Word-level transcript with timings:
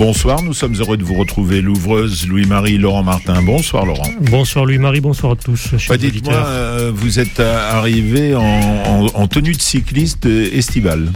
Bonsoir, 0.00 0.42
nous 0.42 0.54
sommes 0.54 0.74
heureux 0.76 0.96
de 0.96 1.04
vous 1.04 1.12
retrouver, 1.12 1.60
l'ouvreuse 1.60 2.26
Louis-Marie 2.26 2.78
Laurent 2.78 3.02
Martin. 3.02 3.42
Bonsoir 3.42 3.84
Laurent. 3.84 4.08
Bonsoir 4.22 4.64
Louis-Marie, 4.64 5.02
bonsoir 5.02 5.32
à 5.32 5.36
tous. 5.36 5.74
Bah, 5.90 5.98
Dites-moi, 5.98 6.32
euh, 6.32 6.90
vous 6.94 7.18
êtes 7.18 7.38
arrivé 7.38 8.34
en, 8.34 8.40
en, 8.40 9.06
en, 9.12 9.28
tenue 9.28 9.52
de 9.52 9.60
cycliste 9.60 10.24
estivale. 10.24 11.10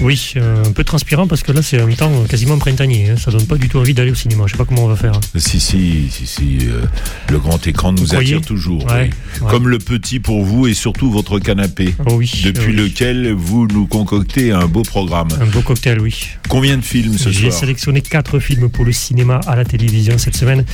Oui, 0.00 0.32
euh, 0.36 0.64
un 0.64 0.72
peu 0.72 0.84
transpirant 0.84 1.26
parce 1.26 1.42
que 1.42 1.52
là 1.52 1.62
c'est 1.62 1.80
un 1.80 1.88
temps 1.92 2.24
quasiment 2.28 2.58
printanier. 2.58 3.10
Hein. 3.10 3.16
Ça 3.16 3.30
donne 3.30 3.46
pas 3.46 3.56
du 3.56 3.68
tout 3.68 3.78
envie 3.78 3.94
d'aller 3.94 4.10
au 4.10 4.14
cinéma. 4.14 4.44
Je 4.46 4.52
sais 4.52 4.58
pas 4.58 4.64
comment 4.64 4.84
on 4.84 4.88
va 4.88 4.96
faire. 4.96 5.18
Si, 5.36 5.58
si, 5.60 6.08
si, 6.10 6.26
si. 6.26 6.58
Euh, 6.62 6.82
le 7.30 7.38
grand 7.38 7.64
écran 7.66 7.92
nous 7.92 8.14
attire 8.14 8.42
toujours. 8.42 8.84
Ouais, 8.86 9.10
ouais. 9.40 9.50
Comme 9.50 9.68
le 9.68 9.78
petit 9.78 10.20
pour 10.20 10.44
vous 10.44 10.66
et 10.66 10.74
surtout 10.74 11.10
votre 11.10 11.38
canapé. 11.38 11.94
Oh 12.06 12.14
oui, 12.14 12.42
depuis 12.44 12.66
oui. 12.66 12.72
lequel 12.72 13.32
vous 13.32 13.66
nous 13.66 13.86
concoctez 13.86 14.52
un 14.52 14.66
beau 14.66 14.82
programme. 14.82 15.28
Un 15.40 15.46
beau 15.46 15.62
cocktail, 15.62 16.00
oui. 16.00 16.28
Combien 16.48 16.76
de 16.76 16.82
films 16.84 17.16
ce 17.16 17.30
J'ai 17.30 17.50
soir 17.50 17.60
sélectionné 17.60 18.02
quatre 18.02 18.38
films 18.38 18.68
pour 18.68 18.84
le 18.84 18.92
cinéma 18.92 19.40
à 19.46 19.56
la 19.56 19.64
télévision 19.64 20.18
cette 20.18 20.36
semaine. 20.36 20.64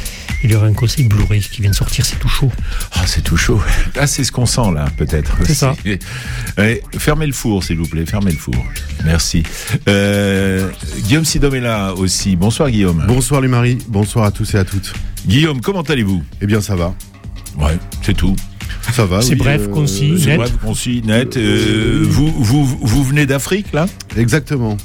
Il 0.43 0.51
y 0.51 0.55
aura 0.55 0.67
un 0.67 0.73
conseil 0.73 1.05
Blu-ray 1.05 1.41
qui 1.41 1.63
vient 1.63 1.71
de 1.71 1.77
sortir, 1.77 2.05
c'est 2.05 2.19
tout 2.19 2.29
chaud. 2.29 2.51
Ah, 2.93 3.07
c'est 3.07 3.23
tout 3.23 3.37
chaud. 3.37 3.61
Ah, 3.99 4.07
c'est 4.07 4.25
ce 4.25 4.33
qu'on 4.33 4.47
sent 4.47 4.73
là, 4.75 4.87
peut-être. 4.97 5.37
C'est 5.45 5.55
ça. 5.55 5.77
Ouais, 6.59 6.83
fermez 6.99 7.27
le 7.27 7.33
four, 7.33 7.63
s'il 7.63 7.77
vous 7.77 7.87
plaît. 7.87 8.05
Fermez 8.07 8.33
le 8.33 8.39
four. 8.39 8.55
Merci. 9.05 9.12
Euh, 9.89 10.69
Guillaume 11.01 11.25
Sidom 11.25 11.53
est 11.55 11.61
là 11.61 11.95
aussi. 11.95 12.37
Bonsoir 12.37 12.71
Guillaume. 12.71 13.05
Bonsoir 13.07 13.41
les 13.41 13.49
maris, 13.49 13.79
bonsoir 13.89 14.25
à 14.25 14.31
tous 14.31 14.55
et 14.55 14.59
à 14.59 14.65
toutes. 14.65 14.93
Guillaume, 15.27 15.61
comment 15.61 15.83
allez-vous? 15.83 16.23
Eh 16.41 16.47
bien 16.47 16.61
ça 16.61 16.77
va. 16.77 16.95
Ouais, 17.59 17.79
c'est 18.03 18.15
tout. 18.17 18.35
Ça 18.93 19.07
va. 19.07 19.23
C'est 19.23 19.31
oui, 19.33 19.37
bref, 19.37 19.63
euh, 19.65 19.69
concis. 19.69 20.15
C'est 20.19 20.27
Net. 20.27 20.37
bref, 20.39 20.53
concis, 20.63 21.03
net. 21.05 21.37
Euh, 21.37 22.05
vous, 22.09 22.31
vous, 22.31 22.65
vous 22.67 23.05
venez 23.05 23.27
d'Afrique, 23.27 23.73
là? 23.73 23.87
Exactement. 24.17 24.77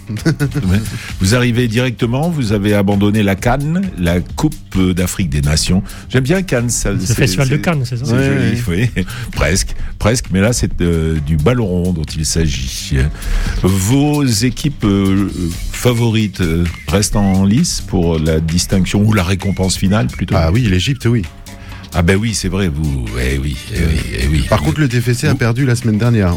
Vous 1.19 1.35
arrivez 1.35 1.67
directement, 1.67 2.29
vous 2.29 2.51
avez 2.53 2.73
abandonné 2.73 3.23
la 3.23 3.35
Cannes, 3.35 3.89
la 3.97 4.19
Coupe 4.21 4.55
d'Afrique 4.93 5.29
des 5.29 5.41
Nations. 5.41 5.83
J'aime 6.09 6.23
bien 6.23 6.41
Cannes. 6.43 6.69
Ça, 6.69 6.91
C'est 6.99 7.09
le 7.09 7.15
festival 7.15 7.49
de 7.49 7.57
Cannes, 7.57 7.81
c'est 7.85 7.97
ça? 7.97 8.05
C'est 8.05 8.13
Ouais, 8.13 8.61
joli, 8.67 8.89
oui. 8.95 9.05
presque, 9.33 9.75
presque. 9.99 10.25
Mais 10.31 10.39
là, 10.41 10.53
c'est 10.53 10.81
euh, 10.81 11.17
du 11.25 11.37
ballon 11.37 11.65
rond 11.65 11.93
dont 11.93 12.03
il 12.17 12.25
s'agit. 12.25 12.97
Vos 13.63 14.23
équipes 14.23 14.83
euh, 14.85 15.29
favorites 15.71 16.41
restent 16.87 17.15
en 17.15 17.43
lice 17.45 17.81
pour 17.81 18.19
la 18.19 18.39
distinction 18.39 19.01
ou 19.03 19.13
la 19.13 19.23
récompense 19.23 19.77
finale 19.77 20.07
plutôt? 20.07 20.35
Ah 20.37 20.51
oui, 20.51 20.61
l'Égypte, 20.61 21.05
oui. 21.05 21.23
Ah 21.93 22.01
ben 22.01 22.15
oui, 22.15 22.33
c'est 22.33 22.49
vrai. 22.49 22.67
Vous, 22.67 23.05
eh 23.19 23.37
oui, 23.37 23.55
eh 23.73 23.77
oui, 23.79 23.99
eh 24.21 24.27
oui. 24.27 24.45
Par 24.49 24.61
contre, 24.61 24.79
le 24.79 24.87
TFC 24.89 25.27
a 25.27 25.35
perdu 25.35 25.65
la 25.65 25.75
semaine 25.75 25.97
dernière. 25.97 26.35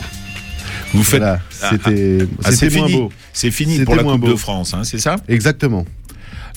vous 0.94 1.02
faites. 1.02 1.20
Voilà, 1.20 1.40
c'était 1.70 2.18
Ah, 2.44 2.50
c'est 2.50 2.56
c'était 2.56 2.78
moins 2.78 2.86
fini. 2.88 2.98
beau. 3.00 3.12
C'est 3.32 3.50
fini 3.50 3.78
pour 3.84 3.94
la 3.96 4.02
moins 4.02 4.12
Coupe 4.14 4.22
beau. 4.22 4.28
de 4.32 4.36
France, 4.36 4.74
hein, 4.74 4.82
c'est 4.84 4.98
ça? 4.98 5.16
Exactement. 5.28 5.84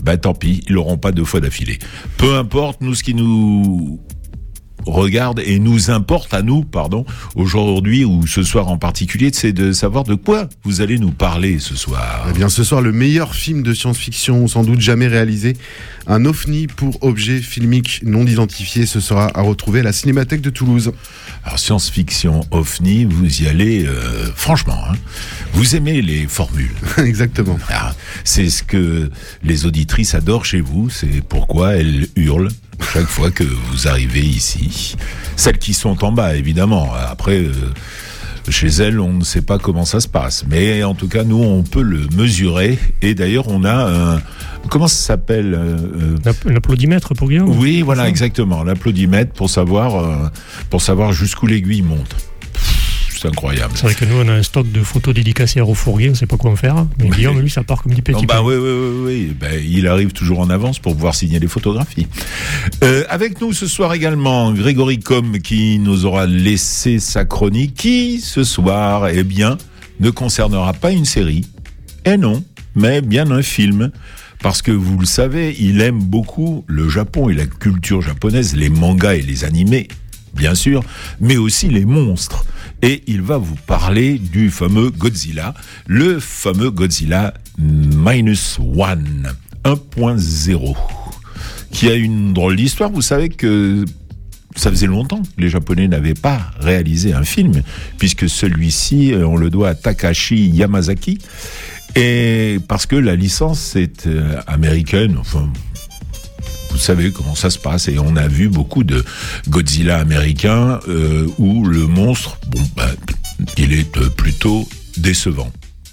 Ben 0.03 0.17
tant 0.17 0.33
pis, 0.33 0.63
ils 0.67 0.73
l'auront 0.73 0.97
pas 0.97 1.11
deux 1.11 1.25
fois 1.25 1.39
d'affilée. 1.39 1.79
Peu 2.17 2.35
importe, 2.35 2.81
nous 2.81 2.95
ce 2.95 3.03
qui 3.03 3.13
nous 3.13 3.99
regarde 4.85 5.41
et 5.45 5.59
nous 5.59 5.91
importe 5.91 6.33
à 6.33 6.41
nous, 6.41 6.63
pardon, 6.63 7.05
aujourd'hui 7.35 8.05
ou 8.05 8.27
ce 8.27 8.43
soir 8.43 8.67
en 8.67 8.77
particulier, 8.77 9.31
c'est 9.33 9.53
de 9.53 9.71
savoir 9.71 10.03
de 10.03 10.15
quoi 10.15 10.49
vous 10.63 10.81
allez 10.81 10.97
nous 10.99 11.11
parler 11.11 11.59
ce 11.59 11.75
soir. 11.75 12.27
Eh 12.29 12.33
bien, 12.33 12.49
ce 12.49 12.63
soir, 12.63 12.81
le 12.81 12.91
meilleur 12.91 13.35
film 13.35 13.63
de 13.63 13.73
science-fiction 13.73 14.47
sans 14.47 14.63
doute 14.63 14.81
jamais 14.81 15.07
réalisé, 15.07 15.55
un 16.07 16.25
ovni 16.25 16.67
pour 16.67 17.03
objet 17.03 17.39
filmique 17.39 18.01
non 18.03 18.25
identifié, 18.25 18.85
ce 18.85 18.99
sera 18.99 19.31
à 19.37 19.41
retrouver 19.41 19.81
à 19.81 19.83
la 19.83 19.93
Cinémathèque 19.93 20.41
de 20.41 20.49
Toulouse. 20.49 20.91
Alors 21.43 21.59
science-fiction, 21.59 22.41
ovni, 22.51 23.05
vous 23.05 23.41
y 23.41 23.47
allez 23.47 23.85
euh, 23.85 24.31
franchement. 24.35 24.77
Hein, 24.89 24.95
vous 25.53 25.75
aimez 25.75 26.01
les 26.01 26.27
formules. 26.27 26.71
Exactement. 26.97 27.57
Ah, 27.69 27.93
c'est 28.23 28.49
ce 28.49 28.63
que 28.63 29.09
les 29.43 29.65
auditrices 29.65 30.15
adorent 30.15 30.45
chez 30.45 30.61
vous, 30.61 30.89
c'est 30.89 31.21
pourquoi 31.27 31.75
elles 31.75 32.07
hurlent 32.15 32.49
chaque 32.81 33.07
fois 33.07 33.31
que 33.31 33.43
vous 33.43 33.87
arrivez 33.87 34.21
ici. 34.21 34.95
Celles 35.35 35.57
qui 35.57 35.73
sont 35.73 36.03
en 36.03 36.11
bas, 36.11 36.35
évidemment. 36.35 36.91
Après, 36.93 37.39
euh, 37.39 37.51
chez 38.49 38.67
elles, 38.67 38.99
on 38.99 39.13
ne 39.13 39.23
sait 39.23 39.41
pas 39.41 39.57
comment 39.57 39.85
ça 39.85 39.99
se 39.99 40.07
passe. 40.07 40.45
Mais 40.49 40.83
en 40.83 40.93
tout 40.95 41.07
cas, 41.07 41.23
nous, 41.23 41.41
on 41.41 41.63
peut 41.63 41.81
le 41.81 42.07
mesurer. 42.15 42.77
Et 43.01 43.15
d'ailleurs, 43.15 43.47
on 43.47 43.63
a 43.63 44.15
un... 44.15 44.21
Comment 44.69 44.87
ça 44.87 44.95
s'appelle 45.07 45.53
euh, 45.53 45.77
euh, 45.77 46.15
L'app- 46.23 46.45
L'applaudimètre 46.45 47.13
pour 47.15 47.27
Guillaume? 47.29 47.57
Oui, 47.57 47.81
voilà, 47.81 48.07
exactement. 48.07 48.63
L'applaudimètre 48.63 49.33
pour 49.33 49.49
savoir, 49.49 49.95
euh, 49.95 50.29
pour 50.69 50.81
savoir 50.81 51.11
jusqu'où 51.13 51.47
l'aiguille 51.47 51.81
monte. 51.81 52.15
C'est 53.23 53.29
incroyable. 53.29 53.73
C'est 53.75 53.83
vrai 53.83 53.95
que 53.95 54.03
nous, 54.03 54.17
on 54.17 54.27
a 54.27 54.33
un 54.33 54.43
stock 54.43 54.69
de 54.69 54.81
photos 54.81 55.13
dédicacées 55.13 55.61
à 55.61 55.63
Refourguer, 55.63 56.09
on 56.09 56.13
sait 56.13 56.25
pas 56.25 56.35
quoi 56.35 56.51
en 56.51 56.57
faire. 56.57 56.75
Mais 56.99 57.05
Oui. 57.05 57.11
Guillaume, 57.11 57.39
lui, 57.39 57.49
ça 57.49 57.63
part 57.63 57.81
comme 57.81 57.93
du 57.93 58.01
petit 58.01 58.19
Non, 58.19 58.27
bah 58.27 58.41
oui, 58.43 58.55
oui, 58.55 58.69
oui, 58.69 59.01
oui. 59.05 59.37
Ben, 59.39 59.61
il 59.65 59.87
arrive 59.87 60.11
toujours 60.11 60.41
en 60.41 60.49
avance 60.49 60.79
pour 60.79 60.93
pouvoir 60.93 61.15
signer 61.15 61.39
les 61.39 61.47
photographies. 61.47 62.07
Euh, 62.83 63.05
avec 63.07 63.39
nous 63.39 63.53
ce 63.53 63.65
soir 63.65 63.93
également, 63.93 64.51
Grégory 64.51 64.99
Com 64.99 65.39
qui 65.39 65.79
nous 65.79 66.03
aura 66.03 66.25
laissé 66.25 66.99
sa 66.99 67.23
chronique, 67.23 67.75
qui 67.75 68.19
ce 68.19 68.43
soir, 68.43 69.07
eh 69.07 69.23
bien, 69.23 69.57
ne 70.01 70.09
concernera 70.09 70.73
pas 70.73 70.91
une 70.91 71.05
série, 71.05 71.45
et 72.03 72.17
non, 72.17 72.43
mais 72.75 72.99
bien 72.99 73.31
un 73.31 73.41
film. 73.41 73.91
Parce 74.41 74.61
que 74.61 74.71
vous 74.71 74.99
le 74.99 75.05
savez, 75.05 75.55
il 75.57 75.79
aime 75.79 75.99
beaucoup 75.99 76.65
le 76.67 76.89
Japon 76.89 77.29
et 77.29 77.33
la 77.33 77.45
culture 77.45 78.01
japonaise, 78.01 78.53
les 78.57 78.67
mangas 78.67 79.13
et 79.13 79.21
les 79.21 79.45
animés, 79.45 79.87
bien 80.35 80.55
sûr, 80.55 80.83
mais 81.21 81.37
aussi 81.37 81.69
les 81.69 81.85
monstres. 81.85 82.43
Et 82.83 83.01
il 83.07 83.21
va 83.21 83.37
vous 83.37 83.55
parler 83.55 84.19
du 84.19 84.49
fameux 84.51 84.89
Godzilla, 84.89 85.53
le 85.87 86.19
fameux 86.19 86.69
Godzilla 86.69 87.33
Minus 87.57 88.59
One 88.59 89.31
1.0, 89.63 90.75
qui 91.71 91.87
a 91.87 91.93
une 91.93 92.33
drôle 92.33 92.57
d'histoire. 92.57 92.91
Vous 92.91 93.01
savez 93.01 93.29
que 93.29 93.85
ça 94.57 94.69
faisait 94.69 94.87
longtemps 94.87 95.21
que 95.21 95.41
les 95.41 95.47
Japonais 95.47 95.87
n'avaient 95.87 96.13
pas 96.13 96.51
réalisé 96.59 97.13
un 97.13 97.23
film, 97.23 97.63
puisque 97.97 98.27
celui-ci, 98.27 99.13
euh, 99.13 99.25
on 99.25 99.37
le 99.37 99.49
doit 99.49 99.69
à 99.69 99.75
Takashi 99.75 100.49
Yamazaki, 100.49 101.19
et 101.95 102.57
parce 102.67 102.85
que 102.85 102.97
la 102.97 103.15
licence 103.15 103.77
est 103.77 104.07
euh, 104.07 104.41
américaine, 104.45 105.15
enfin, 105.17 105.49
vous 106.73 106.79
savez 106.79 107.11
comment 107.11 107.35
ça 107.35 107.51
se 107.51 107.59
passe, 107.59 107.87
et 107.87 107.99
on 107.99 108.15
a 108.15 108.27
vu 108.27 108.49
beaucoup 108.49 108.83
de 108.83 109.05
Godzilla 109.47 109.99
américains 109.99 110.79
euh, 110.87 111.27
où 111.37 111.65
le 111.65 111.85
monstre, 111.85 112.39
bon, 112.47 112.61
bah, 112.75 112.89
il 113.57 113.73
est 113.73 113.95
euh, 113.97 114.09
plutôt 114.09 114.67
décevant. 114.97 115.51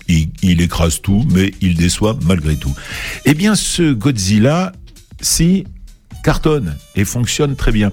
Il, 0.09 0.61
écrase 0.61 1.03
tout, 1.03 1.25
mais 1.31 1.53
il 1.61 1.77
déçoit 1.77 2.19
malgré 2.25 2.57
tout. 2.57 2.75
Eh 3.27 3.35
bien, 3.35 3.55
ce 3.55 3.93
Godzilla, 3.93 4.73
si 5.21 5.65
cartonne 6.25 6.77
et 6.97 7.05
fonctionne 7.05 7.55
très 7.55 7.71
bien. 7.73 7.93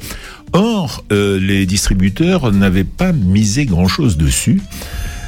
Or, 0.54 1.04
euh, 1.12 1.40
les 1.40 1.68
distributeurs 1.68 2.52
n'avaient 2.52 2.86
pas 2.86 3.12
misé 3.12 3.66
grand-chose 3.66 4.18
dessus, 4.18 4.62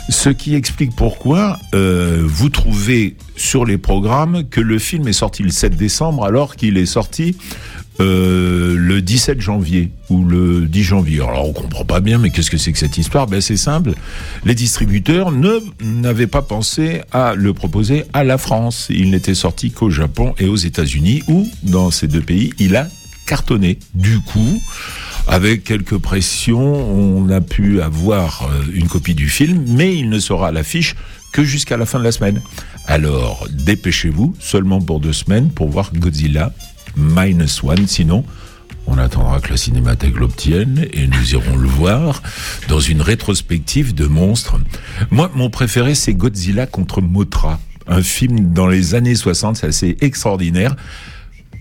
ce 0.09 0.30
qui 0.30 0.56
explique 0.56 0.96
pourquoi 0.96 1.58
euh, 1.74 2.22
vous 2.25 2.50
trouvez 2.50 3.16
sur 3.36 3.66
les 3.66 3.78
programmes 3.78 4.44
que 4.50 4.59
le 4.59 4.80
film 4.80 5.08
est 5.08 5.14
sorti 5.14 5.44
le 5.44 5.52
7 5.52 5.78
décembre 5.78 6.25
alors 6.25 6.56
qu'il 6.56 6.78
est 6.78 6.86
sorti 6.86 7.38
euh, 8.00 8.75
le 8.78 9.02
17 9.02 9.42
janvier 9.42 9.92
ou 10.09 10.24
le 10.24 10.62
10 10.62 10.84
janvier. 10.84 11.22
Alors 11.22 11.48
on 11.50 11.53
comprend 11.53 11.86
pas 11.86 12.00
bien, 12.00 12.18
mais 12.18 12.30
qu'est-ce 12.30 12.50
que 12.50 12.58
c'est 12.58 12.72
que 12.72 12.80
cette 12.80 12.98
histoire? 12.98 13.28
Ben 13.28 13.42
c'est 13.42 13.58
simple. 13.58 13.92
Les 14.46 14.56
distributeurs 14.56 15.31
n'avaient 15.81 16.28
pas 16.28 16.42
pensé 16.42 17.02
à 17.12 17.36
le 17.36 17.53
proposer 17.53 18.06
à 18.14 18.24
la 18.24 18.38
France. 18.38 18.88
Il 18.90 19.12
n'était 19.12 19.36
sorti 19.36 19.72
qu'au 19.72 19.90
Japon 19.90 20.34
et 20.40 20.48
aux 20.48 20.56
États-Unis, 20.56 21.24
où 21.28 21.48
dans 21.63 21.92
ces 21.92 22.07
deux 22.07 22.22
pays, 22.22 22.54
il 22.57 22.78
a 22.78 22.88
cartonné. 23.30 23.78
Du 23.94 24.20
coup, 24.22 24.60
avec 25.28 25.64
quelques 25.64 26.00
pressions, 26.00 26.60
on 26.60 27.30
a 27.30 27.42
pu 27.42 27.80
avoir 27.80 28.50
euh, 28.52 28.64
une 28.74 28.88
copie 28.88 29.14
du 29.14 29.30
film, 29.30 29.64
mais 29.68 29.96
il 29.96 30.10
ne 30.10 30.18
sera 30.18 30.48
à 30.48 30.52
l'affiche 30.52 30.96
que 31.31 31.44
jusqu'à 31.44 31.78
la 31.78 31.86
fin 31.86 32.00
de 32.00 32.04
la 32.04 32.12
semaine. 32.12 32.42
Alors, 32.88 33.48
dépêchez-vous, 33.52 34.36
seulement 34.40 34.81
pour 34.81 35.00
deux 35.00 35.14
semaines, 35.14 35.52
pour 35.52 35.70
voir 35.70 35.92
Godzilla 35.94 36.52
Minus 36.96 37.64
One, 37.64 37.86
sinon 37.88 38.26
on 38.88 38.98
attendra 38.98 39.40
que 39.40 39.52
la 39.52 39.58
Cinémathèque 39.58 40.16
l'obtienne 40.16 40.88
et 40.92 41.06
nous 41.06 41.34
irons 41.34 41.56
le 41.56 41.68
voir 41.68 42.24
dans 42.68 42.80
une 42.80 43.04
rétrospective 43.04 43.94
de 43.94 44.08
monstres. 44.08 44.56
Moi, 45.12 45.30
mon 45.36 45.52
préféré, 45.52 45.94
c'est 45.94 46.16
Godzilla 46.16 46.66
contre 46.66 47.00
Mothra, 47.00 47.60
un 47.86 48.02
film 48.02 48.52
dans 48.52 48.66
les 48.66 48.96
années 48.96 49.14
60, 49.14 49.58
c'est 49.58 49.68
assez 49.68 49.98
extraordinaire. 50.02 50.76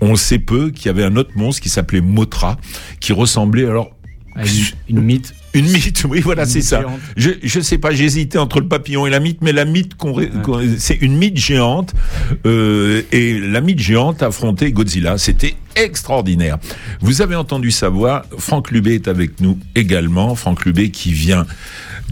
On 0.01 0.17
sait 0.17 0.39
peu 0.39 0.71
qu'il 0.71 0.87
y 0.87 0.89
avait 0.91 1.05
un 1.05 1.17
autre 1.17 1.33
monstre 1.37 1.63
qui 1.63 1.69
s'appelait 1.69 2.01
Mothra, 2.01 2.57
qui 3.01 3.13
ressemblait 3.13 3.67
alors 3.67 3.91
Ah, 4.37 4.43
une, 4.89 4.99
une 4.99 5.05
mythe. 5.05 5.35
une 5.55 5.67
mythe, 5.69 6.05
oui, 6.09 6.21
voilà, 6.21 6.47
c'est 6.47 6.61
ça. 6.63 6.81
géante. 6.83 7.01
Je, 7.17 7.31
je 7.43 7.61
sais 7.61 7.79
pas, 7.79 7.91
j'hésitais 7.93 8.39
entre 8.39 8.61
le 8.61 8.69
papillon 8.69 9.07
et 9.07 9.11
la 9.11 9.19
mythe, 9.19 9.39
mais 9.43 9.53
la 9.53 9.65
mythe, 9.65 9.93
c'est 10.79 10.95
une 11.01 11.17
mythe 11.17 11.37
géante, 11.37 11.95
euh, 12.47 13.03
et 13.11 13.41
la 13.41 13.61
mythe 13.61 13.81
géante 13.81 14.23
affrontait 14.23 14.71
Godzilla. 14.71 15.19
C'était 15.19 15.57
extraordinaire. 15.75 16.59
Vous 17.01 17.21
avez 17.23 17.35
entendu 17.35 17.71
sa 17.73 17.89
voix. 17.89 18.25
Franck 18.39 18.71
Lubé 18.71 18.95
est 18.95 19.09
avec 19.09 19.41
nous 19.41 19.59
également. 19.75 20.35
Franck 20.37 20.65
Lubé 20.65 20.91
qui 20.91 21.13
vient 21.13 21.45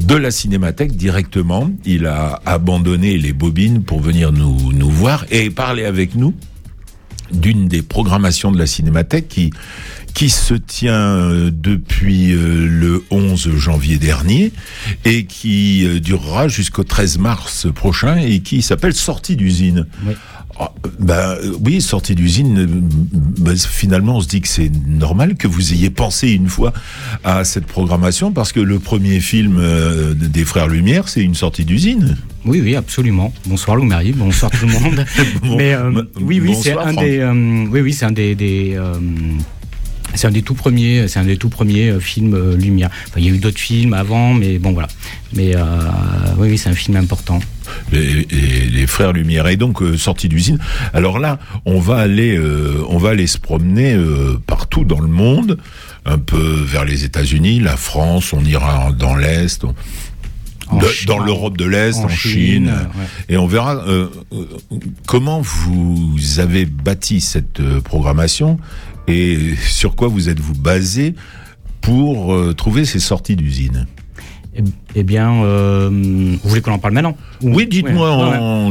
de 0.01 0.15
la 0.17 0.31
cinémathèque 0.31 0.97
directement. 0.97 1.71
Il 1.85 2.07
a 2.07 2.41
abandonné 2.47 3.17
les 3.17 3.33
bobines 3.33 3.83
pour 3.83 4.01
venir 4.01 4.33
nous, 4.33 4.73
nous 4.73 4.91
voir 4.91 5.25
et 5.31 5.51
parler 5.51 5.85
avec 5.85 6.17
nous 6.17 6.35
d'une 7.33 7.69
des 7.69 7.83
programmations 7.83 8.53
de 8.53 8.59
la 8.59 8.67
Cinémathèque 8.67 9.29
qui 9.29 9.51
qui 10.17 10.31
se 10.31 10.55
tient 10.55 10.95
euh, 10.95 11.51
depuis 11.53 12.33
euh, 12.33 12.67
le 12.67 13.05
11 13.11 13.55
janvier 13.57 13.99
dernier 13.99 14.51
et 15.05 15.27
qui 15.27 15.87
euh, 15.87 16.01
durera 16.01 16.49
jusqu'au 16.49 16.85
13 16.85 17.19
mars 17.19 17.67
prochain 17.75 18.17
et 18.17 18.41
qui 18.41 18.63
s'appelle 18.63 18.95
Sortie 18.95 19.37
d'usine. 19.37 19.87
Oui. 20.07 20.15
Ah, 20.59 20.73
ben, 20.99 21.37
oui, 21.65 21.83
sortie 21.83 22.15
d'usine, 22.15 22.59
euh, 22.59 22.67
ben, 22.67 23.57
finalement 23.57 24.17
on 24.17 24.21
se 24.21 24.29
dit 24.29 24.41
que 24.41 24.49
c'est 24.49 24.71
normal 24.87 25.35
que 25.37 25.47
vous 25.47 25.75
ayez 25.75 25.91
pensé 25.91 26.31
une 26.31 26.49
fois 26.49 26.73
à 27.25 27.45
cette 27.45 27.67
programmation 27.67 28.33
parce 28.33 28.53
que 28.53 28.61
le 28.61 28.79
premier 28.79 29.21
film 29.21 29.59
euh, 29.59 30.15
des 30.15 30.45
Frères 30.45 30.69
Lumière, 30.69 31.09
c'est 31.09 31.23
une 31.23 31.35
sortie 31.35 31.65
d'usine. 31.65 32.17
Oui, 32.47 32.61
oui, 32.63 32.77
absolument. 32.77 33.35
Bonsoir 33.47 33.77
Lou-Marie, 33.77 34.13
bonsoir 34.13 34.51
tout 34.51 34.67
le 34.67 34.73
monde. 34.73 35.05
Bon, 35.43 35.57
Mais 35.57 35.75
euh, 35.75 36.03
oui, 36.21 36.41
oui, 36.41 36.55
c'est 36.61 36.73
un 36.73 36.97
euh, 36.97 37.67
oui, 37.71 37.81
oui, 37.81 37.93
c'est 37.93 38.07
un 38.07 38.13
des, 38.13 38.35
des, 38.35 38.79
c'est 40.17 40.27
un 40.27 40.31
des 40.31 40.43
tout 40.43 40.55
premiers, 40.55 41.09
c'est 41.09 41.19
un 41.19 41.25
des 41.25 41.37
tout 41.37 41.49
premiers 41.49 41.91
euh, 41.91 42.01
films 42.01 42.55
Lumière. 42.55 42.91
Enfin, 43.09 43.21
il 43.21 43.27
y 43.27 43.29
a 43.29 43.33
eu 43.33 43.39
d'autres 43.39 43.59
films 43.59 43.93
avant, 43.93 44.35
mais 44.35 44.59
bon 44.59 44.73
voilà. 44.73 44.89
Mais 45.35 45.55
euh, 45.55 45.61
oui, 46.39 46.49
oui, 46.51 46.59
c'est 46.59 46.71
un 46.71 46.75
film 46.75 46.97
important. 46.97 47.39
Les, 47.93 48.27
les- 48.31 48.67
les 48.71 48.87
frères 48.87 49.13
Lumière 49.13 49.47
et 49.49 49.57
donc 49.57 49.83
euh, 49.83 49.97
sortie 49.97 50.29
d'usine. 50.29 50.59
Alors 50.93 51.19
là, 51.19 51.39
on 51.65 51.79
va 51.81 51.97
aller, 51.99 52.37
euh, 52.37 52.83
on 52.89 52.99
va 52.99 53.11
aller 53.11 53.27
se 53.27 53.39
promener 53.39 53.95
euh, 53.95 54.39
partout 54.47 54.85
dans 54.85 55.01
le 55.01 55.09
monde, 55.09 55.59
un 56.05 56.19
peu 56.19 56.37
vers 56.65 56.85
les 56.85 57.05
États-Unis, 57.05 57.61
la 57.61 57.77
France, 57.77 58.33
on 58.33 58.45
ira 58.45 58.93
dans 58.93 59.17
l'est, 59.17 59.65
on- 59.65 59.75
de- 60.79 61.07
dans 61.07 61.19
l'Europe 61.21 61.57
de 61.57 61.65
l'Est, 61.65 61.99
en, 61.99 62.09
Chine, 62.09 62.31
Chine, 62.33 62.67
ouais. 62.67 63.05
et 63.29 63.37
on 63.37 63.47
verra 63.47 63.77
euh, 63.87 64.09
comment 65.07 65.41
vous 65.41 66.17
avez 66.39 66.67
bâti 66.67 67.21
cette 67.21 67.63
programmation 67.85 68.59
et 69.07 69.55
sur 69.65 69.95
quoi 69.95 70.09
vous 70.09 70.29
êtes-vous 70.29 70.55
basé 70.55 71.15
pour 71.81 72.35
euh, 72.35 72.53
trouver 72.53 72.85
ces 72.85 72.99
sorties 72.99 73.37
d'usine? 73.37 73.87
Eh, 74.59 74.63
eh 74.95 75.03
bien, 75.03 75.43
euh, 75.45 75.91
vous 76.43 76.49
voulez 76.49 76.63
qu'on 76.63 76.73
en 76.73 76.79
parle 76.79 76.95
maintenant 76.95 77.17
Ou- 77.43 77.55
Oui, 77.55 77.67
dites-moi, 77.67 78.65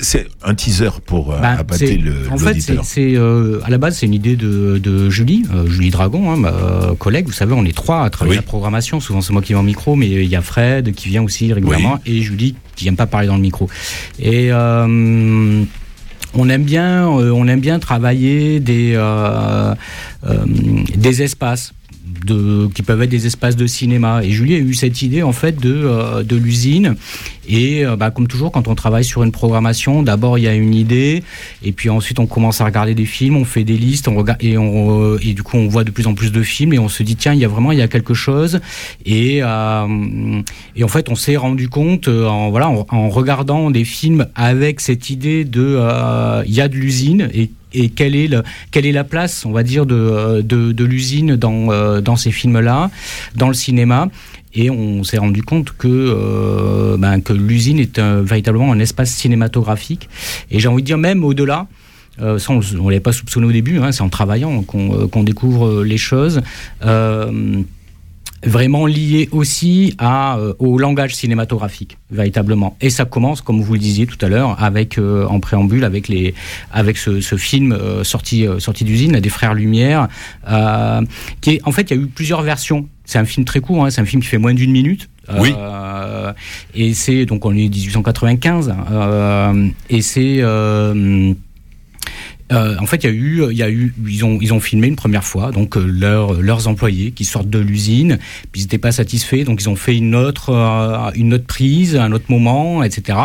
c'est 0.00 0.28
un 0.44 0.54
teaser 0.54 0.90
pour 1.04 1.32
euh, 1.32 1.40
Bah, 1.40 1.56
appâter 1.58 1.96
le 1.98 2.14
en 2.30 2.38
fait, 2.38 2.60
c'est, 2.60 3.14
euh, 3.16 3.60
à 3.64 3.70
la 3.70 3.78
base, 3.78 3.96
c'est 3.98 4.06
une 4.06 4.14
idée 4.14 4.36
de, 4.36 4.78
de 4.78 5.10
Julie, 5.10 5.44
euh, 5.52 5.66
Julie 5.66 5.90
Dragon, 5.90 6.30
hein, 6.30 6.36
ma 6.36 6.48
euh, 6.50 6.94
collègue. 6.94 7.26
Vous 7.26 7.32
savez, 7.32 7.54
on 7.54 7.64
est 7.64 7.74
trois 7.76 8.04
à 8.04 8.10
travailler 8.10 8.36
Oui. 8.38 8.44
la 8.44 8.48
programmation. 8.48 9.00
Souvent, 9.00 9.20
c'est 9.20 9.32
moi 9.32 9.42
qui 9.42 9.52
vais 9.52 9.58
en 9.58 9.62
micro, 9.64 9.96
mais 9.96 10.08
il 10.08 10.28
y 10.28 10.36
a 10.36 10.42
Fred 10.42 10.92
qui 10.94 11.08
vient 11.08 11.22
aussi 11.24 11.52
régulièrement 11.52 11.98
et 12.06 12.20
Julie 12.22 12.54
qui 12.76 12.84
n'aime 12.84 12.96
pas 12.96 13.06
parler 13.06 13.26
dans 13.26 13.36
le 13.36 13.42
micro. 13.42 13.68
Et 14.20 14.52
euh, 14.52 15.64
on 16.34 16.48
aime 16.48 16.62
bien, 16.64 17.08
on 17.08 17.48
aime 17.48 17.60
bien 17.60 17.78
travailler 17.78 18.60
des 18.60 18.92
euh, 18.94 19.74
euh, 20.28 20.44
des 20.96 21.22
espaces. 21.22 21.72
Qui 22.74 22.82
peuvent 22.82 23.02
être 23.02 23.10
des 23.10 23.26
espaces 23.26 23.56
de 23.56 23.66
cinéma. 23.66 24.22
Et 24.22 24.30
Julie 24.30 24.54
a 24.54 24.58
eu 24.58 24.74
cette 24.74 25.02
idée 25.02 25.22
en 25.22 25.32
fait 25.32 25.60
de, 25.60 25.72
euh, 25.72 26.22
de 26.22 26.36
l'usine. 26.36 26.96
Et 27.48 27.84
euh, 27.84 27.96
bah, 27.96 28.10
comme 28.10 28.28
toujours, 28.28 28.52
quand 28.52 28.68
on 28.68 28.74
travaille 28.74 29.04
sur 29.04 29.22
une 29.22 29.32
programmation, 29.32 30.02
d'abord 30.02 30.38
il 30.38 30.42
y 30.42 30.48
a 30.48 30.54
une 30.54 30.74
idée, 30.74 31.24
et 31.64 31.72
puis 31.72 31.90
ensuite 31.90 32.18
on 32.20 32.26
commence 32.26 32.60
à 32.60 32.64
regarder 32.64 32.94
des 32.94 33.06
films, 33.06 33.36
on 33.36 33.44
fait 33.44 33.64
des 33.64 33.76
listes, 33.76 34.06
on 34.08 34.14
regarde 34.14 34.42
et 34.42 34.56
on 34.56 35.14
euh, 35.14 35.18
et 35.22 35.34
du 35.34 35.42
coup 35.42 35.56
on 35.56 35.66
voit 35.66 35.84
de 35.84 35.90
plus 35.90 36.06
en 36.06 36.14
plus 36.14 36.30
de 36.30 36.42
films 36.42 36.72
et 36.72 36.78
on 36.78 36.88
se 36.88 37.02
dit 37.02 37.16
tiens 37.16 37.34
il 37.34 37.40
y 37.40 37.44
a 37.44 37.48
vraiment 37.48 37.72
il 37.72 37.78
y 37.78 37.82
a 37.82 37.88
quelque 37.88 38.14
chose. 38.14 38.60
Et 39.04 39.38
et 39.38 39.42
en 39.42 40.88
fait 40.88 41.08
on 41.08 41.16
s'est 41.16 41.36
rendu 41.36 41.68
compte 41.68 42.08
en 42.08 42.50
voilà 42.50 42.68
en, 42.68 43.08
regardant 43.08 43.70
des 43.70 43.84
films 43.84 44.26
avec 44.34 44.80
cette 44.80 45.10
idée 45.10 45.44
de 45.44 45.80
il 46.46 46.54
y 46.54 46.60
a 46.60 46.68
de 46.68 46.74
l'usine 46.74 47.28
et 47.34 47.50
et 47.76 47.90
quelle 47.90 48.16
est, 48.16 48.92
la 48.92 49.04
place, 49.04 49.44
on 49.44 49.52
va 49.52 49.62
dire, 49.62 49.86
de, 49.86 50.82
l'usine 50.84 51.36
dans, 51.36 51.70
euh, 51.70 52.00
dans 52.00 52.16
ces 52.16 52.30
films-là, 52.30 52.90
dans 53.34 53.48
le 53.48 53.54
cinéma. 53.54 54.08
Et 54.54 54.70
on 54.70 55.04
s'est 55.04 55.18
rendu 55.18 55.42
compte 55.42 55.72
que, 55.76 55.86
euh, 55.86 56.96
ben, 56.96 57.20
l'usine 57.30 57.78
est 57.78 58.00
véritablement 58.00 58.72
un 58.72 58.78
espace 58.78 59.10
cinématographique. 59.10 60.08
Et 60.50 60.60
j'ai 60.60 60.68
envie 60.68 60.82
de 60.82 60.86
dire 60.86 60.98
même 60.98 61.24
au-delà, 61.24 61.66
euh, 62.22 62.38
ça 62.38 62.52
on 62.52 62.60
ne 62.60 62.90
l'avait 62.90 63.00
pas 63.00 63.12
soupçonné 63.12 63.46
au 63.46 63.52
début, 63.52 63.78
hein, 63.78 63.92
c'est 63.92 64.02
en 64.02 64.08
travaillant 64.08 64.62
qu'on 64.62 65.02
euh, 65.02 65.22
découvre 65.22 65.66
euh, 65.66 65.84
les 65.84 65.98
choses. 65.98 66.40
Euh, 66.84 67.62
vraiment 68.44 68.86
lié 68.86 69.28
aussi 69.32 69.94
à, 69.98 70.38
euh, 70.38 70.54
au 70.58 70.78
langage 70.78 71.14
cinématographique, 71.14 71.98
véritablement. 72.10 72.76
Et 72.80 72.90
ça 72.90 73.04
commence, 73.04 73.40
comme 73.40 73.60
vous 73.60 73.72
le 73.72 73.78
disiez 73.78 74.06
tout 74.06 74.18
à 74.24 74.28
l'heure, 74.28 74.62
avec 74.62 74.98
euh, 74.98 75.26
en 75.26 75.40
préambule, 75.40 75.84
avec 75.84 76.08
les, 76.08 76.34
avec 76.72 76.96
ce, 76.98 77.20
ce 77.20 77.36
film 77.36 77.72
euh, 77.72 78.04
sorti, 78.04 78.46
euh, 78.46 78.58
sorti 78.58 78.84
d'usine, 78.84 79.18
des 79.20 79.28
Frères 79.28 79.54
Lumière, 79.54 80.08
euh, 80.48 81.02
qui 81.40 81.52
est, 81.52 81.60
en 81.64 81.72
fait, 81.72 81.90
il 81.90 81.96
y 81.96 82.00
a 82.00 82.02
eu 82.02 82.06
plusieurs 82.06 82.42
versions. 82.42 82.88
C'est 83.04 83.18
un 83.18 83.24
film 83.24 83.44
très 83.44 83.60
court, 83.60 83.84
hein, 83.84 83.90
c'est 83.90 84.00
un 84.00 84.06
film 84.06 84.22
qui 84.22 84.28
fait 84.28 84.38
moins 84.38 84.54
d'une 84.54 84.72
minute. 84.72 85.08
Oui. 85.40 85.52
Euh, 85.58 86.32
et 86.74 86.94
c'est 86.94 87.26
donc 87.26 87.44
on 87.44 87.50
est 87.50 87.68
1895 87.68 88.68
hein, 88.68 88.76
euh, 88.92 89.68
et 89.90 90.00
c'est 90.00 90.40
euh, 92.52 92.76
en 92.78 92.86
fait, 92.86 93.02
il 93.02 93.06
y 93.06 93.10
a 93.10 93.12
eu, 93.12 93.46
il 93.50 93.56
y 93.56 93.62
a 93.62 93.70
eu, 93.70 93.92
ils 94.06 94.24
ont, 94.24 94.38
ils 94.40 94.54
ont 94.54 94.60
filmé 94.60 94.86
une 94.86 94.96
première 94.96 95.24
fois, 95.24 95.50
donc 95.50 95.76
euh, 95.76 95.84
leurs, 95.84 96.34
leurs 96.34 96.68
employés 96.68 97.10
qui 97.10 97.24
sortent 97.24 97.50
de 97.50 97.58
l'usine, 97.58 98.18
puis 98.52 98.60
ils 98.60 98.64
n'étaient 98.64 98.78
pas 98.78 98.92
satisfaits, 98.92 99.44
donc 99.44 99.60
ils 99.60 99.68
ont 99.68 99.74
fait 99.74 99.96
une 99.96 100.14
autre, 100.14 100.50
euh, 100.50 101.10
une 101.16 101.34
autre 101.34 101.46
prise, 101.46 101.96
un 101.96 102.12
autre 102.12 102.26
moment, 102.28 102.84
etc. 102.84 103.18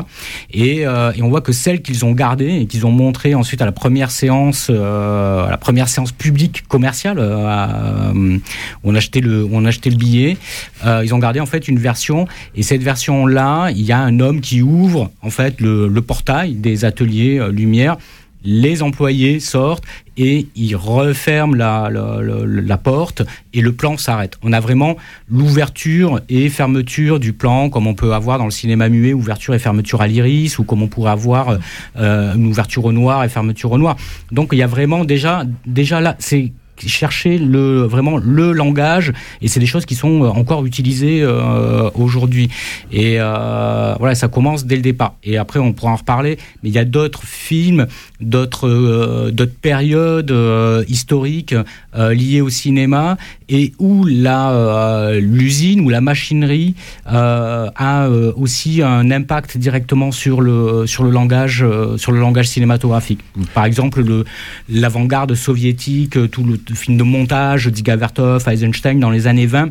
Et, 0.51 0.87
euh, 0.87 1.11
et 1.13 1.21
on 1.21 1.29
voit 1.29 1.41
que 1.41 1.51
celles 1.51 1.81
qu'ils 1.81 2.03
ont 2.03 2.13
gardées 2.13 2.61
et 2.61 2.65
qu'ils 2.65 2.85
ont 2.87 2.91
montrées 2.91 3.35
ensuite 3.35 3.61
à 3.61 3.65
la 3.65 3.71
première 3.71 4.09
séance, 4.09 4.67
euh, 4.71 5.45
à 5.45 5.51
la 5.51 5.57
première 5.57 5.87
séance 5.87 6.11
publique 6.11 6.67
commerciale, 6.67 7.19
à, 7.19 8.09
euh, 8.09 8.37
où 8.83 8.89
on 8.89 8.95
achetait 8.95 9.21
le, 9.21 9.47
on 9.51 9.65
achetait 9.65 9.91
le 9.91 9.97
billet, 9.97 10.37
ils 10.83 11.13
ont 11.13 11.19
gardé 11.19 11.39
en 11.39 11.45
fait 11.45 11.67
une 11.67 11.77
version, 11.77 12.27
et 12.55 12.63
cette 12.63 12.81
version-là, 12.81 13.69
il 13.69 13.81
y 13.81 13.91
a 13.91 13.99
un 13.99 14.19
homme 14.19 14.41
qui 14.41 14.63
ouvre 14.63 15.11
en 15.21 15.29
fait 15.29 15.61
le, 15.61 15.87
le 15.87 16.01
portail 16.01 16.55
des 16.55 16.85
ateliers 16.85 17.39
Lumière 17.51 17.97
les 18.43 18.81
employés 18.81 19.39
sortent 19.39 19.83
et 20.17 20.47
ils 20.55 20.75
referment 20.75 21.55
la, 21.55 21.89
la, 21.91 22.77
porte 22.77 23.23
et 23.53 23.61
le 23.61 23.71
plan 23.71 23.97
s'arrête. 23.97 24.37
On 24.43 24.53
a 24.53 24.59
vraiment 24.59 24.97
l'ouverture 25.29 26.21
et 26.29 26.49
fermeture 26.49 27.19
du 27.19 27.33
plan 27.33 27.69
comme 27.69 27.87
on 27.87 27.93
peut 27.93 28.13
avoir 28.13 28.37
dans 28.37 28.45
le 28.45 28.51
cinéma 28.51 28.89
muet, 28.89 29.13
ouverture 29.13 29.53
et 29.53 29.59
fermeture 29.59 30.01
à 30.01 30.07
l'iris, 30.07 30.59
ou 30.59 30.63
comme 30.63 30.81
on 30.81 30.87
pourrait 30.87 31.11
avoir 31.11 31.57
euh, 31.97 32.35
une 32.35 32.47
ouverture 32.47 32.85
au 32.85 32.91
noir 32.91 33.23
et 33.23 33.29
fermeture 33.29 33.71
au 33.71 33.77
noir. 33.77 33.95
Donc 34.31 34.49
il 34.51 34.59
y 34.59 34.63
a 34.63 34.67
vraiment 34.67 35.05
déjà, 35.05 35.43
déjà 35.65 36.01
là, 36.01 36.15
c'est 36.19 36.51
chercher 36.87 37.37
le 37.37 37.83
vraiment 37.83 38.17
le 38.17 38.51
langage 38.51 39.13
et 39.41 39.47
c'est 39.47 39.59
des 39.59 39.65
choses 39.65 39.85
qui 39.85 39.95
sont 39.95 40.21
encore 40.21 40.65
utilisées 40.65 41.21
euh, 41.21 41.89
aujourd'hui. 41.95 42.49
Et 42.91 43.15
euh, 43.19 43.95
voilà 43.99 44.15
ça 44.15 44.27
commence 44.27 44.65
dès 44.65 44.75
le 44.75 44.81
départ. 44.81 45.15
Et 45.23 45.37
après 45.37 45.59
on 45.59 45.73
pourra 45.73 45.93
en 45.93 45.97
reparler 45.97 46.37
mais 46.63 46.69
il 46.69 46.75
y 46.75 46.79
a 46.79 46.85
d'autres 46.85 47.23
films 47.25 47.87
d'autres 48.19 48.67
euh, 48.67 49.31
d'autres 49.31 49.55
périodes 49.61 50.31
euh, 50.31 50.83
historiques 50.87 51.55
euh, 51.95 52.13
liées 52.13 52.41
au 52.41 52.49
cinéma 52.49 53.17
et 53.49 53.73
où 53.79 54.05
la 54.05 54.51
euh, 54.51 55.19
l'usine 55.19 55.81
ou 55.81 55.89
la 55.89 56.01
machinerie 56.01 56.75
euh, 57.11 57.69
a 57.75 58.05
euh, 58.05 58.31
aussi 58.35 58.81
un 58.81 59.11
impact 59.11 59.57
directement 59.57 60.11
sur 60.11 60.41
le 60.41 60.85
sur 60.87 61.03
le 61.03 61.09
langage 61.09 61.63
euh, 61.63 61.97
sur 61.97 62.11
le 62.11 62.19
langage 62.19 62.47
cinématographique. 62.47 63.19
Par 63.53 63.65
exemple 63.65 64.01
le 64.01 64.25
l'avant-garde 64.69 65.35
soviétique 65.35 66.31
tout 66.31 66.43
le 66.43 66.57
film 66.75 66.97
de 66.97 67.03
montage 67.03 67.67
d'Iga 67.67 67.95
Vertov, 67.95 68.47
Eisenstein 68.47 68.99
dans 68.99 69.09
les 69.09 69.27
années 69.27 69.45
20 69.47 69.69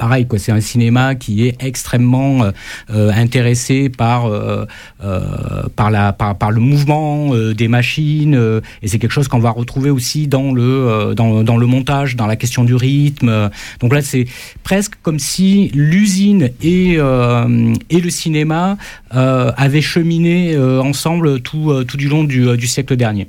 pareil 0.00 0.26
c'est 0.38 0.50
un 0.50 0.60
cinéma 0.60 1.14
qui 1.14 1.46
est 1.46 1.62
extrêmement 1.62 2.50
euh, 2.90 3.12
intéressé 3.12 3.90
par 3.90 4.26
euh, 4.26 4.64
euh, 5.04 5.64
par 5.76 5.90
par, 6.38 6.50
le 6.50 6.60
mouvement 6.60 7.34
euh, 7.34 7.52
des 7.54 7.68
machines 7.68 8.34
euh, 8.34 8.62
et 8.82 8.88
c'est 8.88 8.98
quelque 8.98 9.12
chose 9.12 9.28
qu'on 9.28 9.40
va 9.40 9.50
retrouver 9.50 9.90
aussi 9.90 10.26
dans 10.26 10.52
le 10.52 10.62
euh, 10.62 11.14
dans, 11.14 11.58
le 11.58 11.66
montage 11.66 12.16
dans 12.16 12.26
la 12.26 12.36
question 12.36 12.64
du 12.64 12.74
rythme. 12.74 13.50
Donc 13.80 13.92
là 13.92 14.00
c'est 14.00 14.26
presque 14.62 14.94
comme 15.02 15.18
si 15.18 15.70
l'usine 15.74 16.48
et 16.62 16.94
euh, 16.96 17.74
le 17.90 18.10
cinéma 18.10 18.78
euh, 19.14 19.52
avaient 19.58 19.82
cheminé 19.82 20.54
euh, 20.54 20.80
ensemble 20.80 21.40
tout 21.42 21.70
euh, 21.70 21.84
tout 21.84 21.98
du 21.98 22.08
long 22.08 22.24
du 22.24 22.66
siècle 22.66 22.96
dernier 22.96 23.28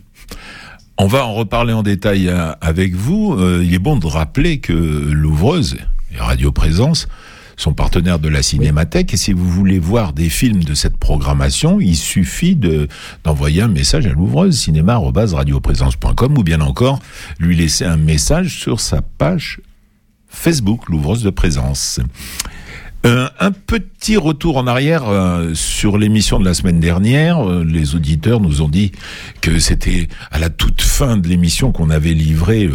On 1.04 1.08
va 1.08 1.26
en 1.26 1.34
reparler 1.34 1.74
en 1.74 1.82
détail 1.82 2.28
euh, 2.28 2.52
avec 2.62 2.94
vous. 2.94 3.34
Euh, 3.34 3.64
il 3.66 3.74
est 3.74 3.80
bon 3.80 3.98
de 3.98 4.06
rappeler 4.06 4.60
que 4.60 4.72
l'ouvreuse 4.72 5.78
et 6.14 6.20
Radio 6.20 6.52
Présence 6.52 7.08
sont 7.58 7.74
partenaires 7.74 8.20
de 8.20 8.30
la 8.30 8.44
Cinémathèque 8.44 9.12
et 9.16 9.18
si 9.18 9.34
vous 9.34 9.50
voulez 9.50 9.80
voir 9.80 10.14
des 10.14 10.30
films 10.30 10.64
de 10.64 10.76
cette 10.76 10.98
programmation, 10.98 11.80
il 11.80 11.96
suffit 11.96 12.56
de 12.56 12.88
d'envoyer 13.24 13.64
un 13.64 13.68
message 13.68 14.06
à 14.06 14.12
l'ouvreuse 14.12 14.60
cinéma@radioprésence.com 14.60 16.38
ou 16.38 16.44
bien 16.44 16.62
encore 16.62 17.00
lui 17.40 17.56
laisser 17.56 17.86
un 17.86 17.98
message 17.98 18.60
sur 18.60 18.80
sa 18.80 19.02
page 19.02 19.60
Facebook 20.28 20.88
l'ouvreuse 20.88 21.24
de 21.24 21.32
présence. 21.32 22.00
Euh, 23.04 23.28
un 23.40 23.52
petit 23.52 24.16
retour 24.16 24.58
en 24.58 24.68
arrière 24.68 25.10
euh, 25.10 25.56
sur 25.56 25.98
l'émission 25.98 26.40
de 26.40 26.46
la 26.46 26.54
semaine 26.54 26.80
dernière. 26.80 27.50
Euh, 27.50 27.64
les 27.64 27.96
auditeurs 27.96 28.40
nous 28.40 28.62
ont 28.62 28.68
dit 28.68 28.92
que 29.42 29.58
c'était 29.58 30.08
à 30.30 30.38
la 30.38 30.52
toute 30.52 30.82
fin 30.82 31.18
de 31.18 31.28
l'émission 31.28 31.72
qu'on 31.72 31.90
avait 31.90 32.14
livré 32.14 32.70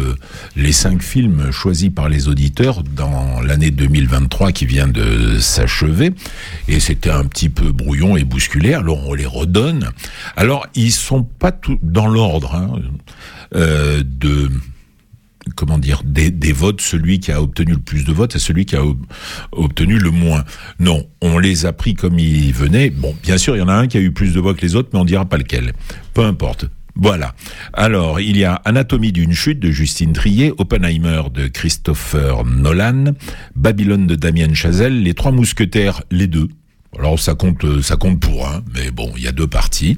les 0.57 0.71
cinq 0.73 1.01
films 1.01 1.51
choisis 1.51 1.89
par 1.89 2.09
les 2.09 2.27
auditeurs 2.27 2.83
dans 2.83 3.39
l'année 3.41 3.71
2023 3.71 4.51
qui 4.51 4.65
vient 4.65 4.87
de 4.87 5.39
s'achever. 5.39 6.11
Et 6.67 6.81
c'était 6.81 7.09
un 7.09 7.23
petit 7.23 7.49
peu 7.49 7.71
brouillon 7.71 8.17
et 8.17 8.25
bousculé. 8.25 8.73
Alors 8.73 9.07
on 9.07 9.13
les 9.13 9.25
redonne. 9.25 9.91
Alors 10.35 10.67
ils 10.75 10.91
sont 10.91 11.23
pas 11.23 11.53
tout 11.53 11.79
dans 11.81 12.07
l'ordre 12.07 12.53
hein, 12.55 12.81
de 13.53 14.49
comment 15.55 15.77
dire, 15.77 16.01
des, 16.05 16.31
votes, 16.51 16.81
celui 16.81 17.19
qui 17.19 17.31
a 17.31 17.41
obtenu 17.41 17.73
le 17.73 17.79
plus 17.79 18.03
de 18.03 18.11
votes 18.11 18.35
et 18.35 18.39
celui 18.39 18.65
qui 18.65 18.75
a 18.75 18.83
obtenu 19.51 19.97
le 19.97 20.11
moins. 20.11 20.43
Non, 20.79 21.07
on 21.21 21.39
les 21.39 21.65
a 21.65 21.73
pris 21.73 21.93
comme 21.93 22.19
ils 22.19 22.53
venaient. 22.53 22.89
Bon, 22.89 23.15
bien 23.23 23.37
sûr, 23.37 23.55
il 23.55 23.59
y 23.59 23.61
en 23.61 23.67
a 23.67 23.73
un 23.73 23.87
qui 23.87 23.97
a 23.97 24.01
eu 24.01 24.11
plus 24.11 24.33
de 24.33 24.39
votes 24.39 24.57
que 24.57 24.65
les 24.65 24.75
autres, 24.75 24.89
mais 24.93 24.99
on 24.99 25.05
dira 25.05 25.25
pas 25.25 25.37
lequel. 25.37 25.73
Peu 26.13 26.23
importe. 26.23 26.65
Voilà. 26.99 27.35
Alors, 27.73 28.19
il 28.19 28.37
y 28.37 28.43
a 28.43 28.55
Anatomie 28.65 29.11
d'une 29.11 29.33
chute 29.33 29.59
de 29.59 29.69
Justine 29.69 30.13
Trier, 30.13 30.51
Oppenheimer 30.57 31.23
de 31.31 31.47
Christopher 31.47 32.43
Nolan, 32.43 33.13
Babylone 33.55 34.07
de 34.07 34.15
Damien 34.15 34.53
Chazelle, 34.55 35.03
Les 35.03 35.13
Trois 35.13 35.31
Mousquetaires, 35.31 36.01
les 36.09 36.25
deux. 36.25 36.47
Alors 36.97 37.19
ça 37.19 37.35
compte, 37.35 37.81
ça 37.81 37.95
compte 37.95 38.19
pour 38.19 38.47
un, 38.47 38.63
mais 38.73 38.89
bon, 38.89 39.11
il 39.15 39.23
y 39.23 39.27
a 39.27 39.31
deux 39.31 39.45
parties. 39.45 39.97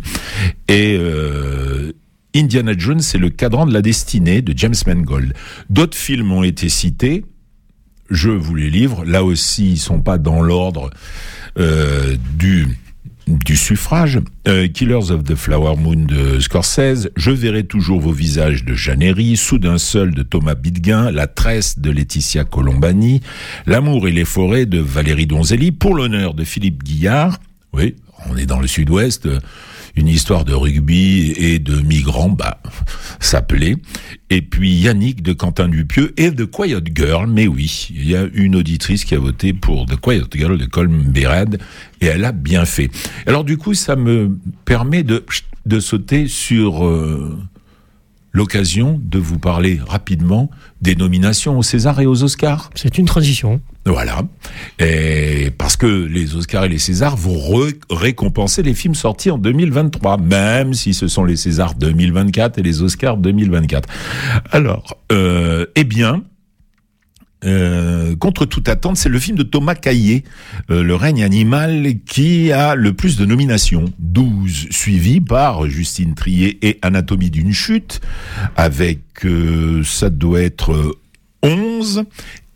Et 0.68 0.98
euh, 1.00 1.94
Indiana 2.40 2.72
Jones, 2.78 3.02
c'est 3.02 3.18
le 3.18 3.30
cadran 3.30 3.66
de 3.66 3.74
la 3.74 3.82
destinée 3.82 4.42
de 4.42 4.58
James 4.58 4.76
Mangold. 4.88 5.34
D'autres 5.70 5.98
films 5.98 6.32
ont 6.32 6.44
été 6.44 6.70
cités. 6.70 7.26
Je 8.10 8.30
vous 8.30 8.56
les 8.56 8.70
livre. 8.70 9.04
Là 9.04 9.26
aussi, 9.26 9.74
ils 9.74 9.78
sont 9.78 10.00
pas 10.00 10.18
dans 10.18 10.42
l'ordre 10.42 10.90
euh, 11.60 12.16
du 12.38 12.78
suffrage. 13.56 14.20
Euh, 14.48 14.70
Killers 14.70 15.12
of 15.12 15.26
the 15.26 15.36
Flower 15.36 15.76
Moon 15.76 16.06
de 16.06 16.40
Scorsese, 16.40 17.10
Je 17.18 17.32
verrai 17.32 17.66
toujours 17.66 18.00
vos 18.00 18.14
visages 18.14 18.64
de 18.64 18.74
Jeannery, 18.74 19.36
Soudain 19.36 19.78
seul 19.78 20.14
de 20.14 20.24
Thomas 20.24 20.56
Bidguin, 20.56 21.12
La 21.12 21.28
tresse 21.28 21.80
de 21.80 21.92
Laetitia 21.92 22.46
Colombani, 22.46 23.22
L'amour 23.66 24.08
et 24.08 24.12
les 24.12 24.26
forêts 24.26 24.66
de 24.66 24.80
Valérie 24.80 25.28
Donzelli, 25.28 25.74
Pour 25.74 25.94
l'honneur 25.94 26.34
de 26.34 26.46
Philippe 26.46 26.84
Guillard. 26.84 27.38
Oui, 27.74 27.96
on 28.30 28.38
est 28.38 28.46
dans 28.46 28.62
le 28.62 28.68
sud-ouest 28.68 29.28
une 30.00 30.08
histoire 30.08 30.46
de 30.46 30.54
rugby 30.54 31.34
et 31.36 31.60
de 31.60 31.82
migrants, 31.82 32.30
bah, 32.30 32.62
ça. 33.20 33.46
Et 34.30 34.42
puis 34.42 34.72
Yannick 34.72 35.22
de 35.24 35.34
Quentin 35.34 35.68
Dupieux 35.68 36.14
et 36.18 36.32
The 36.32 36.46
Quiet 36.46 36.84
Girl, 36.96 37.28
mais 37.28 37.48
oui, 37.48 37.88
il 37.90 38.08
y 38.08 38.16
a 38.16 38.28
une 38.34 38.56
auditrice 38.56 39.04
qui 39.04 39.16
a 39.16 39.20
voté 39.20 39.54
pour 39.54 39.86
The 39.88 40.00
Quiet 40.00 40.24
Girl 40.34 40.58
de 40.58 40.66
Colm 40.66 41.04
Berad 41.04 41.60
et 42.00 42.06
elle 42.06 42.24
a 42.26 42.32
bien 42.32 42.66
fait. 42.66 42.90
Alors 43.26 43.44
du 43.44 43.58
coup, 43.58 43.74
ça 43.74 43.96
me 43.96 44.38
permet 44.66 45.04
de, 45.04 45.26
de 45.66 45.80
sauter 45.80 46.28
sur... 46.28 46.86
Euh, 46.86 47.38
l'occasion 48.32 49.00
de 49.04 49.20
vous 49.20 49.40
parler 49.40 49.80
rapidement 49.88 50.50
des 50.82 50.96
nominations 50.96 51.58
aux 51.58 51.64
Césars 51.64 52.00
et 52.00 52.06
aux 52.06 52.24
Oscars. 52.24 52.70
C'est 52.76 52.98
une 52.98 53.06
transition. 53.06 53.62
Voilà. 53.86 54.22
Et 54.78 55.52
parce 55.58 55.78
que 55.78 55.88
les 55.88 56.36
Oscars 56.36 56.66
et 56.66 56.70
les 56.70 56.80
Césars 56.80 57.18
vont 57.18 57.40
récompenser 57.90 58.62
les 58.62 58.74
films 58.74 58.96
sortis 58.96 59.32
en 59.32 59.38
2023, 59.38 60.18
même 60.18 60.74
si 60.74 60.94
ce 60.94 61.08
sont 61.08 61.24
les 61.24 61.36
Césars 61.36 61.74
2024 61.76 62.60
et 62.60 62.62
les 62.62 62.82
Oscars 62.82 63.18
2024. 63.18 63.90
Alors, 64.52 64.98
euh, 65.12 65.66
eh 65.76 65.84
bien, 65.84 66.24
euh, 67.46 68.16
contre 68.18 68.46
toute 68.46 68.68
attente, 68.68 68.98
c'est 68.98 69.10
le 69.10 69.20
film 69.20 69.38
de 69.38 69.44
Thomas 69.44 69.76
Caillé, 69.76 70.24
euh, 70.70 70.84
Le 70.84 70.96
règne 70.96 71.24
animal, 71.24 71.94
qui 72.06 72.52
a 72.52 72.76
le 72.76 72.94
plus 72.94 73.18
de 73.18 73.26
nominations, 73.26 73.86
12, 74.00 74.68
suivi 74.72 75.22
par 75.22 75.68
Justine 75.70 76.16
Trier 76.16 76.60
et 76.62 76.80
Anatomie 76.82 77.30
d'une 77.30 77.54
chute, 77.54 78.02
avec, 78.58 79.00
euh, 79.26 79.84
ça 79.84 80.10
doit 80.10 80.42
être 80.42 80.98
11, 81.44 82.04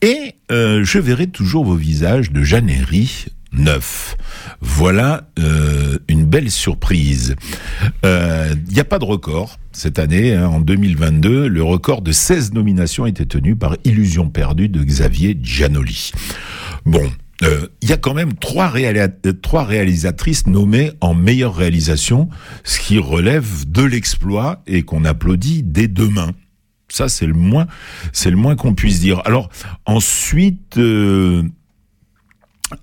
et 0.02 0.36
Je 0.50 1.00
verrai 1.00 1.28
toujours 1.28 1.66
vos 1.66 1.76
visages 1.76 2.32
de 2.32 2.44
Jeannery, 2.44 3.26
9. 3.54 4.18
Voilà 4.62 5.28
une 6.08 6.26
belle 6.26 6.52
surprise. 6.52 7.36
Il 8.04 8.74
n'y 8.74 8.80
a 8.80 8.86
pas 8.86 9.00
de 9.00 9.06
record 9.06 9.58
cette 9.76 10.00
année, 10.00 10.36
hein, 10.36 10.48
en 10.48 10.60
2022, 10.60 11.48
le 11.48 11.64
record 11.64 12.02
de 12.02 12.12
16 12.12 12.54
nominations 12.54 13.06
été 13.06 13.26
tenu 13.26 13.56
par 13.56 13.76
Illusion 13.84 14.30
perdue 14.30 14.70
de 14.70 14.84
Xavier 14.84 15.38
Giannoli. 15.42 16.12
Bon, 16.86 17.10
euh, 17.44 17.68
il 17.82 17.90
y 17.90 17.94
a 17.94 17.98
quand 17.98 18.14
même 18.14 18.34
trois, 18.36 18.72
trois 19.42 19.64
réalisatrices 19.64 20.48
nommées 20.48 20.92
en 21.02 21.14
meilleure 21.14 21.56
réalisation, 21.56 22.30
ce 22.64 22.80
qui 22.80 23.00
relève 23.00 23.70
de 23.70 23.84
l'exploit 23.84 24.62
et 24.68 24.84
qu'on 24.84 25.06
applaudit 25.06 25.64
dès 25.64 25.88
demain. 25.88 26.32
Ça, 26.90 27.10
c'est 27.10 27.26
le 27.26 27.34
moins, 27.34 27.66
c'est 28.12 28.30
le 28.30 28.38
moins 28.38 28.56
qu'on 28.56 28.76
puisse 28.76 29.00
dire. 29.00 29.22
Alors 29.26 29.50
ensuite, 29.86 30.78
euh, 30.78 31.44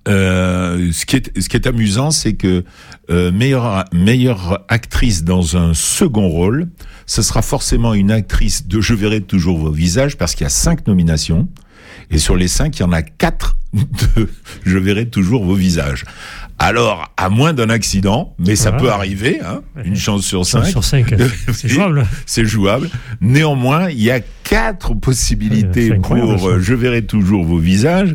euh, 0.08 0.92
ce, 0.92 1.06
qui 1.06 1.16
est, 1.16 1.40
ce 1.40 1.49
qui 1.49 1.56
est 1.56 1.66
amusant, 1.66 2.10
c'est 2.10 2.34
que 2.34 2.64
euh, 3.10 3.32
meilleure, 3.32 3.84
meilleure 3.92 4.64
actrice 4.68 5.25
dans 5.25 5.56
un 5.56 5.75
second 5.75 6.28
rôle, 6.28 6.68
ce 7.06 7.22
sera 7.22 7.42
forcément 7.42 7.94
une 7.94 8.10
actrice 8.10 8.66
de 8.66 8.80
Je 8.80 8.94
verrai 8.94 9.20
toujours 9.20 9.58
vos 9.58 9.70
visages, 9.70 10.16
parce 10.16 10.34
qu'il 10.34 10.44
y 10.44 10.46
a 10.46 10.50
cinq 10.50 10.87
nominations, 10.87 11.49
et 12.10 12.18
sur 12.18 12.37
les 12.37 12.49
cinq, 12.49 12.78
il 12.78 12.82
y 12.82 12.84
en 12.84 12.92
a 12.92 13.02
quatre 13.02 13.56
de 13.72 14.28
Je 14.64 14.78
verrai 14.78 15.08
toujours 15.08 15.44
vos 15.44 15.54
visages. 15.54 16.04
Alors, 16.62 17.11
à 17.17 17.31
moins 17.31 17.55
d'un 17.55 17.71
accident, 17.71 18.35
mais 18.38 18.55
ça 18.55 18.71
peut 18.71 18.90
arriver, 18.90 19.40
hein, 19.40 19.62
une 19.83 19.97
chance 19.97 20.26
sur 20.26 20.45
cinq. 20.45 20.67
sur 20.67 20.85
cinq, 20.85 21.14
c'est 21.55 21.69
jouable. 21.69 22.07
c'est 22.26 22.45
jouable. 22.45 22.90
Néanmoins, 23.23 23.88
il 23.88 24.02
y 24.02 24.11
a 24.11 24.21
quatre 24.45 24.93
possibilités 24.93 25.95
pour 25.95 26.17
euh, 26.49 26.61
Je 26.61 26.75
verrai 26.75 27.07
toujours 27.07 27.45
vos 27.45 27.57
visages 27.57 28.12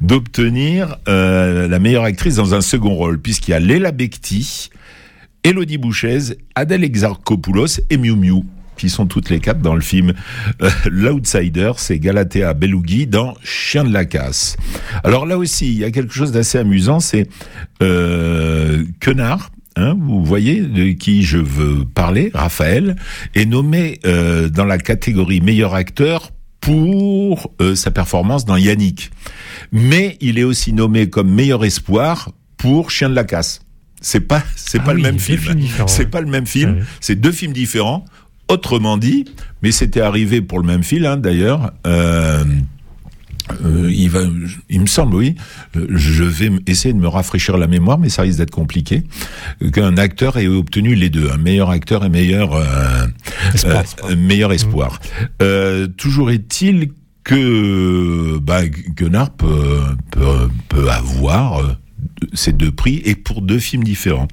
d'obtenir 0.00 0.96
euh, 1.06 1.68
la 1.68 1.78
meilleure 1.78 2.02
actrice 2.02 2.34
dans 2.34 2.52
un 2.52 2.62
second 2.62 2.94
rôle, 2.94 3.20
puisqu'il 3.20 3.52
y 3.52 3.54
a 3.54 3.60
Léla 3.60 3.92
Becti, 3.92 4.70
Elodie 5.44 5.78
Bouchez, 5.78 6.18
Adèle 6.56 6.82
Exarchopoulos 6.82 7.80
et 7.90 7.96
Miu 7.96 8.16
Miu 8.16 8.42
qui 8.76 8.90
sont 8.90 9.06
toutes 9.06 9.30
les 9.30 9.40
quatre 9.40 9.60
dans 9.60 9.74
le 9.74 9.80
film 9.80 10.12
euh, 10.62 10.70
L'Outsider, 10.90 11.72
c'est 11.76 11.98
Galatea 11.98 12.54
Belugi 12.54 13.06
dans 13.06 13.34
Chien 13.42 13.84
de 13.84 13.92
la 13.92 14.04
casse. 14.04 14.56
Alors 15.02 15.26
là 15.26 15.38
aussi, 15.38 15.72
il 15.72 15.78
y 15.78 15.84
a 15.84 15.90
quelque 15.90 16.14
chose 16.14 16.32
d'assez 16.32 16.58
amusant, 16.58 17.00
c'est 17.00 17.28
euh, 17.82 18.84
Quenard, 19.00 19.50
Hein, 19.76 19.96
vous 19.98 20.24
voyez 20.24 20.60
de 20.60 20.92
qui 20.92 21.24
je 21.24 21.38
veux 21.38 21.84
parler, 21.84 22.30
Raphaël, 22.32 22.94
est 23.34 23.44
nommé 23.44 23.98
euh, 24.04 24.48
dans 24.48 24.64
la 24.64 24.78
catégorie 24.78 25.40
meilleur 25.40 25.74
acteur 25.74 26.30
pour 26.60 27.52
euh, 27.60 27.74
sa 27.74 27.90
performance 27.90 28.44
dans 28.44 28.56
Yannick. 28.56 29.10
Mais 29.72 30.16
il 30.20 30.38
est 30.38 30.44
aussi 30.44 30.72
nommé 30.72 31.10
comme 31.10 31.28
meilleur 31.28 31.64
espoir 31.64 32.30
pour 32.56 32.92
Chien 32.92 33.10
de 33.10 33.14
la 33.16 33.24
casse. 33.24 33.62
C'est 34.00 34.20
pas 34.20 34.42
c'est 34.54 34.80
ah 34.80 34.84
pas 34.84 34.94
le 34.94 35.02
même 35.02 35.18
film. 35.18 35.58
C'est 35.86 36.06
pas 36.06 36.20
le 36.20 36.28
même 36.28 36.46
film. 36.46 36.84
C'est 37.00 37.16
deux 37.16 37.32
films 37.32 37.52
différents. 37.52 38.04
Autrement 38.48 38.98
dit, 38.98 39.24
mais 39.62 39.72
c'était 39.72 40.00
arrivé 40.00 40.42
pour 40.42 40.58
le 40.58 40.66
même 40.66 40.82
fil 40.82 41.06
hein, 41.06 41.16
d'ailleurs. 41.16 41.72
Euh, 41.86 42.44
euh, 43.64 43.90
il, 43.90 44.10
va, 44.10 44.20
il 44.68 44.80
me 44.80 44.86
semble, 44.86 45.14
oui. 45.16 45.34
Je 45.74 46.24
vais 46.24 46.50
essayer 46.66 46.92
de 46.92 46.98
me 46.98 47.08
rafraîchir 47.08 47.56
la 47.56 47.66
mémoire, 47.66 47.98
mais 47.98 48.08
ça 48.08 48.22
risque 48.22 48.38
d'être 48.38 48.50
compliqué. 48.50 49.02
Qu'un 49.72 49.96
acteur 49.96 50.38
ait 50.38 50.46
obtenu 50.46 50.94
les 50.94 51.10
deux, 51.10 51.30
un 51.30 51.36
meilleur 51.36 51.70
acteur 51.70 52.04
et 52.04 52.08
meilleur 52.08 52.54
euh, 52.54 53.06
espoir. 53.54 53.84
meilleur 54.16 54.52
espoir. 54.52 55.00
Mmh. 55.40 55.88
toujours 55.96 56.30
est-il 56.30 56.90
que 57.22 58.38
bah, 58.38 58.60
peut, 59.38 60.48
peut 60.68 60.90
avoir 60.90 61.76
ces 62.32 62.52
deux 62.52 62.72
prix 62.72 63.02
et 63.04 63.14
pour 63.14 63.42
deux 63.42 63.58
films 63.58 63.84
différents. 63.84 64.28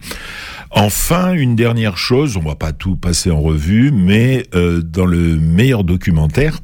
Enfin, 0.71 1.33
une 1.33 1.55
dernière 1.55 1.97
chose, 1.97 2.37
on 2.37 2.41
va 2.41 2.55
pas 2.55 2.71
tout 2.71 2.95
passer 2.95 3.29
en 3.31 3.41
revue, 3.41 3.91
mais 3.91 4.45
euh, 4.55 4.81
dans 4.81 5.05
le 5.05 5.37
meilleur 5.37 5.83
documentaire, 5.83 6.59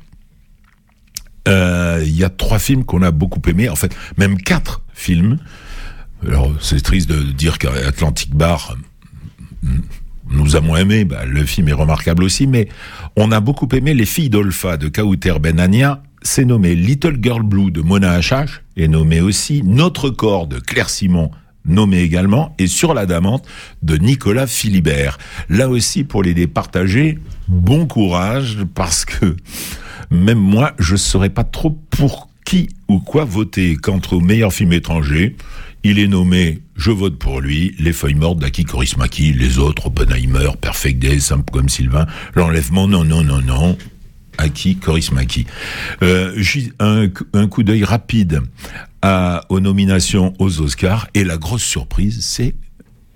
euh, 1.48 2.02
il 2.06 2.16
y 2.16 2.24
a 2.24 2.30
trois 2.30 2.60
films 2.60 2.86
qu'on 2.86 3.02
a 3.02 3.12
beaucoup 3.12 3.42
aimés, 3.48 3.70
en 3.70 3.76
fait, 3.76 3.96
même 4.18 4.38
quatre 4.38 4.82
films. 4.94 5.40
Alors, 6.26 6.54
c'est 6.62 6.82
triste 6.82 7.10
de 7.10 7.22
dire 7.22 7.58
qu'Atlantic 7.58 8.34
Bar 8.34 8.76
nous 10.30 10.56
avons 10.56 10.76
aimé, 10.76 11.06
bah, 11.06 11.26
le 11.26 11.46
film 11.46 11.70
est 11.70 11.74
remarquable 11.74 12.24
aussi, 12.24 12.48
mais 12.48 12.68
on 13.16 13.32
a 13.32 13.40
beaucoup 13.40 13.68
aimé 13.74 13.94
Les 13.94 14.06
filles 14.06 14.30
d'Olpha 14.30 14.78
de 14.78 14.88
Kauter 14.90 15.40
Benania, 15.40 16.04
c'est 16.22 16.46
nommé 16.46 16.76
Little 16.76 17.18
Girl 17.22 17.44
Blue 17.44 17.72
de 17.72 17.82
Mona 17.82 18.20
HH, 18.20 18.62
et 18.76 18.88
nommé 18.88 19.22
aussi 19.22 19.62
Notre 19.64 20.10
corps 20.10 20.48
de 20.48 20.60
Claire 20.60 20.90
Simon 20.90 21.32
nommé 21.68 22.00
également, 22.00 22.56
et 22.58 22.68
sur 22.68 22.94
la 22.94 23.06
damante 23.06 23.46
de 23.84 23.98
Nicolas 23.98 24.48
Philibert. 24.48 25.18
Là 25.50 25.70
aussi, 25.70 26.04
pour 26.04 26.24
les 26.24 26.34
départager, 26.34 27.20
bon 27.48 27.86
courage, 27.88 28.60
parce 28.74 29.06
que 29.06 29.36
même 30.10 30.40
moi, 30.40 30.74
je 30.80 30.94
ne 30.94 30.98
saurais 30.98 31.30
pas 31.30 31.44
trop 31.44 31.72
pour 31.90 32.30
qui 32.46 32.70
ou 32.88 33.00
quoi 33.00 33.26
voter 33.26 33.76
quant 33.76 34.00
au 34.12 34.22
meilleur 34.22 34.54
film 34.54 34.72
étranger. 34.72 35.36
Il 35.84 36.00
est 36.00 36.08
nommé 36.08 36.60
Je 36.76 36.92
vote 36.92 37.18
pour 37.18 37.42
lui, 37.42 37.76
Les 37.80 37.94
feuilles 37.94 38.16
mortes 38.16 38.40
d'Aki 38.40 38.64
Korismaki, 38.64 39.34
les 39.34 39.60
autres, 39.60 39.88
Oppenheimer, 39.88 40.50
Perfect 40.60 41.00
Day, 41.00 41.20
Simple 41.20 41.52
comme 41.52 41.70
Sylvain, 41.70 42.06
L'enlèvement, 42.36 42.88
non, 42.88 43.04
non, 43.04 43.24
non, 43.24 43.42
non. 43.42 43.78
Aki 44.38 44.78
Korismaki. 44.78 45.46
Euh, 46.02 46.34
ju- 46.38 46.74
un, 46.80 47.08
un 47.34 47.48
coup 47.48 47.64
d'œil 47.64 47.84
rapide 47.84 48.42
à, 49.02 49.44
aux 49.50 49.60
nominations 49.60 50.34
aux 50.40 50.62
Oscars 50.62 51.08
et 51.14 51.24
la 51.24 51.38
grosse 51.38 51.64
surprise, 51.64 52.20
c'est 52.22 52.56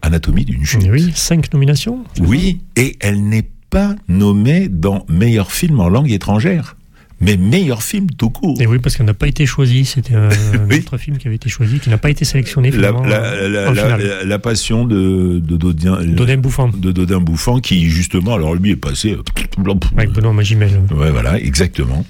Anatomie 0.01 0.45
d'une 0.45 0.65
chute. 0.65 0.81
Oui, 0.89 1.11
cinq 1.15 1.53
nominations. 1.53 2.03
Oui, 2.19 2.61
et 2.75 2.97
elle 3.01 3.23
n'est 3.27 3.49
pas 3.69 3.95
nommée 4.07 4.67
dans 4.67 5.05
meilleur 5.07 5.51
film 5.51 5.79
en 5.79 5.89
langue 5.89 6.11
étrangère, 6.11 6.75
mais 7.21 7.37
meilleur 7.37 7.83
film 7.83 8.07
tout 8.09 8.29
court. 8.31 8.59
Et 8.59 8.67
oui, 8.67 8.79
parce 8.79 8.97
qu'elle 8.97 9.05
n'a 9.05 9.13
pas 9.13 9.27
été 9.27 9.45
choisie. 9.45 9.85
C'était 9.85 10.15
un, 10.15 10.29
Oui. 10.69 10.79
autre 10.79 10.97
film 10.97 11.17
qui 11.17 11.27
avait 11.27 11.35
été 11.37 11.49
choisi, 11.49 11.79
qui 11.79 11.89
n'a 11.89 11.97
pas 11.97 12.09
été 12.09 12.25
sélectionné 12.25 12.71
La, 12.71 12.77
finalement 12.77 13.03
la- 13.03 14.39
passion 14.39 14.85
de, 14.85 15.39
de 15.39 15.57
Dodin, 15.57 16.03
Dodin 16.03 16.37
Bouffant, 16.37 16.69
de 16.69 16.91
Dodin 16.91 17.19
Bouffant, 17.19 17.59
qui 17.59 17.89
justement, 17.89 18.33
alors 18.33 18.55
lui 18.55 18.71
est 18.71 18.75
passé. 18.75 19.11
euh, 19.13 19.73
avec 19.95 20.11
Benoît 20.11 20.33
Magimel. 20.33 20.81
Ouais, 20.91 21.11
voilà, 21.11 21.39
exactement. 21.39 22.05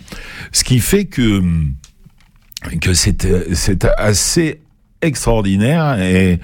Ce 0.51 0.63
qui 0.63 0.79
fait 0.79 1.05
que 1.05 1.41
que 2.79 2.93
c'est 2.93 3.25
euh, 3.25 3.43
c'est 3.53 3.85
assez 3.97 4.61
extraordinaire 5.01 5.99
et 5.99 6.39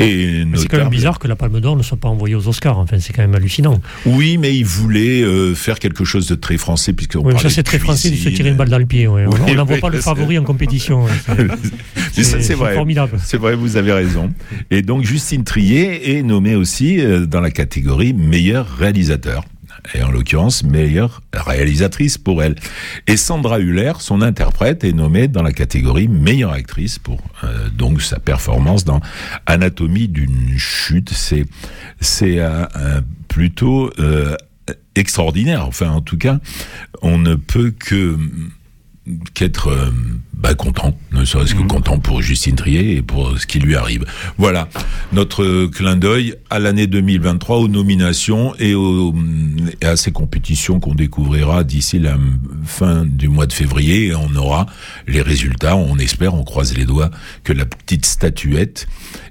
et 0.00 0.44
C'est 0.56 0.68
quand 0.68 0.78
même 0.78 0.88
bizarre 0.88 1.18
que 1.18 1.28
la 1.28 1.36
Palme 1.36 1.60
d'Or 1.60 1.76
ne 1.76 1.82
soit 1.82 1.98
pas 1.98 2.08
envoyée 2.08 2.34
aux 2.34 2.48
Oscars. 2.48 2.78
Enfin, 2.78 2.98
c'est 3.00 3.12
quand 3.12 3.22
même 3.22 3.34
hallucinant. 3.34 3.80
Oui, 4.06 4.38
mais 4.38 4.56
il 4.56 4.64
voulait 4.64 5.22
euh, 5.22 5.54
faire 5.54 5.78
quelque 5.78 6.04
chose 6.04 6.26
de 6.28 6.34
très 6.34 6.56
français 6.58 6.92
puisqu'on 6.92 7.20
Oui, 7.24 7.34
ça, 7.40 7.50
c'est 7.50 7.62
très 7.62 7.78
français 7.78 8.10
de 8.10 8.16
se 8.16 8.28
tirer 8.30 8.48
une 8.50 8.56
balle 8.56 8.68
dans 8.70 8.78
le 8.78 8.86
pied. 8.86 9.06
ouais. 9.06 9.26
On- 9.26 9.30
Oui, 9.30 9.38
on 9.48 9.54
n'envoie 9.54 9.78
pas 9.78 9.88
le 9.90 10.00
favori 10.00 10.38
en 10.38 10.44
compétition. 10.44 11.06
c'est 12.12 12.54
vrai. 12.54 12.74
formidable. 12.74 13.18
C'est 13.24 13.36
vrai, 13.36 13.54
vous 13.54 13.76
avez 13.76 13.92
raison. 13.92 14.32
Et 14.70 14.82
donc 14.82 15.04
Justine 15.04 15.44
Trier 15.44 16.16
est 16.18 16.22
nommée 16.22 16.54
aussi 16.54 17.00
euh, 17.00 17.26
dans 17.26 17.40
la 17.40 17.50
catégorie 17.50 18.12
meilleur 18.12 18.66
réalisateur. 18.78 19.44
Et 19.94 20.02
en 20.02 20.10
l'occurrence, 20.10 20.62
meilleure 20.62 21.22
réalisatrice 21.32 22.18
pour 22.18 22.42
elle. 22.42 22.56
Et 23.06 23.16
Sandra 23.16 23.58
Huller, 23.58 23.94
son 23.98 24.22
interprète, 24.22 24.84
est 24.84 24.92
nommée 24.92 25.28
dans 25.28 25.42
la 25.42 25.52
catégorie 25.52 26.08
meilleure 26.08 26.52
actrice 26.52 26.98
pour 26.98 27.20
euh, 27.44 27.68
donc 27.70 28.02
sa 28.02 28.18
performance 28.18 28.84
dans 28.84 29.00
Anatomie 29.46 30.08
d'une 30.08 30.56
chute. 30.58 31.10
C'est 31.10 31.46
c'est 32.00 32.36
euh, 32.38 32.66
plutôt 33.28 33.90
euh, 33.98 34.36
extraordinaire. 34.94 35.66
Enfin, 35.66 35.90
en 35.90 36.00
tout 36.00 36.18
cas, 36.18 36.38
on 37.02 37.18
ne 37.18 37.34
peut 37.34 37.70
que 37.70 38.16
qu'être 39.34 39.68
euh, 39.68 39.90
bah, 40.34 40.54
content, 40.54 40.96
ne 41.12 41.24
serait-ce 41.24 41.54
que 41.54 41.62
content 41.62 41.98
pour 41.98 42.22
Justine 42.22 42.54
Trier 42.54 42.96
et 42.96 43.02
pour 43.02 43.38
ce 43.38 43.46
qui 43.46 43.58
lui 43.58 43.74
arrive. 43.74 44.04
Voilà 44.38 44.68
notre 45.12 45.42
euh, 45.42 45.68
clin 45.68 45.96
d'œil 45.96 46.34
à 46.50 46.58
l'année 46.58 46.86
2023, 46.86 47.58
aux 47.58 47.68
nominations 47.68 48.54
et, 48.58 48.74
aux, 48.74 49.14
et 49.80 49.86
à 49.86 49.96
ces 49.96 50.12
compétitions 50.12 50.80
qu'on 50.80 50.94
découvrira 50.94 51.64
d'ici 51.64 51.98
la 51.98 52.16
fin 52.64 53.04
du 53.04 53.28
mois 53.28 53.46
de 53.46 53.52
février. 53.52 54.08
Et 54.08 54.14
on 54.14 54.34
aura 54.36 54.66
les 55.08 55.22
résultats. 55.22 55.76
On 55.76 55.98
espère, 55.98 56.34
on 56.34 56.44
croise 56.44 56.76
les 56.76 56.84
doigts, 56.84 57.10
que 57.42 57.52
la 57.52 57.64
petite 57.66 58.06
statuette 58.06 58.86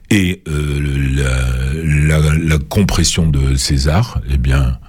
et 0.10 0.42
euh, 0.48 1.16
la, 1.16 2.20
la, 2.20 2.36
la 2.36 2.58
compression 2.58 3.28
de 3.28 3.56
César, 3.56 4.20
eh 4.32 4.38
bien, 4.38 4.80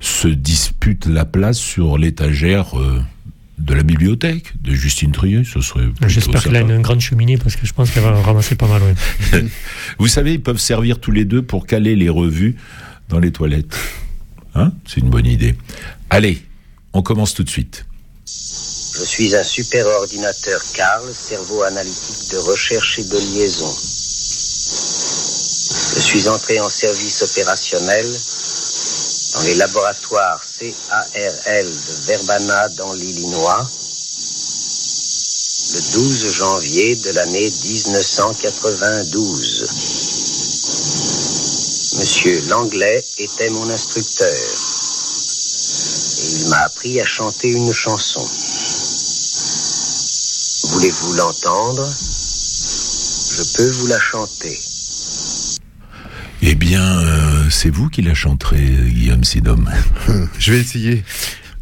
se 0.00 0.28
dispute 0.28 1.06
la 1.06 1.24
place 1.24 1.58
sur 1.58 1.98
l'étagère. 1.98 2.78
euh, 2.78 3.00
de 3.64 3.74
la 3.74 3.82
bibliothèque 3.82 4.52
de 4.62 4.74
Justine 4.74 5.12
Trier, 5.12 5.42
ce 5.44 5.60
serait. 5.60 5.86
J'espère 6.06 6.42
qu'elle 6.42 6.56
a 6.56 6.60
une 6.60 6.82
grande 6.82 7.00
cheminée 7.00 7.38
parce 7.38 7.56
que 7.56 7.66
je 7.66 7.72
pense 7.72 7.90
qu'elle 7.90 8.02
va 8.02 8.12
ramasser 8.20 8.56
pas 8.56 8.66
mal. 8.68 8.82
ouais. 8.82 9.44
Vous 9.98 10.08
savez, 10.08 10.34
ils 10.34 10.42
peuvent 10.42 10.58
servir 10.58 11.00
tous 11.00 11.10
les 11.10 11.24
deux 11.24 11.42
pour 11.42 11.66
caler 11.66 11.96
les 11.96 12.10
revues 12.10 12.56
dans 13.08 13.18
les 13.18 13.32
toilettes. 13.32 13.74
Hein? 14.54 14.72
C'est 14.86 15.00
une 15.00 15.08
bonne 15.08 15.26
idée. 15.26 15.54
Allez, 16.10 16.42
on 16.92 17.02
commence 17.02 17.32
tout 17.32 17.42
de 17.42 17.50
suite. 17.50 17.86
Je 18.26 19.04
suis 19.04 19.34
un 19.34 19.42
super 19.42 19.86
ordinateur 19.86 20.60
Carl, 20.74 21.12
cerveau 21.12 21.62
analytique 21.62 22.32
de 22.32 22.38
recherche 22.38 22.98
et 22.98 23.04
de 23.04 23.18
liaison. 23.18 23.72
Je 25.96 26.00
suis 26.00 26.28
entré 26.28 26.60
en 26.60 26.68
service 26.68 27.22
opérationnel 27.22 28.06
dans 29.34 29.42
les 29.42 29.54
laboratoires 29.54 30.40
CARL 30.58 31.66
de 31.66 32.06
Verbana 32.06 32.68
dans 32.70 32.92
l'Illinois 32.92 33.70
le 35.74 35.80
12 35.92 36.30
janvier 36.30 36.96
de 36.96 37.10
l'année 37.10 37.52
1992. 37.64 39.66
Monsieur 41.98 42.40
Langlais 42.48 43.04
était 43.18 43.50
mon 43.50 43.68
instructeur 43.70 44.32
et 46.22 46.26
il 46.38 46.48
m'a 46.48 46.60
appris 46.60 47.00
à 47.00 47.04
chanter 47.04 47.48
une 47.48 47.72
chanson. 47.72 48.24
Voulez-vous 50.68 51.12
l'entendre? 51.14 51.92
Je 53.36 53.42
peux 53.56 53.70
vous 53.70 53.88
la 53.88 53.98
chanter. 53.98 54.60
Eh 56.42 56.54
bien, 56.54 57.00
euh, 57.00 57.23
c'est 57.50 57.70
vous 57.70 57.88
qui 57.88 58.02
la 58.02 58.14
chanterez, 58.14 58.64
Guillaume 58.88 59.24
Sidom. 59.24 59.68
Je 60.38 60.52
vais 60.52 60.60
essayer. 60.60 61.02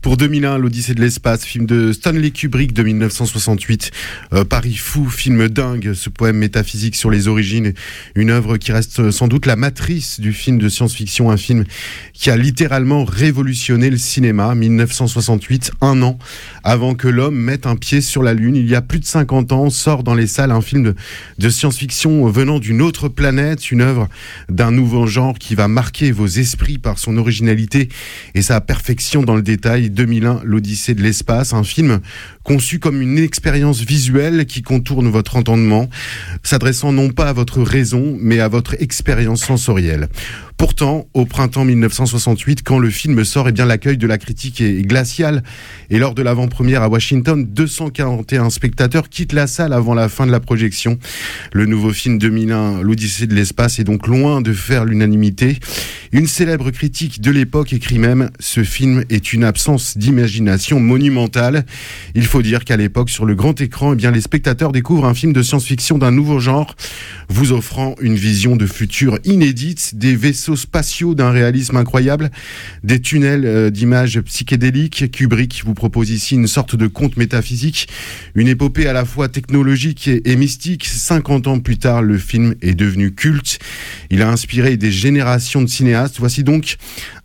Pour 0.03 0.17
2001, 0.17 0.59
l'Odyssée 0.59 0.95
de 0.95 1.01
l'espace, 1.01 1.45
film 1.45 1.65
de 1.65 1.93
Stanley 1.93 2.33
Kubrick 2.33 2.73
de 2.73 2.83
1968. 2.83 3.93
Euh, 4.33 4.45
Paris 4.45 4.75
fou, 4.75 5.09
film 5.09 5.47
dingue, 5.49 5.93
ce 5.95 6.11
poème 6.11 6.39
métaphysique 6.39 6.97
sur 6.97 7.09
les 7.09 7.29
origines. 7.29 7.73
Une 8.17 8.31
œuvre 8.31 8.57
qui 8.57 8.73
reste 8.73 9.13
sans 9.13 9.29
doute 9.29 9.47
la 9.47 9.55
matrice 9.55 10.19
du 10.19 10.33
film 10.33 10.59
de 10.59 10.69
science-fiction, 10.69 11.31
un 11.31 11.37
film 11.37 11.65
qui 12.15 12.31
a 12.31 12.37
littéralement 12.37 13.05
révolutionné 13.05 13.91
le 13.91 13.97
cinéma. 13.97 14.57
1968, 14.57 15.71
un 15.81 16.03
an 16.03 16.19
avant 16.65 16.97
que 16.97 17.07
l'homme 17.07 17.37
mette 17.37 17.65
un 17.65 17.77
pied 17.77 18.01
sur 18.01 18.25
la 18.25 18.35
Lune. 18.35 18.57
Il 18.57 18.69
y 18.69 18.75
a 18.75 18.83
plus 18.83 18.99
de 18.99 19.05
50 19.05 19.53
ans, 19.53 19.71
sort 19.71 20.03
dans 20.03 20.15
les 20.15 20.27
salles 20.27 20.51
un 20.51 20.63
film 20.63 20.83
de, 20.83 20.97
de 21.39 21.49
science-fiction 21.49 22.27
venant 22.27 22.59
d'une 22.59 22.83
autre 22.83 23.07
planète, 23.07 23.71
une 23.71 23.83
œuvre 23.83 24.09
d'un 24.49 24.73
nouveau 24.73 25.07
genre 25.07 25.39
qui 25.39 25.55
va 25.55 25.69
marquer 25.69 26.11
vos 26.11 26.27
esprits 26.27 26.79
par 26.79 26.99
son 26.99 27.19
originalité 27.19 27.89
et 28.35 28.43
sa 28.43 28.61
perfection 28.61 29.23
dans 29.23 29.37
le 29.37 29.43
détail. 29.43 29.92
2001, 29.93 30.41
l'Odyssée 30.45 30.95
de 30.95 31.03
l'espace, 31.03 31.53
un 31.53 31.65
film 31.65 32.01
conçu 32.43 32.79
comme 32.79 33.01
une 33.01 33.19
expérience 33.19 33.81
visuelle 33.81 34.47
qui 34.47 34.63
contourne 34.63 35.09
votre 35.09 35.37
entendement, 35.37 35.89
s'adressant 36.43 36.93
non 36.93 37.11
pas 37.11 37.29
à 37.29 37.33
votre 37.33 37.63
raison, 37.63 38.17
mais 38.21 38.41
à 38.41 38.49
votre 38.49 38.75
expérience 38.83 39.43
sensorielle. 39.43 40.09
Pourtant, 40.63 41.09
au 41.13 41.27
printemps 41.27 41.65
1968, 41.65 42.63
quand 42.63 42.79
le 42.79 42.89
film 42.89 43.25
sort, 43.25 43.49
eh 43.49 43.53
bien 43.53 43.67
l'accueil 43.67 43.97
de 43.97 44.07
la 44.07 44.17
critique 44.17 44.61
est 44.61 44.83
glacial. 44.83 45.43
Et 45.91 45.99
lors 45.99 46.15
de 46.15 46.23
l'avant-première 46.23 46.83
à 46.83 46.89
Washington, 46.89 47.45
241 47.45 48.49
spectateurs 48.51 49.09
quittent 49.09 49.33
la 49.33 49.49
salle 49.49 49.73
avant 49.73 49.93
la 49.93 50.09
fin 50.09 50.25
de 50.25 50.31
la 50.31 50.39
projection. 50.39 51.01
Le 51.53 51.67
nouveau 51.67 51.93
film 51.93 52.17
2001, 52.19 52.83
l'Odyssée 52.83 53.27
de 53.27 53.35
l'espace, 53.35 53.81
est 53.81 53.85
donc 53.85 54.07
loin 54.07 54.41
de 54.41 54.53
faire 54.53 54.85
l'unanimité. 54.85 55.59
Une 56.13 56.29
célèbre 56.29 56.71
critique 56.71 57.21
de 57.21 57.33
l'époque 57.33 57.73
écrit 57.73 57.99
même 57.99 58.31
Ce 58.39 58.63
film 58.63 59.05
est 59.11 59.33
une 59.33 59.43
absence 59.43 59.82
d'imagination 59.97 60.81
monumentale. 60.81 61.65
Il 62.15 62.27
faut 62.27 62.43
dire 62.43 62.65
qu'à 62.65 62.77
l'époque, 62.77 63.11
sur 63.11 63.25
le 63.25 63.35
grand 63.35 63.61
écran, 63.61 63.93
eh 63.93 63.97
bien, 63.97 64.11
les 64.11 64.21
spectateurs 64.21 64.73
découvrent 64.73 65.07
un 65.07 65.15
film 65.15 65.33
de 65.33 65.43
science-fiction 65.43 65.99
d'un 65.99 66.11
nouveau 66.11 66.41
genre, 66.41 66.77
vous 67.29 67.53
offrant 67.53 67.95
une 68.01 68.15
vision 68.15 68.57
de 68.57 68.67
futur 68.67 69.19
inédite, 69.25 69.97
des 69.97 70.15
vaisseaux 70.17 70.57
spatiaux 70.57 71.15
d'un 71.15 71.31
réalisme 71.31 71.77
incroyable, 71.77 72.31
des 72.85 73.01
tunnels 73.01 73.45
euh, 73.45 73.71
d'images 73.71 74.21
psychédéliques. 74.21 75.11
Kubrick 75.11 75.63
vous 75.65 75.75
propose 75.75 76.11
ici 76.11 76.35
une 76.35 76.47
sorte 76.47 76.77
de 76.77 76.87
conte 76.87 77.17
métaphysique, 77.17 77.89
une 78.35 78.49
épopée 78.49 78.87
à 78.87 78.93
la 78.93 79.05
fois 79.05 79.29
technologique 79.29 80.09
et, 80.09 80.37
mystique. 80.37 80.87
50 80.87 81.47
ans 81.47 81.59
plus 81.59 81.79
tard, 81.79 82.03
le 82.03 82.19
film 82.19 82.55
est 82.63 82.75
devenu 82.75 83.13
culte. 83.13 83.59
Il 84.11 84.23
a 84.23 84.31
inspiré 84.31 84.77
des 84.77 84.91
générations 84.93 85.63
de 85.63 85.67
cinéastes. 85.67 86.17
Voici 86.19 86.45
donc 86.45 86.77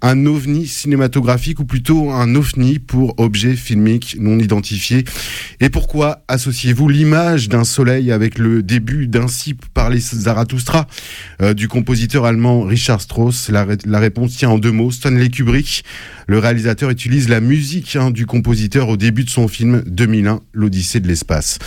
un 0.01 0.25
ovni 0.25 0.67
cinématographique 0.67 1.59
ou 1.59 1.65
plutôt 1.65 2.11
un 2.11 2.35
ovni 2.35 2.46
pour 2.87 3.19
objet 3.19 3.55
filmique 3.55 4.15
non 4.19 4.39
identifié. 4.39 5.03
Et 5.59 5.69
pourquoi 5.69 6.23
associez-vous 6.27 6.87
l'image 6.89 7.49
d'un 7.49 7.63
soleil 7.63 8.11
avec 8.11 8.37
le 8.37 8.63
début 8.63 9.07
d'Ainsi 9.07 9.55
par 9.73 9.89
les 9.89 9.99
Zarathustra 9.99 10.87
euh, 11.41 11.53
du 11.53 11.67
compositeur 11.67 12.25
allemand 12.25 12.61
Richard 12.63 13.01
Strauss? 13.01 13.49
La, 13.49 13.65
ré- 13.65 13.77
la 13.85 13.99
réponse 13.99 14.37
tient 14.37 14.49
en 14.49 14.57
deux 14.57 14.71
mots. 14.71 14.91
Stanley 14.91 15.29
Kubrick, 15.29 15.83
le 16.27 16.39
réalisateur, 16.39 16.89
utilise 16.89 17.29
la 17.29 17.41
musique 17.41 17.95
hein, 17.95 18.11
du 18.11 18.25
compositeur 18.25 18.89
au 18.89 18.97
début 18.97 19.23
de 19.23 19.29
son 19.29 19.47
film 19.47 19.83
2001, 19.85 20.39
l'Odyssée 20.53 20.99
de 20.99 21.07
l'espace. 21.07 21.59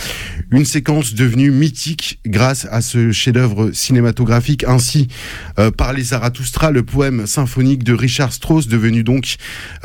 Une 0.51 0.65
séquence 0.65 1.13
devenue 1.13 1.51
mythique 1.51 2.19
grâce 2.25 2.67
à 2.71 2.81
ce 2.81 3.11
chef-d'œuvre 3.11 3.71
cinématographique 3.71 4.63
ainsi 4.65 5.07
euh, 5.59 5.71
par 5.71 5.93
les 5.93 6.03
Zarathustra, 6.03 6.71
le 6.71 6.83
poème 6.83 7.27
symphonique 7.27 7.83
de 7.83 7.93
Richard 7.93 8.33
Strauss, 8.33 8.67
devenu 8.67 9.03
donc 9.03 9.35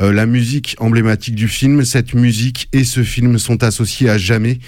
euh, 0.01 0.11
la 0.11 0.25
musique 0.25 0.75
emblématique 0.87 1.35
du 1.35 1.47
film. 1.47 1.83
Cette 1.83 2.13
musique 2.13 2.69
et 2.71 2.83
ce 2.83 3.03
film 3.03 3.37
sont 3.37 3.63
associés 3.63 4.09
à 4.09 4.17
jamais. 4.17 4.59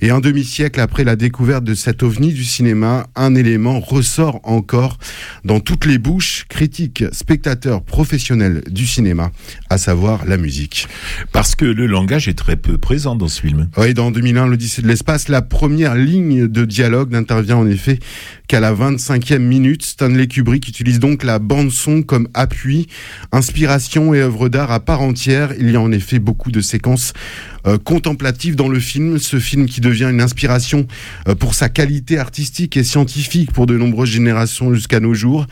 Et 0.00 0.10
un 0.10 0.20
demi-siècle 0.20 0.80
après 0.80 1.04
la 1.04 1.16
découverte 1.16 1.64
de 1.64 1.74
cet 1.74 2.02
ovni 2.02 2.32
du 2.32 2.44
cinéma, 2.44 3.06
un 3.14 3.34
élément 3.34 3.80
ressort 3.80 4.40
encore 4.42 4.98
dans 5.44 5.60
toutes 5.60 5.86
les 5.86 5.98
bouches, 5.98 6.46
critiques, 6.48 7.04
spectateurs, 7.12 7.82
professionnels 7.82 8.62
du 8.68 8.86
cinéma, 8.86 9.30
à 9.70 9.78
savoir 9.78 10.24
la 10.26 10.36
musique. 10.36 10.88
Parce 11.32 11.54
que 11.54 11.64
le 11.64 11.86
langage 11.86 12.28
est 12.28 12.38
très 12.38 12.56
peu 12.56 12.76
présent 12.76 13.14
dans 13.14 13.28
ce 13.28 13.40
film. 13.40 13.68
Oui, 13.76 13.94
dans 13.94 14.10
2001, 14.10 14.46
l'Odyssée 14.46 14.82
de 14.82 14.88
l'espace, 14.88 15.28
la 15.28 15.42
première 15.42 15.94
ligne 15.94 16.48
de 16.48 16.64
dialogue 16.64 17.12
n'intervient 17.12 17.56
en 17.56 17.66
effet 17.66 18.00
qu'à 18.48 18.60
la 18.60 18.72
25e 18.72 19.38
minute. 19.38 19.84
Stanley 19.84 20.26
Kubrick 20.26 20.66
utilise 20.66 20.98
donc 20.98 21.22
la 21.22 21.38
bande 21.38 21.70
son 21.70 22.02
comme 22.02 22.28
appui, 22.34 22.88
inspiration 23.30 24.14
et 24.14 24.20
œuvre 24.20 24.48
d'art 24.48 24.72
à 24.72 24.80
part 24.80 25.02
entière. 25.02 25.52
Il 25.58 25.70
y 25.70 25.76
a 25.76 25.80
en 25.80 25.92
effet 25.92 26.18
beaucoup 26.18 26.50
de 26.50 26.60
séquences 26.60 27.12
euh, 27.68 27.78
contemplatives 27.78 28.56
dans 28.56 28.68
le 28.68 28.80
film, 28.80 29.18
ce 29.18 29.38
film 29.38 29.66
qui 29.66 29.80
devient 29.80 30.08
une 30.10 30.20
inspiration 30.20 30.86
euh, 31.28 31.34
pour 31.34 31.54
sa 31.54 31.68
qualité 31.68 32.18
artistique 32.18 32.76
et 32.76 32.84
scientifique 32.84 33.52
pour 33.52 33.66
de 33.66 33.76
nombreuses 33.76 34.08
générations 34.10 34.72
jusqu'à 34.74 35.00
nos 35.00 35.14
jours. 35.14 35.46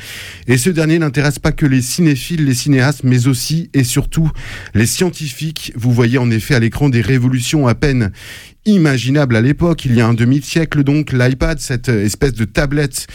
Et 0.46 0.56
ce 0.56 0.70
dernier 0.70 0.98
n'intéresse 0.98 1.38
pas 1.38 1.52
que 1.52 1.66
les 1.66 1.82
cinéphiles, 1.82 2.44
les 2.44 2.54
cinéastes, 2.54 3.04
mais 3.04 3.26
aussi 3.26 3.70
et 3.74 3.84
surtout 3.84 4.30
les 4.74 4.86
scientifiques. 4.86 5.72
Vous 5.76 5.92
voyez 5.92 6.18
en 6.18 6.30
effet 6.30 6.54
à 6.54 6.60
l'écran 6.60 6.88
des 6.88 7.02
révolutions 7.02 7.68
à 7.68 7.74
peine 7.74 8.12
imaginable 8.64 9.36
à 9.36 9.40
l'époque, 9.40 9.84
il 9.84 9.94
y 9.94 10.00
a 10.00 10.08
un 10.08 10.14
demi-siècle 10.14 10.82
donc, 10.82 11.12
l'iPad, 11.12 11.60
cette 11.60 11.88
espèce 11.88 12.32
de 12.32 12.44
tablette 12.44 13.06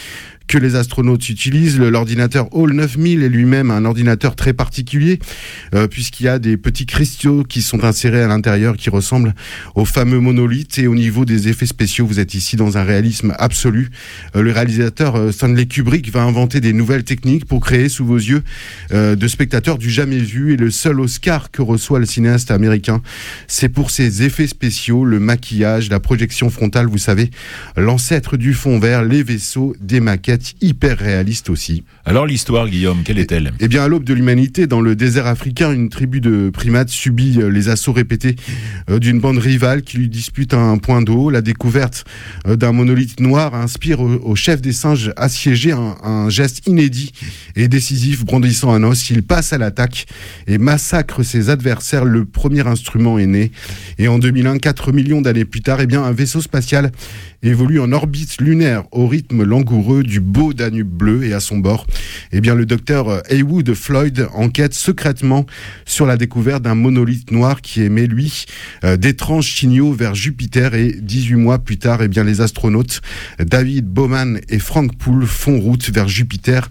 que 0.52 0.58
les 0.58 0.76
astronautes 0.76 1.30
utilisent. 1.30 1.80
L'ordinateur 1.80 2.54
Hall 2.54 2.74
9000 2.74 3.24
est 3.24 3.30
lui-même 3.30 3.72
un 3.72 3.86
ordinateur 3.86 4.36
très 4.36 4.52
particulier, 4.52 5.18
euh, 5.74 5.88
puisqu'il 5.88 6.26
y 6.26 6.28
a 6.28 6.40
des 6.40 6.58
petits 6.58 6.86
cristaux 6.86 7.46
qui 7.46 7.62
sont 7.62 7.86
insérés 7.86 8.22
à 8.22 8.28
l'intérieur 8.28 8.76
qui 8.76 8.90
ressemblent 8.90 9.34
aux 9.76 9.86
fameux 9.86 10.20
monolithes. 10.20 10.78
Et 10.78 10.88
au 10.88 10.96
niveau 10.96 11.24
des 11.24 11.48
effets 11.48 11.66
spéciaux, 11.66 12.06
vous 12.06 12.20
êtes 12.20 12.34
ici 12.34 12.58
dans 12.58 12.78
un 12.78 12.84
réalisme 12.84 13.34
absolu. 13.40 13.92
Euh, 14.36 14.42
le 14.42 14.52
réalisateur 14.52 15.16
euh, 15.16 15.32
Stanley 15.32 15.68
Kubrick 15.68 16.12
va 16.12 16.22
inventer 16.22 16.60
des 16.60 16.74
nouvelles 16.74 17.06
techniques 17.06 17.46
pour 17.46 17.62
créer 17.62 17.88
sous 17.88 18.06
vos 18.06 18.18
yeux 18.18 18.44
de 18.92 19.28
spectateurs 19.28 19.78
du 19.78 19.90
jamais 19.90 20.18
vu. 20.18 20.54
Et 20.54 20.58
le 20.58 20.70
seul 20.70 21.00
Oscar 21.00 21.50
que 21.52 21.62
reçoit 21.62 22.00
le 22.00 22.06
cinéaste 22.06 22.52
américain, 22.52 23.02
c'est 23.48 23.70
pour 23.70 23.90
ses 23.90 24.24
effets 24.24 24.48
spéciaux, 24.48 25.06
le 25.06 25.20
maquillage, 25.20 25.90
la 25.90 26.02
projection 26.02 26.50
frontale, 26.50 26.88
vous 26.88 26.98
savez, 26.98 27.32
l'ancêtre 27.78 28.36
du 28.36 28.54
fond 28.54 28.80
vert, 28.80 29.04
les 29.04 29.24
vaisseaux, 29.24 29.74
des 29.80 30.02
maquettes 30.02 30.41
hyper 30.62 30.98
réaliste 30.98 31.50
aussi. 31.50 31.84
Alors 32.06 32.26
l'histoire, 32.26 32.68
Guillaume, 32.68 33.04
quelle 33.04 33.20
est-elle 33.20 33.54
Eh 33.60 33.68
bien, 33.68 33.84
à 33.84 33.88
l'aube 33.88 34.04
de 34.04 34.14
l'humanité, 34.14 34.68
dans 34.68 34.82
le 34.82 34.96
désert 34.96 35.28
africain, 35.28 35.72
une 35.72 35.90
tribu 35.90 36.22
de 36.22 36.50
primates 36.50 36.90
subit 36.90 37.40
euh, 37.40 37.50
les 37.50 37.70
assauts 37.70 37.94
répétés 37.94 38.36
euh, 38.90 39.00
d'une 39.00 39.20
bande 39.20 39.38
rivale 39.38 39.82
qui 39.82 39.98
lui 39.98 40.10
dispute 40.10 40.54
un 40.54 40.78
point 40.78 41.02
d'eau. 41.02 41.30
La 41.30 41.42
découverte 41.42 42.06
euh, 42.48 42.56
d'un 42.56 42.72
monolithe 42.72 43.20
noir 43.20 43.56
inspire 43.56 44.00
au 44.02 44.36
chef 44.36 44.62
des 44.62 44.74
singes 44.74 45.12
assiégés 45.18 45.72
un, 45.72 45.96
un 46.04 46.30
geste 46.30 46.68
inédit 46.68 47.12
et 47.56 47.68
décisif, 47.68 48.26
brandissant 48.26 48.74
un 48.74 48.84
os. 48.84 49.10
Il 49.10 49.24
passe 49.24 49.54
à 49.54 49.58
l'attaque 49.58 50.06
et 50.48 50.58
massacre 50.58 51.24
ses 51.24 51.50
adversaires. 51.50 52.06
Le 52.06 52.26
premier 52.26 52.66
instrument 52.68 53.20
est 53.20 53.26
né. 53.26 53.52
Et 53.98 54.08
en 54.08 54.20
2001, 54.20 54.58
4 54.58 54.92
millions 54.92 55.22
d'années 55.22 55.46
plus 55.46 55.62
tard, 55.62 55.82
eh 55.82 55.88
bien, 55.88 56.04
un 56.04 56.12
vaisseau 56.12 56.42
spatial 56.42 56.92
évolue 57.44 57.80
en 57.80 57.92
orbite 57.92 58.40
lunaire 58.40 58.84
au 58.92 59.08
rythme 59.08 59.44
langoureux 59.44 60.04
du 60.04 60.20
beau 60.22 60.54
Danube 60.54 60.88
bleu 60.88 61.24
et 61.24 61.34
à 61.34 61.40
son 61.40 61.58
bord, 61.58 61.86
eh 62.32 62.42
bien 62.42 62.56
le 62.56 62.66
docteur 62.66 63.22
Heywood 63.30 63.74
Floyd 63.74 64.28
enquête 64.34 64.74
secrètement 64.74 65.46
sur 65.86 66.06
la 66.06 66.18
découverte 66.18 66.64
d'un 66.64 66.76
monolithe 66.76 67.32
noir 67.32 67.62
qui 67.62 67.82
émet 67.82 68.08
lui 68.08 68.46
euh, 68.84 68.98
d'étranges 68.98 69.54
signaux 69.54 69.94
vers 69.94 70.16
Jupiter 70.16 70.74
et 70.76 70.96
18 71.00 71.36
mois 71.36 71.60
plus 71.60 71.78
tard, 71.78 72.02
eh 72.02 72.08
bien 72.08 72.24
les 72.24 72.42
astronautes 72.42 73.02
David 73.40 73.88
Bowman 73.88 74.40
et 74.50 74.60
Frank 74.60 74.96
Poole 74.98 75.26
font 75.26 75.60
route 75.60 75.90
vers 75.90 76.08
Jupiter 76.08 76.70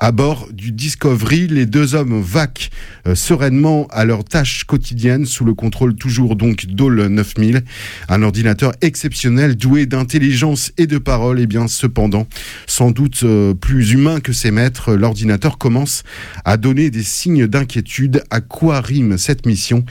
à 0.00 0.12
bord 0.12 0.48
du 0.50 0.72
Discovery, 0.72 1.46
les 1.46 1.66
deux 1.66 1.94
hommes 1.94 2.22
vaquent 2.22 2.70
euh, 3.06 3.14
sereinement 3.14 3.86
à 3.90 4.06
leurs 4.06 4.24
tâches 4.24 4.64
quotidiennes 4.64 5.26
sous 5.26 5.44
le 5.44 5.52
contrôle 5.52 5.94
toujours 5.94 6.36
donc 6.36 6.66
d'All 6.66 7.06
9000, 7.06 7.62
un 8.08 8.22
ordinateur 8.22 8.72
exceptionnel 8.80 9.56
doué 9.56 9.84
d'intelligence 9.84 10.72
et 10.78 10.86
de 10.86 10.96
parole. 10.96 11.38
Et 11.38 11.42
eh 11.42 11.46
bien 11.46 11.68
cependant, 11.68 12.26
sans 12.66 12.92
doute 12.92 13.20
euh, 13.24 13.52
plus 13.52 13.92
humain 13.92 14.20
que 14.20 14.32
ses 14.32 14.50
maîtres, 14.50 14.94
l'ordinateur 14.94 15.58
commence 15.58 16.02
à 16.46 16.56
donner 16.56 16.88
des 16.88 17.02
signes 17.02 17.46
d'inquiétude. 17.46 18.22
À 18.30 18.40
quoi 18.40 18.80
rime 18.80 19.18
cette 19.18 19.44
mission? 19.44 19.84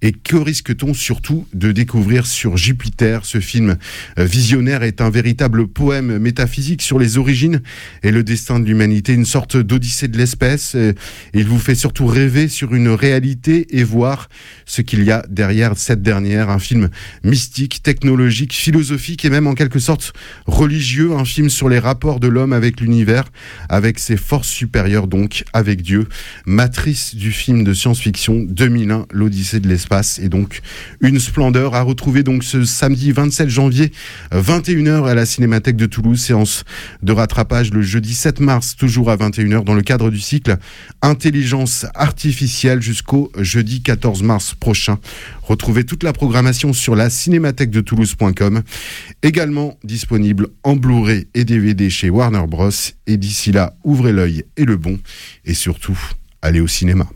Et 0.00 0.12
que 0.12 0.36
risque-t-on 0.36 0.94
surtout 0.94 1.46
de 1.52 1.70
découvrir 1.70 2.26
sur 2.26 2.56
Jupiter? 2.56 3.26
Ce 3.26 3.40
film 3.40 3.76
euh, 4.18 4.24
visionnaire 4.24 4.82
est 4.82 5.02
un 5.02 5.10
véritable 5.10 5.68
poème 5.68 6.18
métaphysique 6.18 6.80
sur 6.80 6.98
les 6.98 7.18
origines 7.18 7.60
et 8.02 8.10
le 8.10 8.24
destin 8.24 8.58
de 8.58 8.64
l'humanité, 8.64 9.12
une 9.12 9.26
sorte 9.26 9.49
d'odyssée 9.56 10.08
de 10.08 10.16
l'espèce. 10.16 10.76
Il 11.34 11.46
vous 11.46 11.58
fait 11.58 11.74
surtout 11.74 12.06
rêver 12.06 12.48
sur 12.48 12.74
une 12.74 12.88
réalité 12.88 13.66
et 13.76 13.84
voir 13.84 14.28
ce 14.66 14.82
qu'il 14.82 15.04
y 15.04 15.10
a 15.10 15.24
derrière 15.28 15.76
cette 15.76 16.02
dernière. 16.02 16.50
Un 16.50 16.58
film 16.58 16.88
mystique, 17.24 17.82
technologique, 17.82 18.52
philosophique 18.52 19.24
et 19.24 19.30
même 19.30 19.46
en 19.46 19.54
quelque 19.54 19.78
sorte 19.78 20.12
religieux. 20.46 21.12
Un 21.12 21.24
film 21.24 21.50
sur 21.50 21.68
les 21.68 21.78
rapports 21.78 22.20
de 22.20 22.28
l'homme 22.28 22.52
avec 22.52 22.80
l'univers, 22.80 23.24
avec 23.68 23.98
ses 23.98 24.16
forces 24.16 24.48
supérieures 24.48 25.06
donc, 25.06 25.44
avec 25.52 25.82
Dieu. 25.82 26.06
Matrice 26.46 27.14
du 27.14 27.32
film 27.32 27.64
de 27.64 27.74
science-fiction 27.74 28.44
2001, 28.48 29.06
l'Odyssée 29.12 29.60
de 29.60 29.68
l'espace. 29.68 30.18
Et 30.18 30.28
donc 30.28 30.60
une 31.00 31.18
splendeur 31.18 31.74
à 31.74 31.82
retrouver 31.82 32.22
donc 32.22 32.44
ce 32.44 32.64
samedi 32.64 33.12
27 33.12 33.48
janvier, 33.48 33.92
21h 34.32 35.06
à 35.06 35.14
la 35.14 35.26
Cinémathèque 35.26 35.76
de 35.76 35.86
Toulouse. 35.86 36.20
Séance 36.20 36.64
de 37.02 37.12
rattrapage 37.12 37.72
le 37.72 37.82
jeudi 37.82 38.14
7 38.14 38.40
mars, 38.40 38.76
toujours 38.76 39.10
à 39.10 39.16
21h 39.16 39.39
dans 39.48 39.74
le 39.74 39.82
cadre 39.82 40.10
du 40.10 40.20
cycle 40.20 40.56
Intelligence 41.02 41.86
artificielle 41.94 42.82
jusqu'au 42.82 43.30
jeudi 43.38 43.82
14 43.82 44.22
mars 44.22 44.54
prochain. 44.54 44.98
Retrouvez 45.42 45.84
toute 45.84 46.02
la 46.02 46.12
programmation 46.12 46.72
sur 46.72 46.94
la 46.94 47.10
cinémathèque 47.10 47.70
de 47.70 47.80
Toulouse.com, 47.80 48.62
également 49.22 49.78
disponible 49.84 50.48
en 50.62 50.76
Blu-ray 50.76 51.26
et 51.34 51.44
DVD 51.44 51.90
chez 51.90 52.10
Warner 52.10 52.46
Bros. 52.46 52.70
Et 53.06 53.16
d'ici 53.16 53.52
là, 53.52 53.74
ouvrez 53.84 54.12
l'œil 54.12 54.44
et 54.56 54.64
le 54.64 54.76
bon, 54.76 54.98
et 55.44 55.54
surtout, 55.54 55.98
allez 56.42 56.60
au 56.60 56.68
cinéma. 56.68 57.08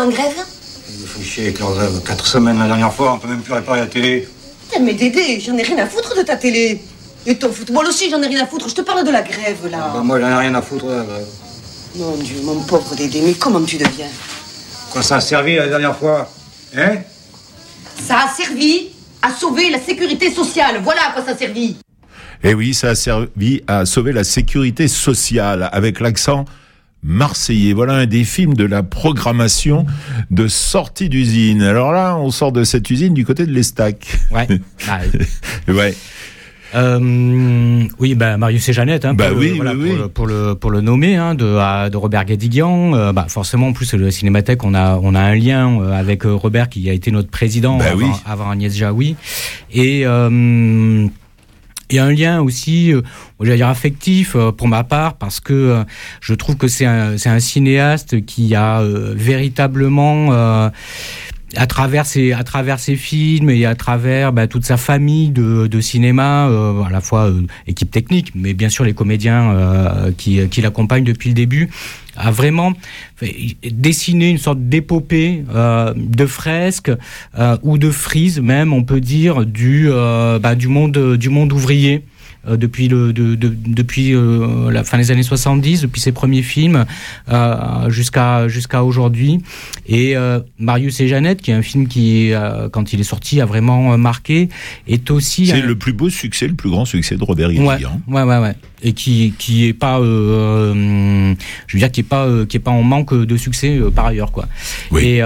En 0.00 0.08
grève 0.08 0.34
Il 0.88 1.00
me 1.02 1.06
fait 1.06 1.22
chier 1.22 1.44
avec 1.44 1.58
leur 1.58 1.74
grève. 1.74 2.00
Quatre 2.04 2.26
semaines 2.26 2.58
la 2.58 2.66
dernière 2.66 2.92
fois, 2.92 3.14
on 3.14 3.18
peut 3.18 3.28
même 3.28 3.42
plus 3.42 3.52
réparer 3.52 3.80
la 3.80 3.86
télé. 3.86 4.28
Putain, 4.68 4.82
mais 4.82 4.94
Dédé, 4.94 5.40
j'en 5.40 5.56
ai 5.56 5.62
rien 5.62 5.78
à 5.78 5.86
foutre 5.86 6.16
de 6.16 6.22
ta 6.22 6.36
télé. 6.36 6.80
Et 7.26 7.36
ton 7.36 7.52
football 7.52 7.86
aussi, 7.86 8.10
j'en 8.10 8.22
ai 8.22 8.26
rien 8.26 8.42
à 8.44 8.46
foutre. 8.46 8.68
Je 8.68 8.74
te 8.74 8.80
parle 8.80 9.04
de 9.04 9.10
la 9.10 9.22
grève, 9.22 9.66
là. 9.70 9.90
Bah, 9.94 10.00
moi, 10.02 10.20
j'en 10.20 10.28
ai 10.28 10.36
rien 10.36 10.54
à 10.54 10.62
foutre 10.62 10.86
de 10.86 10.92
la 10.92 11.04
grève. 11.04 11.26
Mon 11.96 12.16
Dieu, 12.16 12.36
mon 12.44 12.60
pauvre 12.62 12.94
Dédé, 12.94 13.20
mais 13.22 13.34
comment 13.34 13.62
tu 13.62 13.76
deviens 13.76 14.06
Quoi 14.92 15.02
ça 15.02 15.16
a 15.16 15.20
servi 15.20 15.56
la 15.56 15.66
dernière 15.68 15.96
fois 15.96 16.30
Hein 16.76 16.98
Ça 18.06 18.26
a 18.26 18.28
servi 18.28 18.90
à 19.22 19.32
sauver 19.34 19.70
la 19.70 19.80
sécurité 19.80 20.30
sociale. 20.30 20.80
Voilà 20.82 21.08
à 21.08 21.12
quoi 21.12 21.24
ça 21.24 21.32
a 21.32 21.36
servi. 21.36 21.76
Eh 22.42 22.54
oui, 22.54 22.72
ça 22.72 22.90
a 22.90 22.94
servi 22.94 23.62
à 23.66 23.84
sauver 23.84 24.12
la 24.12 24.24
sécurité 24.24 24.88
sociale 24.88 25.68
avec 25.72 26.00
l'accent 26.00 26.44
marseillais. 27.02 27.72
Voilà 27.72 27.94
un 27.94 28.06
des 28.06 28.24
films 28.24 28.54
de 28.54 28.64
la 28.64 28.82
programmation 28.82 29.86
de 30.30 30.48
sortie 30.48 31.08
d'usine. 31.08 31.62
Alors 31.62 31.92
là, 31.92 32.16
on 32.16 32.30
sort 32.30 32.52
de 32.52 32.64
cette 32.64 32.90
usine 32.90 33.14
du 33.14 33.24
côté 33.24 33.46
de 33.46 33.52
l'Estac. 33.52 34.18
Ouais. 34.30 34.46
Ah, 34.88 35.00
oui. 35.68 35.74
ouais. 35.74 35.94
Euh, 36.74 37.82
oui, 37.98 38.14
bah, 38.14 38.36
Marius 38.36 38.68
et 38.68 38.72
Jeannette, 38.72 39.04
hein, 39.04 39.12
Bah 39.14 39.28
pour, 39.30 39.38
oui, 39.38 39.48
le, 39.50 39.54
voilà, 39.56 39.72
oui, 39.74 39.78
pour, 39.78 39.90
oui. 39.90 39.98
le, 39.98 40.08
pour 40.08 40.26
le 40.28 40.54
pour 40.54 40.70
le 40.70 40.80
nommer, 40.80 41.16
hein, 41.16 41.34
de, 41.34 41.56
à- 41.56 41.90
de 41.90 41.96
Robert 41.96 42.24
Guédiguian. 42.24 42.94
Euh, 42.94 43.12
bah, 43.12 43.26
forcément, 43.28 43.66
en 43.68 43.72
plus 43.72 43.92
le 43.94 44.08
Cinémathèque, 44.12 44.62
on 44.62 44.72
a 44.74 44.96
on 45.02 45.16
a 45.16 45.20
un 45.20 45.34
lien 45.34 45.80
euh, 45.80 45.92
avec 45.98 46.24
euh, 46.24 46.32
Robert 46.32 46.68
qui 46.68 46.88
a 46.88 46.92
été 46.92 47.10
notre 47.10 47.28
président 47.28 47.78
Bah 47.78 47.86
avant, 47.90 48.20
avant 48.24 48.50
Agnès 48.50 48.72
Jaoui, 48.72 49.16
et 49.72 50.02
euh, 50.06 51.08
et 51.90 51.98
un 51.98 52.10
lien 52.10 52.40
aussi, 52.40 52.92
euh, 52.92 53.02
j'allais 53.40 53.56
dire 53.56 53.68
affectif 53.68 54.36
euh, 54.36 54.52
pour 54.52 54.68
ma 54.68 54.84
part, 54.84 55.14
parce 55.14 55.40
que 55.40 55.52
euh, 55.52 55.84
je 56.20 56.34
trouve 56.34 56.56
que 56.56 56.68
c'est 56.68 56.86
un, 56.86 57.40
cinéaste 57.40 58.24
qui 58.24 58.54
a 58.54 58.80
euh, 58.80 59.12
véritablement, 59.16 60.70
à 61.56 61.66
travers 61.66 62.06
ses, 62.06 62.32
à 62.32 62.44
travers 62.44 62.78
ses 62.78 62.96
films 62.96 63.50
et 63.50 63.66
à 63.66 63.74
travers 63.74 64.32
bah, 64.32 64.46
toute 64.46 64.64
sa 64.64 64.76
famille 64.76 65.30
de, 65.30 65.80
cinéma, 65.80 66.48
euh, 66.48 66.82
à 66.82 66.90
la 66.90 67.00
fois 67.00 67.28
euh, 67.28 67.42
équipe 67.66 67.90
technique, 67.90 68.32
mais 68.34 68.54
bien 68.54 68.68
sûr 68.68 68.84
les 68.84 68.92
comédiens 68.92 69.52
euh, 69.52 70.12
qui, 70.16 70.46
qui 70.48 70.60
l'accompagnent 70.60 71.04
depuis 71.04 71.30
le 71.30 71.34
début, 71.34 71.70
a 72.16 72.30
vraiment 72.30 72.74
dessiné 73.70 74.30
une 74.30 74.38
sorte 74.38 74.60
d'épopée 74.60 75.44
de 75.96 76.26
fresques 76.26 76.90
ou 77.62 77.78
de 77.78 77.90
frise 77.90 78.40
même, 78.40 78.74
on 78.74 78.82
peut 78.82 79.00
dire, 79.00 79.46
du, 79.46 79.88
bah, 79.88 80.54
du 80.54 80.68
monde 80.68 81.16
du 81.16 81.28
monde 81.30 81.52
ouvrier. 81.52 82.04
Euh, 82.48 82.56
depuis 82.56 82.88
le 82.88 83.12
de, 83.12 83.34
de- 83.34 83.54
depuis 83.66 84.14
euh, 84.14 84.70
la 84.70 84.82
fin 84.84 84.96
des 84.98 85.10
années 85.10 85.22
70 85.22 85.82
depuis 85.82 86.00
ses 86.00 86.12
premiers 86.12 86.42
films 86.42 86.84
euh, 87.30 87.90
jusqu'à 87.90 88.48
jusqu'à 88.48 88.82
aujourd'hui 88.84 89.40
et 89.86 90.16
euh, 90.16 90.40
Marius 90.58 91.00
et 91.00 91.08
Jeannette 91.08 91.42
qui 91.42 91.50
est 91.50 91.54
un 91.54 91.62
film 91.62 91.86
qui 91.88 92.32
euh, 92.32 92.68
quand 92.70 92.92
il 92.92 93.00
est 93.00 93.04
sorti 93.04 93.40
a 93.40 93.46
vraiment 93.46 93.96
marqué 93.98 94.48
est 94.88 95.10
aussi 95.10 95.46
C'est 95.48 95.62
un- 95.62 95.66
le 95.66 95.76
plus 95.76 95.92
beau 95.92 96.08
succès, 96.08 96.46
le 96.48 96.54
plus 96.54 96.70
grand 96.70 96.84
succès 96.84 97.16
de 97.16 97.24
Robert 97.24 97.48
Ouais, 97.50 97.56
Guédiguian. 97.56 98.00
ouais, 98.08 98.22
ouais, 98.22 98.38
ouais. 98.38 98.54
Et 98.82 98.92
qui 98.94 99.34
qui 99.38 99.66
est 99.66 99.74
pas, 99.74 99.98
je 100.00 100.72
veux 101.74 101.78
dire, 101.78 101.90
qui 101.92 102.00
est 102.00 102.02
pas, 102.02 102.24
euh, 102.26 102.46
qui 102.46 102.56
est 102.56 102.60
pas 102.60 102.70
en 102.70 102.82
manque 102.82 103.12
de 103.14 103.36
succès 103.36 103.76
euh, 103.78 103.90
par 103.90 104.06
ailleurs, 104.06 104.32
quoi. 104.32 104.48
Oui. 104.90 105.02
Et 105.04 105.20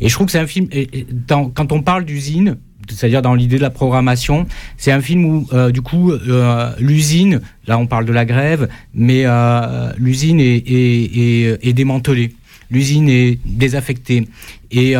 et 0.00 0.08
je 0.08 0.14
trouve 0.14 0.26
que 0.26 0.32
c'est 0.32 0.38
un 0.38 0.46
film. 0.46 0.66
et- 0.72 0.88
et 1.00 1.06
dans- 1.28 1.48
quand 1.48 1.72
on 1.72 1.82
parle 1.82 2.04
d'usine, 2.04 2.56
c'est-à-dire 2.90 3.22
dans 3.22 3.34
l'idée 3.34 3.56
de 3.56 3.62
la 3.62 3.70
programmation, 3.70 4.46
c'est 4.76 4.92
un 4.92 5.00
film 5.00 5.24
où 5.24 5.46
euh, 5.52 5.70
du 5.70 5.82
coup 5.82 6.12
euh, 6.12 6.70
l'usine, 6.78 7.40
là 7.66 7.78
on 7.78 7.86
parle 7.86 8.04
de 8.04 8.12
la 8.12 8.24
grève, 8.24 8.68
mais 8.94 9.22
euh, 9.24 9.92
l'usine 9.98 10.40
est, 10.40 11.72
démantelée. 11.72 12.34
L'usine 12.70 13.08
est 13.08 13.38
désaffectée. 13.46 14.28
Et, 14.70 14.92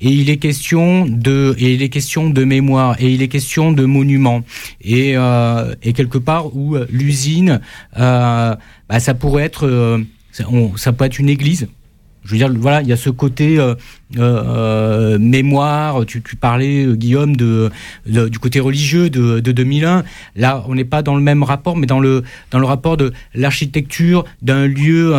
il 0.00 0.30
est 0.30 0.38
question 0.38 1.06
de 1.06 2.44
mémoire 2.44 2.96
et 3.00 3.12
il 3.12 3.22
est 3.22 3.28
question 3.28 3.72
de 3.72 3.84
monuments. 3.84 4.42
Et 4.82 5.16
quelque 5.94 6.18
part 6.18 6.54
où 6.54 6.76
l'usine 6.90 7.60
bah, 7.96 8.58
ça 8.98 9.14
pourrait 9.14 9.44
être 9.44 9.66
peut 9.66 11.04
être 11.04 11.18
une 11.18 11.28
église 11.28 11.66
je 12.26 12.32
veux 12.32 12.38
dire, 12.38 12.52
voilà, 12.58 12.82
il 12.82 12.88
y 12.88 12.92
a 12.92 12.96
ce 12.96 13.08
côté 13.08 13.58
euh, 13.58 13.74
euh, 14.18 15.16
mémoire. 15.18 16.04
Tu, 16.06 16.20
parlais, 16.20 16.84
euh, 16.84 16.94
Guillaume, 16.94 17.36
du 17.36 18.38
côté 18.40 18.58
religieux 18.58 19.08
de, 19.10 19.38
de 19.38 19.52
2001. 19.52 20.02
Là, 20.34 20.64
on 20.66 20.74
n'est 20.74 20.84
pas 20.84 21.02
dans 21.02 21.14
le 21.14 21.22
même 21.22 21.44
rapport, 21.44 21.76
mais 21.76 21.86
dans 21.86 22.00
le 22.00 22.24
rapport 22.52 22.96
de 22.96 23.12
l'architecture 23.34 24.24
d'un 24.42 24.66
lieu, 24.66 25.12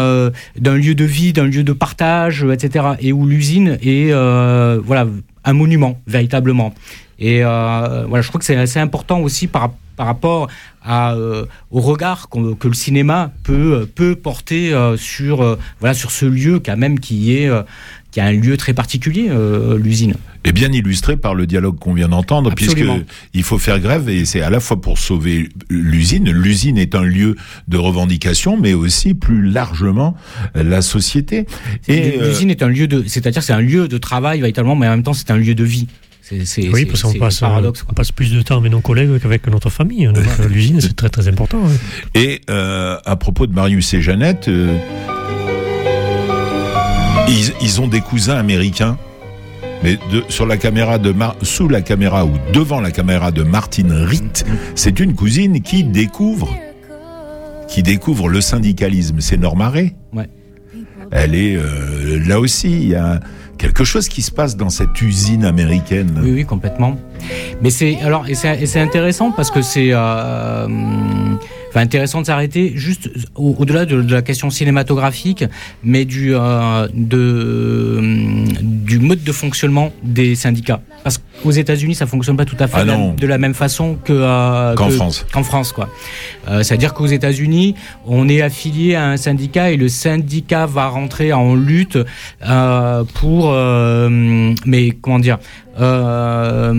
de 0.57 1.03
vie, 1.05 1.31
d'un 1.31 1.45
lieu 1.45 1.63
de 1.63 1.73
partage, 1.73 2.43
etc. 2.43 2.85
Et 2.99 3.13
où 3.13 3.25
l'usine 3.25 3.77
est, 3.81 4.11
voilà, 4.11 5.07
un 5.45 5.53
monument 5.53 6.01
véritablement. 6.07 6.73
Et 7.19 7.41
voilà, 7.41 8.21
je 8.21 8.27
crois 8.27 8.39
que 8.39 8.45
c'est 8.45 8.57
assez 8.57 8.79
important 8.79 9.21
aussi 9.21 9.47
par 9.47 9.71
par 9.97 10.05
rapport 10.05 10.47
à, 10.81 11.15
euh, 11.15 11.45
au 11.71 11.81
regard 11.81 12.29
que 12.29 12.67
le 12.67 12.73
cinéma 12.73 13.33
peut 13.43 13.87
peut 13.93 14.15
porter 14.15 14.73
euh, 14.73 14.95
sur 14.95 15.41
euh, 15.41 15.57
voilà 15.81 15.93
sur 15.93 16.11
ce 16.11 16.25
lieu 16.25 16.61
quand 16.63 16.77
même 16.77 16.99
qui 16.99 17.35
est 17.35 17.49
euh, 17.49 17.63
qui 18.11 18.21
a 18.21 18.25
un 18.25 18.31
lieu 18.31 18.57
très 18.57 18.73
particulier 18.73 19.27
euh, 19.29 19.77
l'usine. 19.77 20.15
Et 20.43 20.51
bien 20.51 20.71
illustré 20.71 21.17
par 21.17 21.35
le 21.35 21.45
dialogue 21.45 21.77
qu'on 21.77 21.93
vient 21.93 22.07
d'entendre, 22.07 22.51
puisque 22.55 22.83
il 23.33 23.43
faut 23.43 23.57
faire 23.57 23.79
grève 23.79 24.09
et 24.09 24.25
c'est 24.25 24.41
à 24.41 24.49
la 24.49 24.59
fois 24.59 24.79
pour 24.79 24.97
sauver 24.97 25.49
l'usine. 25.69 26.31
L'usine 26.31 26.77
est 26.77 26.95
un 26.95 27.03
lieu 27.03 27.35
de 27.67 27.77
revendication, 27.77 28.57
mais 28.57 28.73
aussi 28.73 29.13
plus 29.13 29.43
largement 29.43 30.15
euh, 30.55 30.63
la 30.63 30.81
société. 30.81 31.45
Et 31.87 32.17
euh, 32.17 32.29
l'usine 32.29 32.49
est 32.49 32.63
un 32.63 32.69
lieu 32.69 32.87
de 32.87 33.03
c'est-à-dire 33.05 33.43
c'est 33.43 33.53
un 33.53 33.61
lieu 33.61 33.87
de 33.87 33.97
travail 33.97 34.39
véritablement 34.39 34.75
mais 34.75 34.87
en 34.87 34.91
même 34.91 35.03
temps 35.03 35.13
c'est 35.13 35.31
un 35.31 35.37
lieu 35.37 35.53
de 35.53 35.63
vie. 35.63 35.87
C'est 36.29 36.45
c'est 36.45 36.67
Oui, 36.69 36.85
parce 36.85 37.03
qu'on 37.03 37.13
passe, 37.13 37.39
paradoxe. 37.39 37.79
euh, 37.81 37.83
quoi. 37.83 37.91
on 37.91 37.95
passe 37.95 38.11
plus 38.11 38.33
de 38.33 38.41
temps 38.41 38.57
avec 38.57 38.69
nos 38.71 38.81
collègues 38.81 39.17
qu'avec 39.19 39.47
notre 39.47 39.69
famille. 39.69 40.05
Donc 40.07 40.17
euh, 40.39 40.47
l'usine, 40.49 40.81
c'est 40.81 40.95
très 40.95 41.09
très 41.09 41.27
important. 41.29 41.59
hein. 41.65 41.71
Et 42.15 42.41
euh, 42.49 42.97
à 43.05 43.15
propos 43.15 43.47
de 43.47 43.53
Marius 43.53 43.93
et 43.93 44.01
Jeannette, 44.01 44.47
euh, 44.49 44.77
ils, 47.29 47.51
ils 47.61 47.81
ont 47.81 47.87
des 47.87 48.01
cousins 48.01 48.35
américains, 48.37 48.97
mais 49.83 49.97
de, 50.11 50.23
sur 50.29 50.45
la 50.45 50.57
caméra 50.57 50.97
de 50.97 51.11
Mar- 51.11 51.35
sous 51.41 51.67
la 51.69 51.81
caméra 51.81 52.25
ou 52.25 52.31
devant 52.53 52.81
la 52.81 52.91
caméra 52.91 53.31
de 53.31 53.43
Martine 53.43 53.91
Ritt, 53.91 54.45
c'est 54.75 54.99
une 54.99 55.13
cousine 55.13 55.61
qui 55.61 55.83
découvre 55.83 56.53
qui 57.67 57.83
découvre 57.83 58.29
le 58.29 58.39
syndicalisme. 58.39 59.19
C'est 59.19 59.35
Norma 59.37 59.69
Ray. 59.69 59.93
Ouais. 60.13 60.29
Elle 61.11 61.35
est 61.35 61.55
euh, 61.57 62.17
là 62.25 62.39
aussi. 62.39 62.71
Il 62.71 62.87
y 62.89 62.95
a 62.95 63.19
quelque 63.57 63.83
chose 63.83 64.07
qui 64.07 64.21
se 64.21 64.31
passe 64.31 64.55
dans 64.55 64.69
cette 64.69 65.01
usine 65.01 65.45
américaine. 65.45 66.19
Oui, 66.23 66.31
oui, 66.31 66.45
complètement. 66.45 66.97
Mais 67.61 67.69
c'est 67.69 67.99
alors 68.01 68.27
et 68.29 68.35
c'est 68.35 68.79
intéressant 68.79 69.31
parce 69.31 69.49
que 69.51 69.61
c'est 69.61 69.89
euh, 69.91 70.67
enfin 71.69 71.81
intéressant 71.81 72.21
de 72.21 72.27
s'arrêter 72.27 72.73
juste 72.75 73.09
au- 73.35 73.55
au-delà 73.57 73.85
de, 73.85 73.95
la 74.13 74.21
question 74.21 74.49
cinématographique, 74.49 75.43
mais 75.83 76.05
du 76.05 76.33
euh, 76.35 76.87
de 76.93 77.95
hum, 77.99 78.47
du 78.61 78.99
mode 78.99 79.23
de 79.23 79.31
fonctionnement 79.31 79.91
des 80.03 80.35
syndicats. 80.35 80.81
Qu'aux 81.43 81.51
États-Unis, 81.51 81.95
ça 81.95 82.05
fonctionne 82.05 82.37
pas 82.37 82.45
tout 82.45 82.55
à 82.59 82.67
fait 82.67 82.77
Ah 82.79 82.83
de 82.83 82.87
la- 82.89 82.97
non. 82.97 83.13
de 83.13 83.27
la 83.27 83.37
même 83.37 83.53
façon 83.53 83.97
que 84.03 84.13
euh, 84.13 84.75
Qu'en 84.75 84.87
que- 84.87 84.93
France. 84.93 85.25
Qu'en 85.31 85.43
France, 85.43 85.71
quoi. 85.71 85.89
Euh, 86.49 86.63
C'est-à-dire 86.63 86.93
qu'aux 86.93 87.05
États-Unis, 87.07 87.75
on 88.05 88.27
est 88.29 88.41
affilié 88.41 88.95
à 88.95 89.05
un 89.09 89.17
syndicat 89.17 89.71
et 89.71 89.77
le 89.77 89.89
syndicat 89.89 90.65
va 90.65 90.87
rentrer 90.87 91.33
en 91.33 91.55
lutte 91.55 91.97
euh, 92.47 93.03
pour, 93.15 93.51
euh, 93.51 94.53
mais 94.65 94.91
comment 94.91 95.19
dire, 95.19 95.37
euh, 95.79 96.73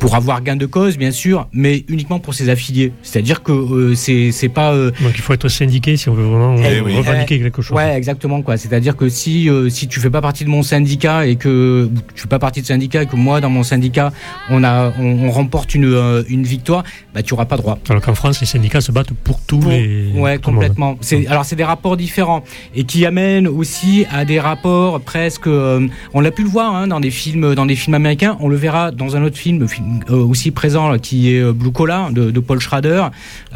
pour 0.00 0.14
avoir 0.14 0.42
gain 0.42 0.56
de 0.56 0.66
cause, 0.66 0.96
bien 0.96 1.10
sûr, 1.10 1.48
mais 1.52 1.84
uniquement 1.88 2.18
pour 2.18 2.34
ses 2.34 2.48
affiliés. 2.48 2.92
C'est-à-dire 3.02 3.42
que 3.42 3.52
euh, 3.52 3.94
c'est 3.94 4.32
c'est 4.32 4.48
pas 4.48 4.72
euh, 4.72 4.90
Donc 5.02 5.12
il 5.14 5.20
faut 5.20 5.32
être 5.32 5.48
syndiqué 5.48 5.96
si 5.96 6.08
on 6.08 6.14
veut 6.14 6.24
vraiment 6.24 6.56
Eh 6.58 6.78
euh, 6.78 6.82
oui. 6.84 6.96
revendiquer 6.96 7.38
quelque 7.38 7.62
chose. 7.62 7.76
Ouais, 7.76 7.94
exactement 7.96 8.42
quoi. 8.42 8.56
C'est-à-dire 8.56 8.96
que 8.96 9.08
si 9.08 9.48
euh, 9.48 9.68
si 9.68 9.86
tu 9.88 10.00
fais 10.00 10.10
pas 10.10 10.20
partie 10.20 10.44
de 10.44 10.48
mon 10.50 10.62
syndicat 10.62 11.26
et 11.26 11.36
que 11.36 11.88
tu 12.14 12.22
fais 12.22 12.28
pas 12.28 12.38
partie 12.38 12.62
de 12.62 12.66
syndicat 12.66 13.01
et 13.02 13.06
que 13.06 13.16
moi 13.16 13.40
dans 13.40 13.50
mon 13.50 13.62
syndicat 13.62 14.12
on 14.50 14.64
a 14.64 14.92
on, 14.98 15.26
on 15.26 15.30
remporte 15.30 15.74
une 15.74 15.84
euh, 15.84 16.22
une 16.28 16.44
victoire, 16.44 16.84
bah 17.14 17.22
tu 17.22 17.34
auras 17.34 17.44
pas 17.44 17.56
droit. 17.56 17.78
Alors 17.88 18.02
qu'en 18.02 18.14
France, 18.14 18.40
les 18.40 18.46
syndicats 18.46 18.80
se 18.80 18.92
battent 18.92 19.12
pour 19.12 19.40
tous 19.40 19.58
Pour- 19.58 19.70
les. 19.70 20.12
ouais, 20.14 20.38
tout 20.38 20.50
le 20.50 20.54
monde. 20.56 20.62
complètement. 20.64 20.96
C'est 21.00 21.26
alors 21.26 21.44
c'est 21.44 21.56
des 21.56 21.64
rapports 21.64 21.96
différents 21.96 22.42
et 22.74 22.84
qui 22.84 23.04
amènent 23.06 23.48
aussi 23.48 24.06
à 24.10 24.24
des 24.24 24.40
rapports 24.40 25.00
presque. 25.00 25.46
euh, 25.46 25.86
on 26.14 26.20
l'a 26.20 26.30
pu 26.30 26.42
le 26.42 26.48
voir 26.48 26.74
hein, 26.74 26.86
dans 26.86 27.00
des 27.00 27.10
films, 27.10 27.54
dans 27.54 27.66
des 27.66 27.76
films 27.76 27.94
américains. 27.94 28.36
On 28.40 28.48
le 28.48 28.56
verra 28.56 28.90
dans 28.90 29.16
un 29.16 29.22
autre 29.22 29.36
film, 29.36 29.66
film, 29.68 30.00
euh, 30.10 30.16
aussi 30.24 30.50
présent 30.50 30.88
là, 30.88 30.98
qui 30.98 31.34
est 31.34 31.52
Blue 31.52 31.72
Collar 31.72 32.10
de, 32.12 32.30
de 32.30 32.40
Paul 32.40 32.60
Schrader, 32.60 33.04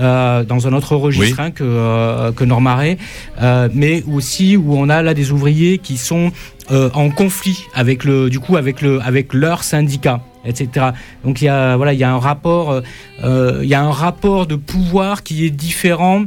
euh, 0.00 0.44
dans 0.44 0.66
un 0.66 0.72
autre 0.72 0.96
registre 0.96 1.36
Oui. 1.38 1.44
hein, 1.46 1.50
que 1.50 1.64
euh, 1.64 2.32
que 2.32 2.44
Norma 2.44 2.74
Ray, 2.76 2.98
euh, 3.40 3.68
mais 3.72 4.02
aussi 4.12 4.56
où 4.56 4.74
on 4.76 4.88
a 4.88 5.02
là 5.02 5.14
des 5.14 5.30
ouvriers 5.32 5.78
qui 5.78 5.96
sont 5.96 6.30
euh, 6.70 6.90
en 6.94 7.10
conflit 7.10 7.66
avec 7.74 8.04
le 8.04 8.28
du 8.28 8.40
coup 8.40 8.56
avec 8.56 8.82
le 8.82 9.00
avec 9.00 9.32
leur 9.34 9.62
syndicat 9.62 10.20
etc. 10.44 10.86
Donc 11.24 11.40
il 11.40 11.46
y 11.46 11.48
a 11.48 11.76
voilà 11.76 11.92
il 11.92 11.98
y 11.98 12.04
a 12.04 12.12
un 12.12 12.18
rapport 12.18 12.70
euh, 12.70 12.80
euh, 13.24 13.60
il 13.62 13.68
y 13.68 13.74
a 13.74 13.82
un 13.82 13.92
rapport 13.92 14.46
de 14.46 14.56
pouvoir 14.56 15.22
qui 15.22 15.44
est 15.44 15.50
différent 15.50 16.24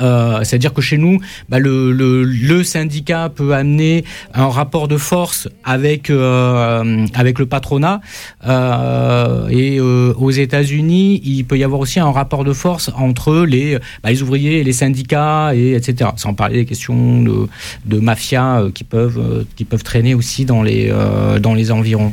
Euh, 0.00 0.42
C'est-à-dire 0.44 0.72
que 0.72 0.80
chez 0.80 0.98
nous, 0.98 1.20
bah, 1.48 1.58
le, 1.58 2.62
syndicat 2.62 3.28
peut 3.28 3.54
amener 3.54 4.04
un 4.34 4.48
rapport 4.48 4.88
de 4.88 4.96
force 4.96 5.48
avec 5.64 6.10
euh, 6.10 7.06
avec 7.14 7.38
le 7.38 7.46
patronat. 7.46 8.00
Euh, 8.46 9.48
et 9.48 9.80
aux 9.80 10.30
États-Unis, 10.30 11.20
il 11.24 11.44
peut 11.44 11.58
y 11.58 11.64
avoir 11.64 11.80
aussi 11.80 12.00
un 12.00 12.10
rapport 12.10 12.44
de 12.44 12.52
force 12.52 12.90
entre 12.96 13.44
les 13.44 13.78
bah, 14.02 14.10
ouvriers 14.22 14.60
et 14.60 14.64
les 14.64 14.72
syndicats 14.72 15.54
et 15.54 15.74
etc. 15.74 16.10
Sans 16.16 16.34
parler 16.34 16.56
des 16.56 16.64
questions 16.64 17.22
de, 17.22 17.48
de 17.84 17.98
mafia 18.00 18.64
qui 18.74 18.84
peuvent 18.84 19.44
qui 19.54 19.64
peuvent 19.64 19.84
traîner 19.84 20.14
aussi 20.14 20.44
dans 20.44 20.62
les 20.62 20.92
dans 21.40 21.54
les 21.54 21.70
environs. 21.70 22.12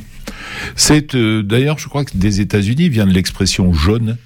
C'est 0.76 1.16
d'ailleurs, 1.16 1.80
je 1.80 1.88
crois 1.88 2.06
que 2.06 2.16
des 2.16 2.42
États-Unis 2.42 2.90
vient 2.90 3.06
de 3.06 3.14
l'expression 3.14 3.74
jaune. 3.74 4.18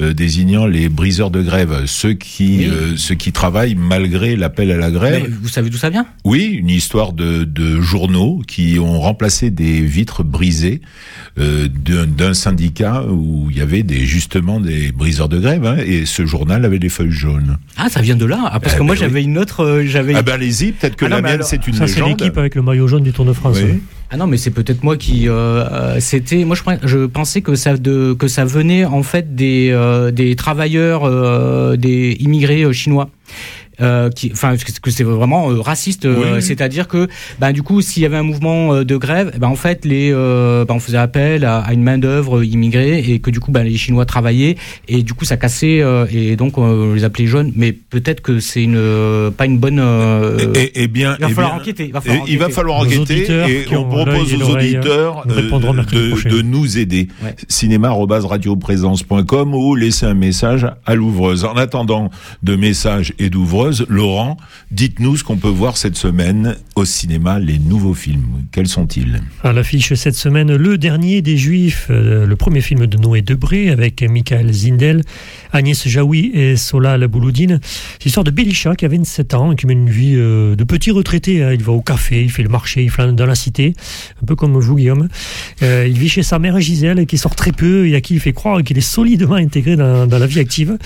Euh, 0.00 0.14
désignant 0.14 0.64
les 0.64 0.88
briseurs 0.88 1.30
de 1.30 1.42
grève, 1.42 1.82
ceux 1.84 2.14
qui 2.14 2.60
oui. 2.60 2.70
euh, 2.72 2.96
ceux 2.96 3.14
qui 3.14 3.30
travaillent 3.30 3.74
malgré 3.74 4.36
l'appel 4.36 4.70
à 4.70 4.78
la 4.78 4.90
grève. 4.90 5.24
Mais 5.24 5.28
vous 5.28 5.48
savez 5.50 5.68
d'où 5.68 5.76
ça 5.76 5.90
vient? 5.90 6.06
Oui, 6.24 6.44
une 6.44 6.70
histoire 6.70 7.12
de, 7.12 7.44
de, 7.44 7.78
journaux 7.82 8.40
qui 8.48 8.78
ont 8.78 8.98
remplacé 8.98 9.50
des 9.50 9.82
vitres 9.82 10.24
brisées 10.24 10.80
euh, 11.38 11.68
d'un 11.68 12.32
syndicat 12.32 13.04
où 13.06 13.48
il 13.50 13.58
y 13.58 13.60
avait 13.60 13.82
des 13.82 14.06
justement 14.06 14.60
des 14.60 14.92
briseurs 14.92 15.28
de 15.28 15.38
grève 15.38 15.66
hein, 15.66 15.76
et 15.84 16.06
ce 16.06 16.24
journal 16.24 16.64
avait 16.64 16.78
des 16.78 16.88
feuilles 16.88 17.10
jaunes. 17.10 17.58
Ah, 17.76 17.90
ça 17.90 18.00
vient 18.00 18.16
de 18.16 18.24
là 18.24 18.50
ah, 18.50 18.60
Parce 18.60 18.72
eh 18.72 18.76
que 18.76 18.80
ben 18.80 18.86
moi 18.86 18.94
j'avais 18.94 19.20
oui. 19.20 19.26
une 19.26 19.36
autre. 19.36 19.62
Euh, 19.62 19.86
j'avais. 19.86 20.14
Ah 20.14 20.22
ben 20.22 20.32
allez-y, 20.32 20.72
peut-être 20.72 20.96
que 20.96 21.04
ah, 21.04 21.10
la 21.10 21.20
mienne 21.20 21.42
c'est 21.42 21.66
une 21.66 21.74
ça, 21.74 21.84
légende. 21.84 21.88
Ça 21.88 22.16
c'est 22.16 22.24
l'équipe 22.24 22.38
avec 22.38 22.54
le 22.54 22.62
maillot 22.62 22.88
jaune 22.88 23.02
du 23.02 23.12
Tour 23.12 23.26
de 23.26 23.34
France. 23.34 23.58
Oui. 23.62 23.82
Ah 24.14 24.18
non, 24.18 24.26
mais 24.26 24.36
c'est 24.36 24.50
peut-être 24.50 24.84
moi 24.84 24.98
qui. 24.98 25.26
Euh, 25.26 25.98
c'était. 25.98 26.44
Moi, 26.44 26.54
je, 26.54 26.86
je, 26.86 27.06
pensais 27.06 27.40
que 27.40 27.54
ça 27.54 27.78
de 27.78 28.12
que 28.12 28.28
ça 28.28 28.44
venait 28.44 28.84
en 28.84 29.02
fait 29.02 29.34
des 29.34 29.70
euh, 29.72 30.10
des 30.10 30.36
travailleurs, 30.36 31.04
euh, 31.04 31.76
des 31.76 32.18
immigrés 32.20 32.70
chinois. 32.74 33.08
Euh, 33.82 34.10
qui, 34.10 34.30
enfin, 34.32 34.54
que 34.82 34.90
c'est 34.90 35.02
vraiment 35.02 35.50
euh, 35.50 35.60
raciste. 35.60 36.04
Euh, 36.04 36.36
oui. 36.36 36.42
C'est-à-dire 36.42 36.86
que, 36.86 37.08
ben, 37.40 37.52
du 37.52 37.62
coup, 37.62 37.80
s'il 37.80 38.02
y 38.02 38.06
avait 38.06 38.16
un 38.16 38.22
mouvement 38.22 38.74
euh, 38.74 38.84
de 38.84 38.96
grève, 38.96 39.32
ben, 39.38 39.48
en 39.48 39.56
fait, 39.56 39.84
les, 39.84 40.12
ben, 40.12 40.66
on 40.68 40.78
faisait 40.78 40.98
appel 40.98 41.44
à, 41.44 41.58
à 41.58 41.72
une 41.72 41.82
main 41.82 41.98
d'œuvre 41.98 42.44
immigrée 42.44 43.00
et 43.00 43.18
que 43.18 43.30
du 43.30 43.40
coup, 43.40 43.50
ben, 43.50 43.64
les 43.64 43.76
Chinois 43.76 44.06
travaillaient 44.06 44.56
et 44.88 45.02
du 45.02 45.14
coup, 45.14 45.24
ça 45.24 45.36
cassait 45.36 45.82
et 46.12 46.36
donc 46.36 46.58
on 46.58 46.94
les 46.94 47.02
appelait 47.04 47.26
jeunes. 47.26 47.52
Mais 47.56 47.72
peut-être 47.72 48.20
que 48.20 48.38
c'est 48.40 48.62
une 48.62 48.78
pas 49.36 49.46
une 49.46 49.58
bonne. 49.58 49.82
et, 50.54 50.82
et, 50.82 50.88
bien, 50.88 51.16
il 51.18 51.24
va 51.24 51.30
et 51.30 51.34
falloir 51.34 51.54
bien, 51.54 51.62
enquêter. 51.62 51.86
Il 51.86 51.92
va 51.92 52.00
falloir 52.00 52.22
enquêter, 52.22 52.38
va 52.38 52.48
falloir 52.50 52.78
enquêter 52.80 53.26
et 53.70 53.76
on 53.76 53.88
propose 53.88 54.34
aux 54.34 54.50
auditeurs 54.50 55.24
de, 55.26 56.30
de, 56.30 56.42
nous 56.42 56.78
aider. 56.78 57.08
Ouais. 57.22 57.34
cinéma@radioprésence.com 57.48 59.54
ou 59.54 59.74
laisser 59.74 60.06
un 60.06 60.14
message 60.14 60.66
à 60.86 60.94
l'ouvreuse. 60.94 61.44
En 61.44 61.56
attendant 61.56 62.10
de 62.42 62.56
messages 62.56 63.12
et 63.18 63.28
Laurent, 63.88 64.36
dites-nous 64.70 65.16
ce 65.16 65.24
qu'on 65.24 65.36
peut 65.36 65.48
voir 65.48 65.76
cette 65.76 65.96
semaine 65.96 66.56
au 66.76 66.84
cinéma, 66.84 67.38
les 67.38 67.58
nouveaux 67.58 67.94
films. 67.94 68.44
Quels 68.52 68.68
sont-ils? 68.68 69.20
À 69.42 69.52
l'affiche 69.52 69.94
cette 69.94 70.14
semaine, 70.14 70.54
Le 70.54 70.78
Dernier 70.78 71.22
des 71.22 71.36
Juifs, 71.36 71.88
euh, 71.90 72.26
le 72.26 72.36
premier 72.36 72.60
film 72.60 72.86
de 72.86 72.96
Noé 72.96 73.22
Debré 73.22 73.70
avec 73.70 74.02
Michael 74.02 74.52
Zindel, 74.52 75.02
Agnès 75.52 75.86
Jaoui 75.86 76.30
et 76.34 76.56
Solal 76.56 77.06
Bouloudine. 77.08 77.60
C'est 77.62 78.04
l'histoire 78.06 78.24
de 78.24 78.30
Belisha 78.30 78.74
qui 78.74 78.84
a 78.84 78.88
27 78.88 79.34
ans, 79.34 79.54
qui 79.54 79.66
mène 79.66 79.82
une 79.82 79.90
vie 79.90 80.14
euh, 80.16 80.56
de 80.56 80.64
petit 80.64 80.90
retraité. 80.90 81.42
Hein. 81.42 81.52
Il 81.52 81.62
va 81.62 81.72
au 81.72 81.80
café, 81.80 82.22
il 82.22 82.30
fait 82.30 82.42
le 82.42 82.48
marché, 82.48 82.82
il 82.82 82.90
flâne 82.90 83.14
dans 83.14 83.26
la 83.26 83.34
cité, 83.34 83.74
un 84.22 84.26
peu 84.26 84.34
comme 84.34 84.58
vous, 84.58 84.76
Guillaume. 84.76 85.08
Euh, 85.62 85.86
il 85.88 85.98
vit 85.98 86.08
chez 86.08 86.22
sa 86.22 86.38
mère 86.38 86.60
Gisèle, 86.60 87.06
qui 87.06 87.18
sort 87.18 87.36
très 87.36 87.52
peu 87.52 87.88
et 87.88 87.94
à 87.94 88.00
qui 88.00 88.14
il 88.14 88.20
fait 88.20 88.32
croire 88.32 88.62
qu'il 88.62 88.78
est 88.78 88.80
solidement 88.80 89.34
intégré 89.34 89.76
dans, 89.76 90.06
la 90.06 90.26
vie 90.26 90.40
active. 90.40 90.78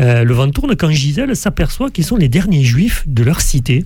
Euh, 0.00 0.24
le 0.24 0.34
vent 0.34 0.50
tourne 0.50 0.76
quand 0.76 0.90
Gisèle 0.90 1.34
s'aperçoit 1.36 1.90
qu'ils 1.90 2.04
sont 2.04 2.16
les 2.16 2.28
derniers 2.28 2.64
juifs 2.64 3.04
de 3.06 3.22
leur 3.22 3.40
cité. 3.40 3.84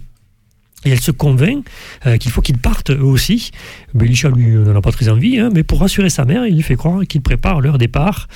Et 0.85 0.91
elle 0.91 1.01
se 1.01 1.11
convainc 1.11 1.67
euh, 2.07 2.17
qu'il 2.17 2.31
faut 2.31 2.41
qu'ils 2.41 2.59
partent 2.59 2.91
eux 2.91 3.03
aussi. 3.03 3.51
Belisha, 3.95 4.31
lui, 4.31 4.55
n'en 4.55 4.77
a 4.77 4.81
pas 4.81 4.93
très 4.93 5.09
envie, 5.09 5.39
hein, 5.39 5.51
mais 5.53 5.63
pour 5.63 5.81
rassurer 5.81 6.09
sa 6.09 6.25
mère, 6.25 6.47
il 6.47 6.55
lui 6.55 6.63
fait 6.63 6.77
croire 6.77 7.03
qu'ils 7.07 7.21
préparent 7.21 7.61
leur 7.61 7.77
départ. 7.77 8.29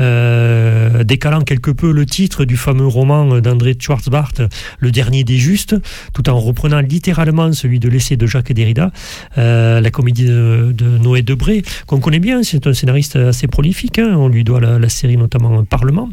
Euh, 0.00 1.02
décalant 1.04 1.40
quelque 1.40 1.70
peu 1.70 1.92
le 1.92 2.06
titre 2.06 2.44
du 2.44 2.56
fameux 2.56 2.86
roman 2.86 3.40
d'André 3.40 3.76
Schwarzbart, 3.78 4.34
Le 4.78 4.90
dernier 4.90 5.24
des 5.24 5.38
justes, 5.38 5.74
tout 6.12 6.28
en 6.28 6.38
reprenant 6.38 6.80
littéralement 6.80 7.52
celui 7.52 7.80
de 7.80 7.88
l'essai 7.88 8.16
de 8.16 8.26
Jacques 8.26 8.52
Derrida, 8.52 8.92
euh, 9.38 9.80
la 9.80 9.90
comédie 9.90 10.26
de, 10.26 10.98
Noé 10.98 11.22
Debré, 11.22 11.62
qu'on 11.86 12.00
connaît 12.00 12.18
bien, 12.18 12.42
c'est 12.42 12.66
un 12.66 12.72
scénariste 12.72 13.16
assez 13.16 13.46
prolifique, 13.46 13.98
hein, 13.98 14.14
on 14.16 14.28
lui 14.28 14.44
doit 14.44 14.60
la, 14.60 14.88
série 14.88 15.16
notamment 15.16 15.64
Parlement. 15.64 16.08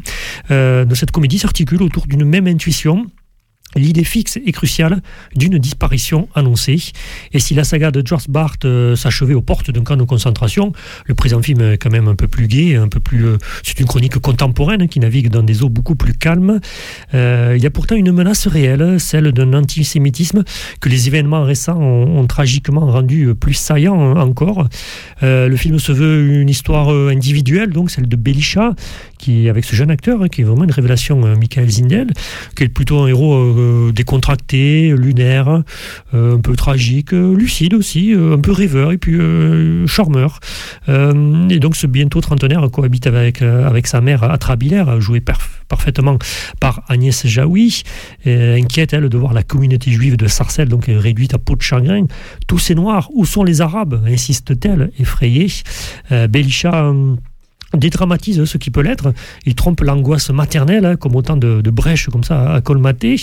Euh, 0.50 0.84
de 0.84 0.94
cette 0.94 1.10
comédie 1.10 1.38
s'articule 1.38 1.82
autour 1.82 2.06
d'une 2.06 2.24
même 2.24 2.46
intuition 2.46 3.06
l'idée 3.76 4.04
fixe 4.04 4.38
et 4.44 4.52
cruciale 4.52 5.02
d'une 5.34 5.58
disparition 5.58 6.28
annoncée. 6.34 6.82
Et 7.32 7.38
si 7.38 7.54
la 7.54 7.64
saga 7.64 7.90
de 7.90 8.02
George 8.04 8.28
Bart 8.28 8.56
euh, 8.64 8.96
s'achevait 8.96 9.34
aux 9.34 9.42
portes 9.42 9.70
d'un 9.70 9.82
camp 9.82 9.96
de 9.96 10.04
concentration, 10.04 10.72
le 11.06 11.14
présent 11.14 11.42
film 11.42 11.60
est 11.60 11.78
quand 11.78 11.90
même 11.90 12.08
un 12.08 12.14
peu 12.14 12.28
plus 12.28 12.48
gai, 12.48 12.76
un 12.76 12.88
peu 12.88 13.00
plus. 13.00 13.26
Euh, 13.26 13.38
c'est 13.62 13.78
une 13.78 13.86
chronique 13.86 14.18
contemporaine 14.18 14.88
qui 14.88 15.00
navigue 15.00 15.28
dans 15.28 15.42
des 15.42 15.62
eaux 15.62 15.68
beaucoup 15.68 15.94
plus 15.94 16.14
calmes. 16.14 16.60
Euh, 17.14 17.54
il 17.56 17.62
y 17.62 17.66
a 17.66 17.70
pourtant 17.70 17.96
une 17.96 18.12
menace 18.12 18.46
réelle, 18.46 18.98
celle 18.98 19.32
d'un 19.32 19.52
antisémitisme 19.54 20.44
que 20.80 20.88
les 20.88 21.08
événements 21.08 21.44
récents 21.44 21.80
ont, 21.80 22.26
tragiquement 22.26 22.86
rendu 22.86 23.34
plus 23.34 23.54
saillant 23.54 24.16
encore. 24.16 24.66
Le 25.22 25.54
film 25.56 25.78
se 25.78 25.92
veut 25.92 26.40
une 26.40 26.48
histoire 26.48 26.88
individuelle, 26.88 27.70
donc 27.70 27.90
celle 27.90 28.08
de 28.08 28.16
Belisha, 28.16 28.74
qui 29.18 29.48
avec 29.48 29.64
ce 29.64 29.76
jeune 29.76 29.90
acteur, 29.90 30.22
hein, 30.22 30.28
qui 30.28 30.40
est 30.40 30.44
vraiment 30.44 30.64
une 30.64 30.72
révélation, 30.72 31.20
Michael 31.36 31.70
Zindel, 31.70 32.08
qui 32.56 32.64
est 32.64 32.68
plutôt 32.68 32.98
un 33.00 33.06
héros 33.06 33.34
euh, 33.66 33.92
décontracté, 33.92 34.94
lunaire, 34.96 35.62
euh, 36.14 36.36
un 36.36 36.40
peu 36.40 36.54
tragique, 36.54 37.12
euh, 37.12 37.34
lucide 37.34 37.74
aussi, 37.74 38.14
un 38.14 38.38
peu 38.38 38.52
rêveur 38.52 38.92
et 38.92 38.98
puis 38.98 39.16
charmeur. 39.86 40.40
et 40.88 41.58
donc 41.58 41.76
ce 41.76 41.86
bientôt 41.86 42.20
trentenaire 42.20 42.68
cohabite 42.70 43.06
avec, 43.06 43.42
sa 43.86 44.00
mère 44.00 44.22
Atrabilaire, 44.24 45.00
jouée 45.00 45.22
parfaitement 45.68 46.18
par 46.60 46.82
Agnès 46.88 47.26
Jaoui, 47.26 47.82
inquiète 48.24 48.92
elle 48.92 49.08
de 49.08 49.18
voir 49.18 49.32
la 49.32 49.42
communauté 49.42 49.90
juive 49.90 50.16
de 50.16 50.26
Sarcelles 50.26 50.68
donc 50.68 50.86
réduite 50.88 51.34
à 51.34 51.38
peau 51.38 51.56
de 51.56 51.62
chagrin. 51.62 52.06
Tous 52.46 52.58
ces 52.58 52.74
noirs, 52.74 53.08
où 53.12 53.24
sont 53.24 53.44
les 53.44 53.60
arabes? 53.60 54.02
insiste-t-elle, 54.06 54.90
effrayée. 54.98 55.48
Belisha 56.10 56.92
dédramatise 57.74 58.44
ce 58.44 58.58
qui 58.58 58.70
peut 58.70 58.80
l'être. 58.80 59.12
Il 59.44 59.54
trompe 59.54 59.80
l'angoisse 59.80 60.30
maternelle, 60.30 60.84
hein, 60.84 60.96
comme 60.96 61.16
autant 61.16 61.36
de, 61.36 61.60
brèches 61.70 62.08
comme 62.08 62.24
ça 62.24 62.54
à 62.54 62.60
colmater. 62.60 63.16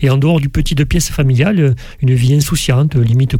Et 0.00 0.10
en 0.10 0.18
dehors 0.18 0.40
du 0.40 0.48
petit 0.48 0.74
de 0.74 0.84
pièce 0.84 1.10
familiale, 1.10 1.74
une 2.00 2.14
vie 2.14 2.34
insouciante, 2.34 2.96
limite, 2.96 3.36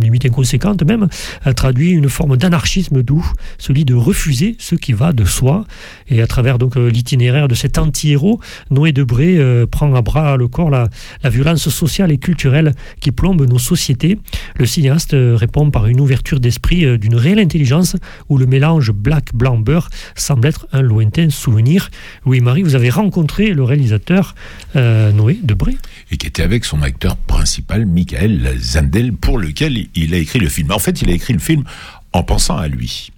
limite 0.00 0.26
inconséquente 0.26 0.82
même, 0.82 1.08
traduit 1.56 1.90
une 1.90 2.08
forme 2.08 2.36
d'anarchisme 2.36 3.02
doux, 3.02 3.26
celui 3.58 3.84
de 3.84 3.94
refuser 3.94 4.56
ce 4.58 4.74
qui 4.74 4.92
va 4.92 5.12
de 5.12 5.24
soi. 5.24 5.64
Et 6.08 6.22
à 6.22 6.26
travers 6.26 6.58
donc 6.58 6.76
l'itinéraire 6.76 7.48
de 7.48 7.54
cet 7.54 7.78
anti-héros, 7.78 8.40
Noé 8.70 8.92
Debré 8.92 9.36
euh, 9.38 9.66
prend 9.66 9.94
à 9.94 10.02
bras 10.02 10.36
le 10.36 10.48
corps 10.48 10.70
la, 10.70 10.88
la, 11.22 11.30
violence 11.30 11.68
sociale 11.68 12.12
et 12.12 12.18
culturelle 12.18 12.74
qui 13.00 13.10
plombe 13.10 13.46
nos 13.48 13.58
sociétés. 13.58 14.18
Le 14.56 14.66
cinéaste 14.66 15.14
répond 15.14 15.70
par 15.70 15.86
une 15.86 16.00
ouverture 16.00 16.40
d'esprit 16.40 16.84
euh, 16.84 16.98
d'une 16.98 17.14
réelle 17.14 17.38
intelligence 17.38 17.96
où 18.28 18.38
le 18.38 18.46
mélange 18.46 18.92
black-blanc-beurre 18.92 19.88
semble 20.14 20.46
être 20.48 20.66
un 20.72 20.82
lointain 20.82 21.30
souvenir. 21.30 21.90
Louis-Marie, 22.24 22.62
vous 22.62 22.74
avez 22.74 22.90
rencontré 22.90 23.52
le 23.52 23.62
réalisateur 23.62 24.34
euh, 24.76 25.12
Noé 25.12 25.38
Debré. 25.42 25.76
Et 26.10 26.16
qui 26.16 26.26
était 26.26 26.42
avec 26.42 26.64
son 26.64 26.82
acteur 26.82 27.16
principal, 27.16 27.86
Michael 27.86 28.56
Zandel, 28.58 29.12
pour 29.12 29.38
lequel 29.38 29.86
il 29.94 30.14
a 30.14 30.18
écrit 30.18 30.38
le 30.38 30.48
film. 30.48 30.70
En 30.70 30.78
fait, 30.78 31.02
il 31.02 31.10
a 31.10 31.12
écrit 31.12 31.32
le 31.32 31.38
film 31.38 31.64
en 32.12 32.22
pensant 32.22 32.56
à 32.56 32.68
lui. 32.68 33.10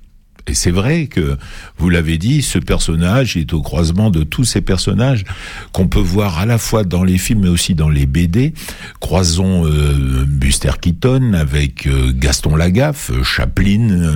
Et 0.49 0.55
c'est 0.55 0.71
vrai 0.71 1.07
que, 1.07 1.37
vous 1.79 1.91
l'avez 1.91 2.19
dit, 2.19 2.43
ce 2.43 2.59
personnage 2.59 3.37
est 3.37 3.53
au 3.53 3.63
croisement 3.63 4.11
de 4.11 4.23
tous 4.23 4.45
ces 4.45 4.61
personnages 4.61 5.25
qu'on 5.73 5.89
peut 5.89 5.99
voir 5.99 6.39
à 6.39 6.47
la 6.47 6.59
fois 6.59 6.85
dans 6.85 7.05
les 7.05 7.19
films 7.19 7.41
mais 7.41 7.49
aussi 7.49 7.75
dans 7.75 7.89
les 7.89 8.07
BD. 8.07 8.55
Croisons 9.01 9.67
euh, 9.67 10.25
Buster 10.27 10.73
Keaton 10.81 11.33
avec 11.35 11.87
euh, 11.87 12.13
Gaston 12.15 12.57
Lagaffe, 12.57 13.11
euh, 13.11 13.23
Chaplin, 13.23 14.11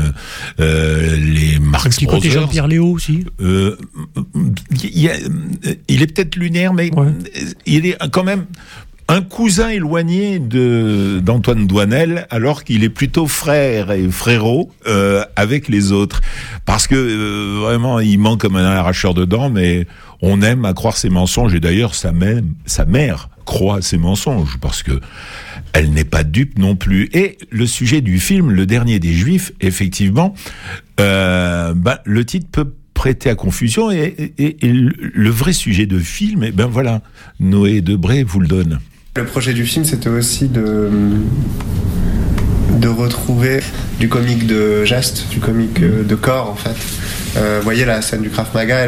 euh, 0.60 1.16
les 1.16 1.58
Marx 1.58 1.86
Un 1.86 1.90
petit 1.90 2.04
Brothers. 2.06 2.20
côté 2.22 2.30
Jean-Pierre 2.30 2.68
Léo 2.68 2.86
aussi. 2.86 3.24
Il, 3.40 5.08
a, 5.08 5.14
il 5.88 6.02
est 6.02 6.06
peut-être 6.06 6.36
lunaire, 6.36 6.72
mais 6.72 6.94
ouais. 6.94 7.08
il 7.66 7.86
est 7.86 7.96
quand 8.12 8.24
même 8.24 8.46
un 9.12 9.22
cousin 9.22 9.70
éloigné 9.70 10.38
de 10.38 11.20
d'Antoine 11.20 11.66
Douanel, 11.66 12.26
alors 12.30 12.62
qu'il 12.62 12.84
est 12.84 12.88
plutôt 12.90 13.26
frère 13.26 13.90
et 13.90 14.08
frérot 14.08 14.70
euh, 14.86 15.24
avec 15.34 15.68
les 15.68 15.90
autres, 15.90 16.20
parce 16.64 16.86
que 16.86 16.94
euh, 16.94 17.58
vraiment 17.60 17.98
il 17.98 18.18
manque 18.18 18.40
comme 18.40 18.54
un 18.56 18.64
arracheur 18.64 19.12
de 19.14 19.24
dents, 19.24 19.50
mais 19.50 19.86
on 20.22 20.42
aime 20.42 20.64
à 20.64 20.74
croire 20.74 20.96
ses 20.96 21.08
mensonges 21.10 21.54
et 21.54 21.60
d'ailleurs 21.60 21.94
sa 21.96 22.12
mère, 22.12 22.40
sa 22.66 22.84
mère 22.84 23.30
croit 23.46 23.82
ses 23.82 23.98
mensonges 23.98 24.58
parce 24.60 24.82
que 24.84 25.00
elle 25.72 25.90
n'est 25.90 26.04
pas 26.04 26.22
dupe 26.24 26.58
non 26.58 26.76
plus. 26.76 27.08
Et 27.12 27.36
le 27.50 27.66
sujet 27.66 28.00
du 28.02 28.20
film, 28.20 28.50
le 28.52 28.64
dernier 28.66 28.98
des 29.00 29.12
Juifs, 29.12 29.52
effectivement, 29.60 30.34
euh, 31.00 31.74
bah, 31.74 32.00
le 32.04 32.24
titre 32.24 32.46
peut 32.50 32.72
prêter 32.94 33.28
à 33.30 33.34
confusion. 33.34 33.90
Et, 33.90 34.32
et- 34.38 34.66
et 34.66 34.72
le 34.72 35.30
vrai 35.30 35.52
sujet 35.52 35.86
de 35.86 35.98
film, 35.98 36.44
eh 36.44 36.52
ben 36.52 36.66
voilà, 36.66 37.02
Noé 37.40 37.80
Debré 37.82 38.22
vous 38.24 38.40
le 38.40 38.48
donne. 38.48 38.78
Le 39.16 39.24
projet 39.24 39.54
du 39.54 39.66
film, 39.66 39.84
c'était 39.84 40.08
aussi 40.08 40.46
de, 40.46 40.88
de 42.78 42.86
retrouver 42.86 43.60
du 43.98 44.08
comique 44.08 44.46
de 44.46 44.84
geste, 44.84 45.26
du 45.30 45.40
comique 45.40 45.82
euh, 45.82 46.04
de 46.04 46.14
corps 46.14 46.48
en 46.48 46.54
fait. 46.54 46.76
Euh, 47.36 47.56
vous 47.58 47.64
voyez 47.64 47.84
la 47.84 48.02
scène 48.02 48.22
du 48.22 48.30
Krav 48.30 48.46
Maga, 48.54 48.86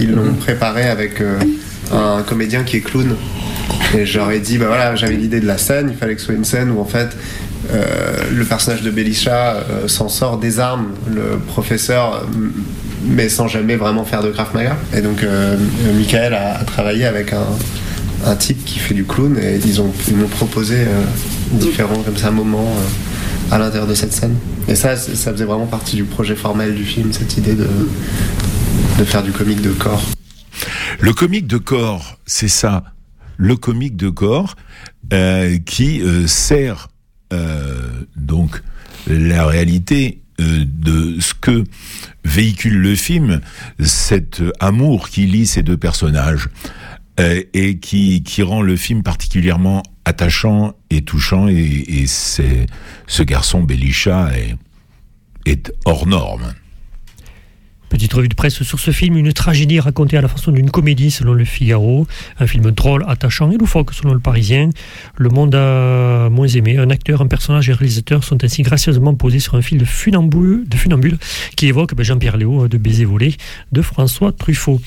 ils 0.00 0.10
l'ont 0.10 0.34
préparée 0.34 0.88
avec 0.88 1.20
euh, 1.20 1.38
un 1.92 2.22
comédien 2.22 2.64
qui 2.64 2.78
est 2.78 2.80
clown. 2.80 3.14
Et 3.96 4.04
j'aurais 4.04 4.40
dit, 4.40 4.58
bah 4.58 4.66
voilà, 4.66 4.96
j'avais 4.96 5.14
l'idée 5.14 5.38
de 5.38 5.46
la 5.46 5.58
scène, 5.58 5.90
il 5.92 5.96
fallait 5.96 6.16
que 6.16 6.20
ce 6.20 6.26
soit 6.26 6.34
une 6.34 6.44
scène 6.44 6.72
où 6.72 6.80
en 6.80 6.84
fait 6.84 7.16
le 8.32 8.44
personnage 8.44 8.82
de 8.82 8.90
Belisha 8.90 9.64
s'en 9.86 10.08
sort, 10.08 10.38
désarme 10.38 10.88
le 11.08 11.38
professeur, 11.38 12.26
mais 13.06 13.28
sans 13.28 13.46
jamais 13.46 13.76
vraiment 13.76 14.04
faire 14.04 14.22
de 14.22 14.30
Krav 14.30 14.48
Maga. 14.54 14.76
Et 14.94 15.00
donc 15.00 15.24
Michael 15.94 16.34
a 16.34 16.64
travaillé 16.64 17.06
avec 17.06 17.32
un, 17.32 17.46
un 18.24 18.36
type 18.36 18.64
qui 18.64 18.78
fait 18.78 18.94
du 18.94 19.04
clown 19.04 19.36
et 19.38 19.58
ils 19.64 19.80
ont 19.80 19.92
ils 20.08 20.16
m'ont 20.16 20.28
proposé 20.28 20.76
euh, 20.78 21.04
différents 21.52 22.02
comme 22.02 22.16
ça 22.16 22.30
moments 22.30 22.68
euh, 22.68 23.54
à 23.54 23.58
l'intérieur 23.58 23.86
de 23.86 23.94
cette 23.94 24.12
scène. 24.12 24.36
Et 24.68 24.74
ça, 24.74 24.96
ça 24.96 25.32
faisait 25.32 25.44
vraiment 25.44 25.66
partie 25.66 25.96
du 25.96 26.04
projet 26.04 26.36
formel 26.36 26.74
du 26.74 26.84
film, 26.84 27.12
cette 27.12 27.36
idée 27.36 27.54
de, 27.54 27.68
de 28.98 29.04
faire 29.04 29.22
du 29.22 29.32
comique 29.32 29.60
de 29.60 29.70
corps. 29.70 30.02
Le 31.00 31.12
comique 31.12 31.46
de 31.46 31.58
corps, 31.58 32.18
c'est 32.26 32.48
ça. 32.48 32.84
Le 33.36 33.56
comique 33.56 33.96
de 33.96 34.08
corps 34.08 34.54
euh, 35.12 35.58
qui 35.58 36.02
sert 36.26 36.88
donc 38.14 38.62
la 39.06 39.46
réalité 39.46 40.20
de 40.38 41.18
ce 41.18 41.32
que 41.32 41.64
véhicule 42.26 42.76
le 42.76 42.94
film, 42.94 43.40
cet 43.82 44.42
amour 44.60 45.08
qui 45.08 45.26
lie 45.26 45.46
ces 45.46 45.62
deux 45.62 45.78
personnages 45.78 46.50
euh, 47.22 47.42
et 47.54 47.78
qui, 47.78 48.42
rend 48.42 48.62
le 48.62 48.76
film 48.76 49.02
particulièrement 49.02 49.82
attachant 50.04 50.74
et 50.90 51.02
touchant. 51.02 51.48
Et, 51.48 52.04
c'est 52.06 52.66
ce 53.06 53.22
garçon 53.22 53.62
Belisha 53.62 54.30
est, 55.46 55.72
hors 55.84 56.06
norme. 56.06 56.54
Petite 57.88 58.14
revue 58.14 58.28
de 58.28 58.34
presse 58.34 58.62
sur 58.62 58.80
ce 58.80 58.90
film, 58.90 59.18
une 59.18 59.34
tragédie 59.34 59.78
racontée 59.78 60.16
à 60.16 60.22
la 60.22 60.28
façon 60.28 60.50
d'une 60.50 60.70
comédie 60.70 61.10
selon 61.10 61.34
le 61.34 61.44
Figaro, 61.44 62.06
un 62.40 62.46
film 62.46 62.70
drôle, 62.70 63.04
attachant 63.06 63.50
et 63.50 63.58
loufoque 63.58 63.92
selon 63.92 64.14
le 64.14 64.18
Parisien. 64.18 64.70
Le 65.18 65.28
monde 65.28 65.54
a 65.54 66.30
moins 66.30 66.48
aimé. 66.48 66.78
Un 66.78 66.88
acteur, 66.88 67.20
un 67.20 67.26
personnage 67.26 67.68
et 67.68 67.72
un 67.72 67.76
réalisateur 67.76 68.24
sont 68.24 68.42
ainsi 68.42 68.62
gracieusement 68.62 69.14
posés 69.14 69.40
sur 69.40 69.56
un 69.56 69.62
film 69.62 69.78
de 69.78 69.84
funambule, 69.84 70.66
de 70.66 70.76
funambule 70.76 71.18
qui 71.54 71.66
évoque 71.66 71.94
ben, 71.94 72.02
Jean-Pierre 72.02 72.38
Léo 72.38 72.66
de 72.66 72.78
Baiser 72.78 73.04
volé 73.04 73.36
de 73.72 73.82
François 73.82 74.32
Truffaut. 74.32 74.80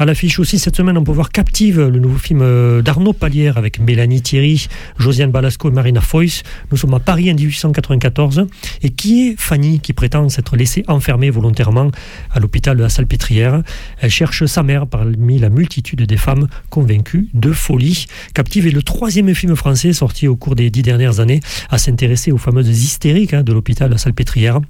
À 0.00 0.04
l'affiche 0.04 0.38
aussi 0.38 0.60
cette 0.60 0.76
semaine, 0.76 0.96
on 0.96 1.02
peut 1.02 1.10
voir 1.10 1.30
Captive, 1.30 1.80
le 1.80 1.98
nouveau 1.98 2.18
film 2.18 2.38
euh, 2.40 2.82
d'Arnaud 2.82 3.12
Palière 3.12 3.58
avec 3.58 3.80
Mélanie 3.80 4.22
Thierry, 4.22 4.68
Josiane 4.96 5.32
Balasco 5.32 5.70
et 5.70 5.72
Marina 5.72 6.00
Foïs. 6.00 6.44
Nous 6.70 6.76
sommes 6.76 6.94
à 6.94 7.00
Paris 7.00 7.28
en 7.32 7.34
1894. 7.34 8.46
Et 8.82 8.90
qui 8.90 9.26
est 9.26 9.34
Fanny 9.36 9.80
qui 9.80 9.92
prétend 9.92 10.28
s'être 10.28 10.56
laissée 10.56 10.84
enfermer 10.86 11.30
volontairement 11.30 11.90
à 12.30 12.38
l'hôpital 12.38 12.76
de 12.76 12.82
la 12.84 12.90
Salpêtrière? 12.90 13.62
Elle 13.98 14.10
cherche 14.10 14.46
sa 14.46 14.62
mère 14.62 14.86
parmi 14.86 15.40
la 15.40 15.48
multitude 15.48 16.02
des 16.02 16.16
femmes 16.16 16.46
convaincues 16.70 17.26
de 17.34 17.50
folie. 17.50 18.06
Captive 18.34 18.68
est 18.68 18.70
le 18.70 18.84
troisième 18.84 19.34
film 19.34 19.56
français 19.56 19.92
sorti 19.92 20.28
au 20.28 20.36
cours 20.36 20.54
des 20.54 20.70
dix 20.70 20.82
dernières 20.82 21.18
années 21.18 21.40
à 21.70 21.78
s'intéresser 21.78 22.30
aux 22.30 22.38
fameuses 22.38 22.68
hystériques 22.84 23.34
hein, 23.34 23.42
de 23.42 23.52
l'hôpital 23.52 23.88
de 23.88 23.94
la 23.94 23.98
Salpêtrière 23.98 24.60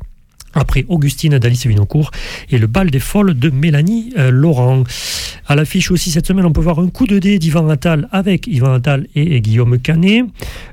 après 0.59 0.85
Augustine 0.89 1.39
d'Alice 1.39 1.67
Vinocourt 1.67 2.11
et 2.51 2.59
le 2.59 2.67
bal 2.67 2.91
des 2.91 3.01
folles 3.01 3.35
de 3.35 3.51
Mélanie 3.51 4.13
euh, 4.19 4.31
Laurent. 4.31 4.85
À 5.51 5.55
l'affiche 5.55 5.91
aussi 5.91 6.11
cette 6.11 6.27
semaine, 6.27 6.45
on 6.45 6.53
peut 6.53 6.61
voir 6.61 6.79
un 6.79 6.89
coup 6.89 7.07
de 7.07 7.19
dé 7.19 7.39
d'Yvan 7.39 7.69
Attal 7.71 8.07
avec 8.13 8.47
Yvan 8.47 8.75
Attal 8.75 9.07
et, 9.15 9.41
Guillaume 9.41 9.79
Canet. 9.79 10.25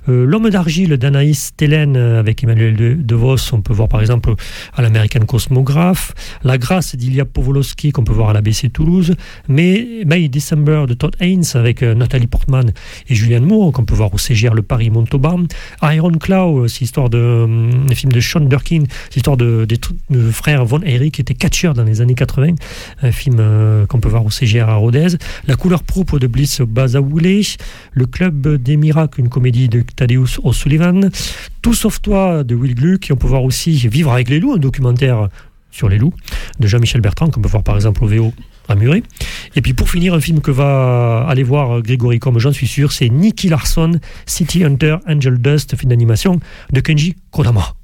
Euh, 0.09 0.25
L'homme 0.25 0.49
d'argile 0.49 0.97
d'Anaïs 0.97 1.53
Télène 1.55 1.95
euh, 1.95 2.19
avec 2.19 2.43
Emmanuel 2.43 2.75
de, 2.75 2.93
de 2.93 3.15
Vos, 3.15 3.37
on 3.53 3.61
peut 3.61 3.73
voir 3.73 3.87
par 3.87 4.01
exemple 4.01 4.33
à 4.73 4.81
l'American 4.81 5.21
Cosmograph. 5.21 6.13
La 6.43 6.57
grâce 6.57 6.95
d'Ilya 6.95 7.23
Povolowski 7.23 7.91
qu'on 7.91 8.03
peut 8.03 8.11
voir 8.11 8.29
à 8.29 8.33
l'ABC 8.33 8.69
Toulouse. 8.73 9.15
Mais 9.47 10.03
May 10.05 10.27
December 10.27 10.85
de 10.89 10.93
Todd 10.93 11.15
Haynes 11.21 11.45
avec 11.53 11.81
euh, 11.81 11.93
Nathalie 11.93 12.27
Portman 12.27 12.73
et 13.07 13.15
Julianne 13.15 13.45
Moore 13.45 13.71
qu'on 13.71 13.85
peut 13.85 13.95
voir 13.95 14.13
au 14.13 14.17
CGR 14.17 14.53
Le 14.53 14.61
Paris 14.61 14.89
Montauban. 14.89 15.43
Iron 15.83 16.11
Claw, 16.11 16.67
c'est 16.67 16.81
l'histoire 16.81 17.09
de 17.09 17.47
un 17.89 17.95
film 17.95 18.11
de 18.11 18.19
Sean 18.19 18.41
Durkin, 18.41 18.83
c'est 19.09 19.15
l'histoire 19.15 19.37
de, 19.37 19.65
des 19.77 20.17
de 20.17 20.31
frères 20.31 20.65
Von 20.65 20.81
Erich 20.81 21.15
qui 21.15 21.21
étaient 21.21 21.33
catcheurs 21.33 21.73
dans 21.73 21.83
les 21.83 22.01
années 22.01 22.15
80, 22.15 22.55
un 23.01 23.11
film 23.11 23.37
euh, 23.39 23.85
qu'on 23.85 23.99
peut 23.99 24.09
voir 24.09 24.25
au 24.25 24.29
CGR 24.29 24.69
à 24.69 24.75
Rodez. 24.75 25.17
La 25.47 25.55
couleur 25.55 25.83
pourpre 25.83 26.19
de 26.19 26.27
Bliss 26.27 26.61
Bazaoulé, 26.61 27.41
Le 27.91 28.05
Club 28.05 28.61
des 28.61 28.77
Miracles, 28.77 29.19
une 29.19 29.29
comédie 29.29 29.69
de 29.69 29.81
Thaddeus 29.81 30.39
O'Sullivan, 30.43 31.09
Tout 31.61 31.73
sauf 31.73 32.01
toi 32.01 32.43
de 32.43 32.55
Will 32.55 32.75
Gluck, 32.75 33.09
et 33.09 33.13
on 33.13 33.17
peut 33.17 33.27
voir 33.27 33.43
aussi 33.43 33.75
Vivre 33.87 34.11
avec 34.11 34.29
les 34.29 34.39
loups, 34.39 34.53
un 34.53 34.57
documentaire 34.57 35.29
sur 35.71 35.89
les 35.89 35.97
loups 35.97 36.13
de 36.59 36.67
Jean-Michel 36.67 37.01
Bertrand 37.01 37.29
qu'on 37.29 37.41
peut 37.41 37.49
voir 37.49 37.63
par 37.63 37.75
exemple 37.75 38.03
au 38.03 38.07
VO 38.07 38.33
à 38.67 38.75
Muret. 38.75 39.03
Et 39.55 39.61
puis 39.61 39.73
pour 39.73 39.89
finir, 39.89 40.13
un 40.13 40.21
film 40.21 40.41
que 40.41 40.51
va 40.51 41.25
aller 41.27 41.43
voir 41.43 41.81
Grégory 41.81 42.19
comme 42.19 42.39
j'en 42.39 42.51
suis 42.51 42.67
sûr, 42.67 42.91
c'est 42.91 43.09
Nicky 43.09 43.49
Larson, 43.49 43.99
City 44.25 44.63
Hunter, 44.63 44.97
Angel 45.07 45.37
Dust, 45.37 45.75
film 45.75 45.89
d'animation 45.89 46.39
de 46.71 46.79
Kenji 46.79 47.15
Kodama. 47.31 47.75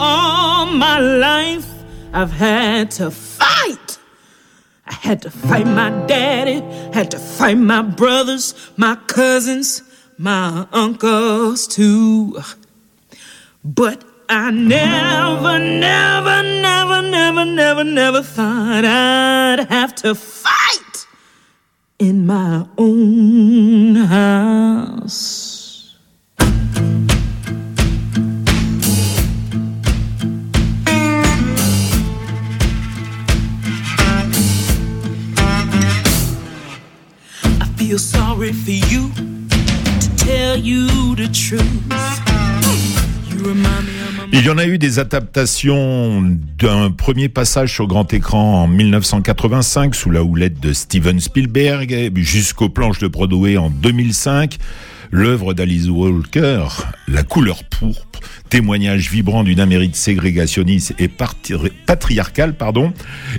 All 0.00 0.66
my 0.66 0.98
life, 0.98 1.68
I've 2.12 2.30
had 2.30 2.90
to 2.92 3.10
fight. 3.10 3.98
I 4.86 4.94
had 4.94 5.22
to 5.22 5.30
fight 5.30 5.66
my 5.66 5.90
daddy, 6.06 6.60
had 6.92 7.10
to 7.10 7.18
fight 7.18 7.58
my 7.58 7.82
brothers, 7.82 8.54
my 8.76 8.96
cousins, 9.06 9.82
my 10.16 10.66
uncles 10.72 11.66
too. 11.66 12.40
But 13.64 14.04
I 14.28 14.50
never, 14.50 15.58
never, 15.58 16.42
never, 16.42 17.02
never, 17.02 17.44
never, 17.44 17.84
never 17.84 18.22
thought 18.22 18.84
I'd 18.84 19.66
have 19.68 19.94
to 19.96 20.14
fight 20.14 21.06
in 21.98 22.26
my 22.26 22.66
own 22.78 23.94
house. 23.96 25.57
Il 44.32 44.44
y 44.44 44.50
en 44.50 44.58
a 44.58 44.66
eu 44.66 44.76
des 44.76 44.98
adaptations 44.98 46.22
d'un 46.58 46.90
premier 46.90 47.30
passage 47.30 47.72
sur 47.72 47.86
grand 47.86 48.12
écran 48.12 48.64
en 48.64 48.68
1985 48.68 49.94
sous 49.94 50.10
la 50.10 50.22
houlette 50.22 50.60
de 50.60 50.74
Steven 50.74 51.18
Spielberg 51.18 52.12
jusqu'aux 52.16 52.68
planches 52.68 52.98
de 52.98 53.08
Broadway 53.08 53.56
en 53.56 53.70
2005. 53.70 54.58
L'œuvre 55.10 55.54
d'Alice 55.54 55.88
Walker, 55.88 56.64
La 57.06 57.22
couleur 57.22 57.64
pourpre, 57.64 58.07
témoignage 58.48 59.10
vibrant 59.10 59.44
d'une 59.44 59.60
Amérique 59.60 59.96
ségrégationniste 59.96 60.94
et 60.98 61.08
patriarcale, 61.08 62.54
pardon, 62.54 62.92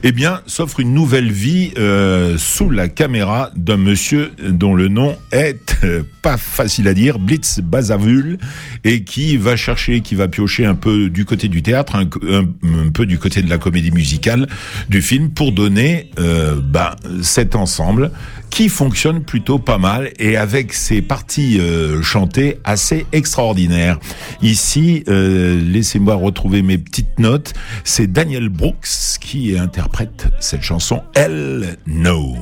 eh 0.03 0.11
bien, 0.11 0.41
s'offre 0.45 0.79
une 0.79 0.93
nouvelle 0.93 1.31
vie 1.31 1.71
euh, 1.77 2.37
sous 2.37 2.69
la 2.69 2.87
caméra 2.87 3.51
d'un 3.55 3.77
monsieur 3.77 4.31
dont 4.47 4.75
le 4.75 4.87
nom 4.87 5.15
est 5.31 5.75
euh, 5.83 6.03
pas 6.21 6.37
facile 6.37 6.87
à 6.87 6.93
dire, 6.93 7.19
Blitz 7.19 7.59
Bazavul, 7.61 8.37
et 8.83 9.03
qui 9.03 9.37
va 9.37 9.55
chercher, 9.55 10.01
qui 10.01 10.15
va 10.15 10.27
piocher 10.27 10.65
un 10.65 10.75
peu 10.75 11.09
du 11.09 11.25
côté 11.25 11.47
du 11.47 11.61
théâtre, 11.61 11.95
un, 11.95 12.05
peu 12.91 13.05
du 13.05 13.17
côté 13.17 13.41
de 13.41 13.49
la 13.49 13.57
comédie 13.57 13.91
musicale 13.91 14.47
du 14.89 15.01
film 15.01 15.29
pour 15.29 15.51
donner 15.51 16.09
euh, 16.19 16.59
bah, 16.61 16.95
cet 17.21 17.55
ensemble 17.55 18.11
qui 18.49 18.69
fonctionne 18.69 19.23
plutôt 19.23 19.59
pas 19.59 19.77
mal 19.77 20.11
et 20.19 20.35
avec 20.35 20.73
ses 20.73 21.01
parties 21.01 21.59
euh, 21.59 22.01
chantées 22.01 22.57
assez 22.63 23.05
extraordinaires. 23.11 23.99
Ici, 24.41 24.68
euh, 24.77 25.59
laissez-moi 25.59 26.15
retrouver 26.15 26.61
mes 26.61 26.77
petites 26.77 27.19
notes. 27.19 27.53
C'est 27.83 28.11
Daniel 28.11 28.49
Brooks 28.49 29.17
qui 29.19 29.57
interprète 29.57 30.27
cette 30.39 30.61
chanson 30.61 31.01
Elle 31.15 31.77
No. 31.87 32.35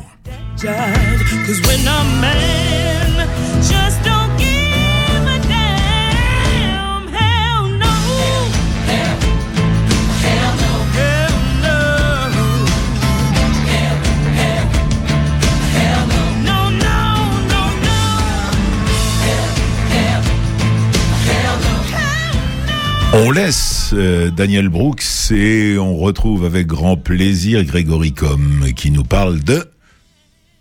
On 23.19 23.31
laisse 23.31 23.93
euh, 23.93 24.29
Daniel 24.29 24.69
Brooks 24.69 25.31
et 25.31 25.79
on 25.79 25.97
retrouve 25.97 26.45
avec 26.45 26.67
grand 26.67 26.97
plaisir 26.97 27.63
Grégory 27.63 28.13
Com 28.13 28.63
qui 28.75 28.91
nous 28.91 29.03
parle 29.03 29.39
de... 29.39 29.71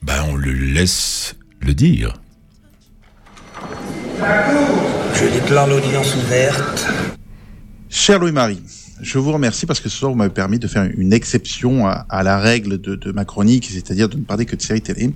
Ben 0.00 0.24
on 0.30 0.36
le 0.36 0.52
laisse 0.52 1.36
le 1.60 1.74
dire. 1.74 2.14
Je 4.22 5.38
déclare 5.38 5.66
l'audience 5.66 6.16
ouverte. 6.16 6.86
Cher 7.90 8.20
Louis-Marie, 8.20 8.62
je 9.00 9.18
vous 9.18 9.32
remercie 9.32 9.66
parce 9.66 9.80
que 9.80 9.88
ce 9.88 9.98
soir 9.98 10.10
vous 10.10 10.16
m'avez 10.16 10.32
permis 10.32 10.58
de 10.58 10.66
faire 10.66 10.88
une 10.96 11.12
exception 11.12 11.86
à, 11.86 12.22
la 12.22 12.38
règle 12.38 12.80
de, 12.80 13.12
ma 13.12 13.24
chronique, 13.24 13.68
c'est-à-dire 13.70 14.08
de 14.08 14.16
ne 14.16 14.22
parler 14.22 14.46
que 14.46 14.56
de 14.56 14.62
séries 14.62 14.80
télé, 14.80 15.10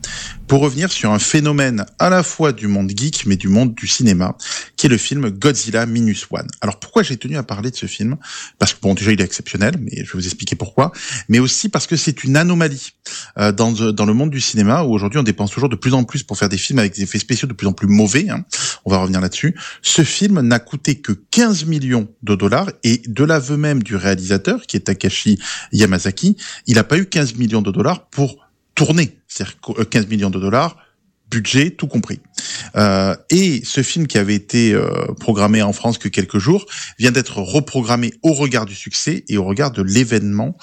pour 0.46 0.60
revenir 0.60 0.92
sur 0.92 1.12
un 1.12 1.18
phénomène 1.18 1.86
à 1.98 2.10
la 2.10 2.22
fois 2.22 2.52
du 2.52 2.66
monde 2.66 2.90
geek 2.94 3.26
mais 3.26 3.36
du 3.36 3.48
monde 3.48 3.74
du 3.74 3.86
cinéma, 3.86 4.36
qui 4.76 4.86
est 4.86 4.88
le 4.88 4.98
film 4.98 5.30
Godzilla 5.30 5.86
Minus 5.86 6.26
One. 6.30 6.46
Alors 6.60 6.78
pourquoi 6.78 7.02
j'ai 7.02 7.16
tenu 7.16 7.36
à 7.36 7.42
parler 7.42 7.70
de 7.70 7.76
ce 7.76 7.86
film? 7.86 8.16
Parce 8.58 8.74
que 8.74 8.80
bon 8.80 8.94
déjà 8.94 9.12
il 9.12 9.20
est 9.20 9.24
exceptionnel, 9.24 9.76
mais 9.80 9.92
je 9.96 10.02
vais 10.12 10.18
vous 10.18 10.26
expliquer 10.26 10.56
pourquoi, 10.56 10.92
mais 11.28 11.38
aussi 11.38 11.68
parce 11.68 11.86
que 11.86 11.96
c'est 11.96 12.24
une 12.24 12.36
anomalie 12.36 12.92
euh, 13.38 13.52
dans, 13.52 13.72
dans 13.72 14.06
le 14.06 14.14
monde 14.14 14.30
du 14.30 14.40
cinéma 14.40 14.82
où 14.82 14.92
aujourd'hui 14.92 15.18
on 15.18 15.22
dépense 15.22 15.50
toujours 15.50 15.68
de 15.68 15.76
plus 15.76 15.94
en 15.94 16.04
plus 16.04 16.22
pour 16.22 16.36
faire 16.36 16.48
des 16.48 16.58
films 16.58 16.78
avec 16.78 16.94
des 16.94 17.02
effets 17.02 17.18
spéciaux 17.18 17.48
de 17.48 17.54
plus 17.54 17.66
en 17.66 17.72
plus 17.72 17.88
mauvais. 17.88 18.28
Hein. 18.28 18.44
On 18.84 18.90
va 18.90 18.98
revenir 18.98 19.20
là-dessus. 19.20 19.54
Ce 19.82 20.02
film 20.02 20.40
n'a 20.40 20.58
coûté 20.58 20.96
que 20.96 21.12
15 21.12 21.64
millions 21.64 22.08
de 22.22 22.34
dollars 22.34 22.70
et 22.82 23.02
de 23.06 23.24
l'aveu 23.24 23.56
même 23.56 23.69
du 23.78 23.96
réalisateur, 23.96 24.62
qui 24.66 24.76
est 24.76 24.80
Takashi 24.80 25.38
Yamazaki, 25.72 26.36
il 26.66 26.74
n'a 26.74 26.84
pas 26.84 26.98
eu 26.98 27.06
15 27.06 27.36
millions 27.36 27.62
de 27.62 27.70
dollars 27.70 28.08
pour 28.08 28.36
tourner. 28.74 29.18
C'est-à-dire 29.28 29.56
15 29.90 30.04
euh, 30.04 30.08
millions 30.08 30.30
de 30.30 30.40
dollars, 30.40 30.76
budget 31.30 31.70
tout 31.70 31.86
compris. 31.86 32.20
Euh, 32.76 33.14
et 33.30 33.62
ce 33.64 33.82
film 33.82 34.06
qui 34.06 34.18
avait 34.18 34.34
été 34.34 34.72
euh, 34.72 35.06
programmé 35.20 35.62
en 35.62 35.72
France 35.72 35.98
que 35.98 36.08
quelques 36.08 36.38
jours 36.38 36.66
vient 36.98 37.12
d'être 37.12 37.38
reprogrammé 37.38 38.12
au 38.22 38.32
regard 38.32 38.66
du 38.66 38.74
succès 38.74 39.24
et 39.28 39.38
au 39.38 39.44
regard 39.44 39.70
de 39.70 39.82
l'événement 39.82 40.56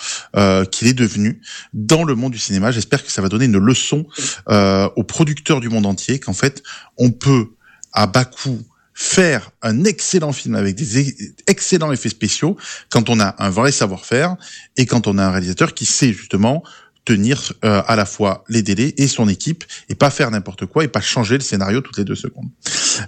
qu'il 0.71 0.87
est 0.87 0.93
devenu 0.93 1.41
dans 1.73 2.03
le 2.03 2.15
monde 2.15 2.33
du 2.33 2.39
cinéma. 2.39 2.71
J'espère 2.71 3.03
que 3.03 3.11
ça 3.11 3.21
va 3.21 3.29
donner 3.29 3.45
une 3.45 3.57
leçon 3.57 4.05
aux 4.47 5.03
producteurs 5.03 5.61
du 5.61 5.69
monde 5.69 5.85
entier 5.85 6.19
qu'en 6.19 6.33
fait 6.33 6.63
on 6.97 7.11
peut 7.11 7.51
à 7.93 8.07
bas 8.07 8.25
coût 8.25 8.61
faire 8.99 9.51
un 9.61 9.83
excellent 9.83 10.31
film 10.31 10.55
avec 10.55 10.73
des 10.73 11.13
excellents 11.45 11.91
effets 11.91 12.09
spéciaux 12.09 12.57
quand 12.89 13.11
on 13.11 13.19
a 13.19 13.35
un 13.37 13.51
vrai 13.51 13.71
savoir-faire 13.71 14.35
et 14.75 14.87
quand 14.87 15.05
on 15.05 15.19
a 15.19 15.23
un 15.23 15.29
réalisateur 15.29 15.75
qui 15.75 15.85
sait 15.85 16.11
justement 16.11 16.63
tenir 17.05 17.53
euh, 17.63 17.83
à 17.85 17.95
la 17.95 18.07
fois 18.07 18.43
les 18.49 18.63
délais 18.63 18.95
et 18.97 19.07
son 19.07 19.29
équipe 19.29 19.65
et 19.87 19.93
pas 19.93 20.09
faire 20.09 20.31
n'importe 20.31 20.65
quoi 20.65 20.83
et 20.83 20.87
pas 20.87 20.99
changer 20.99 21.35
le 21.35 21.43
scénario 21.43 21.79
toutes 21.81 21.99
les 21.99 22.05
deux 22.05 22.15
secondes. 22.15 22.49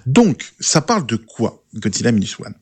Donc, 0.06 0.52
ça 0.60 0.80
parle 0.80 1.06
de 1.06 1.16
quoi 1.16 1.64
Godzilla 1.74 2.12
Minus 2.12 2.38
One? 2.38 2.54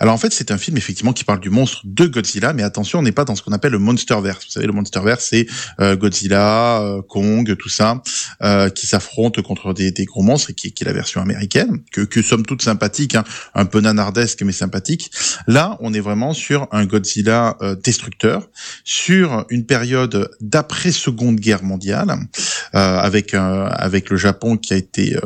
Alors 0.00 0.14
en 0.14 0.18
fait, 0.18 0.32
c'est 0.32 0.50
un 0.50 0.58
film 0.58 0.76
effectivement 0.76 1.12
qui 1.12 1.24
parle 1.24 1.40
du 1.40 1.50
monstre 1.50 1.82
de 1.84 2.06
Godzilla, 2.06 2.52
mais 2.52 2.62
attention, 2.62 2.98
on 2.98 3.02
n'est 3.02 3.12
pas 3.12 3.24
dans 3.24 3.34
ce 3.34 3.42
qu'on 3.42 3.52
appelle 3.52 3.72
le 3.72 3.78
Monsterverse. 3.78 4.44
Vous 4.44 4.50
savez, 4.50 4.66
le 4.66 4.72
Monsterverse, 4.72 5.26
c'est 5.30 5.46
euh, 5.80 5.96
Godzilla, 5.96 6.80
euh, 6.80 7.02
Kong, 7.02 7.56
tout 7.56 7.68
ça, 7.68 8.02
euh, 8.42 8.68
qui 8.68 8.86
s'affrontent 8.86 9.42
contre 9.42 9.72
des, 9.72 9.92
des, 9.92 10.04
gros 10.04 10.22
monstres, 10.22 10.50
et 10.50 10.54
qui, 10.54 10.72
qui, 10.72 10.84
est 10.84 10.86
la 10.86 10.92
version 10.92 11.20
américaine, 11.20 11.80
que, 11.92 12.00
que 12.02 12.22
somme 12.22 12.44
toute 12.44 12.62
sympathique, 12.62 13.14
hein, 13.14 13.24
un 13.54 13.64
peu 13.64 13.80
nanardesque 13.80 14.42
mais 14.42 14.52
sympathique. 14.52 15.10
Là, 15.46 15.76
on 15.80 15.94
est 15.94 16.00
vraiment 16.00 16.34
sur 16.34 16.68
un 16.72 16.84
Godzilla 16.86 17.56
destructeur, 17.82 18.48
sur 18.84 19.46
une 19.50 19.66
période 19.66 20.30
d'après 20.40 20.92
Seconde 20.92 21.36
Guerre 21.36 21.62
mondiale, 21.62 22.16
avec 22.72 23.34
avec 23.34 24.10
le 24.10 24.16
Japon 24.16 24.56
qui 24.56 24.72
a 24.72 24.76
été 24.76 25.16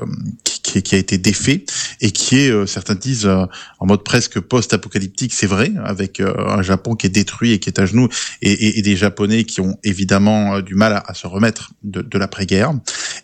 qui, 0.71 0.95
a 0.95 0.99
été 0.99 1.18
défait 1.18 1.64
et 2.01 2.11
qui 2.11 2.39
est, 2.39 2.66
certains 2.66 2.95
disent, 2.95 3.31
en 3.81 3.87
mode 3.87 4.05
presque 4.05 4.41
post-apocalyptique, 4.41 5.33
c'est 5.33 5.47
vrai, 5.47 5.73
avec 5.85 6.21
euh, 6.21 6.35
un 6.47 6.62
Japon 6.62 6.95
qui 6.95 7.07
est 7.07 7.11
détruit 7.11 7.53
et 7.53 7.59
qui 7.59 7.68
est 7.68 7.79
à 7.79 7.87
genoux, 7.87 8.09
et, 8.43 8.79
et, 8.79 8.83
des 8.83 8.97
Japonais 8.97 9.45
qui 9.45 9.61
ont 9.61 9.79
évidemment 9.85 10.57
euh, 10.57 10.62
du 10.62 10.75
mal 10.75 11.03
à, 11.07 11.14
se 11.14 11.27
remettre 11.27 11.73
de, 11.83 12.03
de 12.03 12.18
l'après-guerre. 12.18 12.73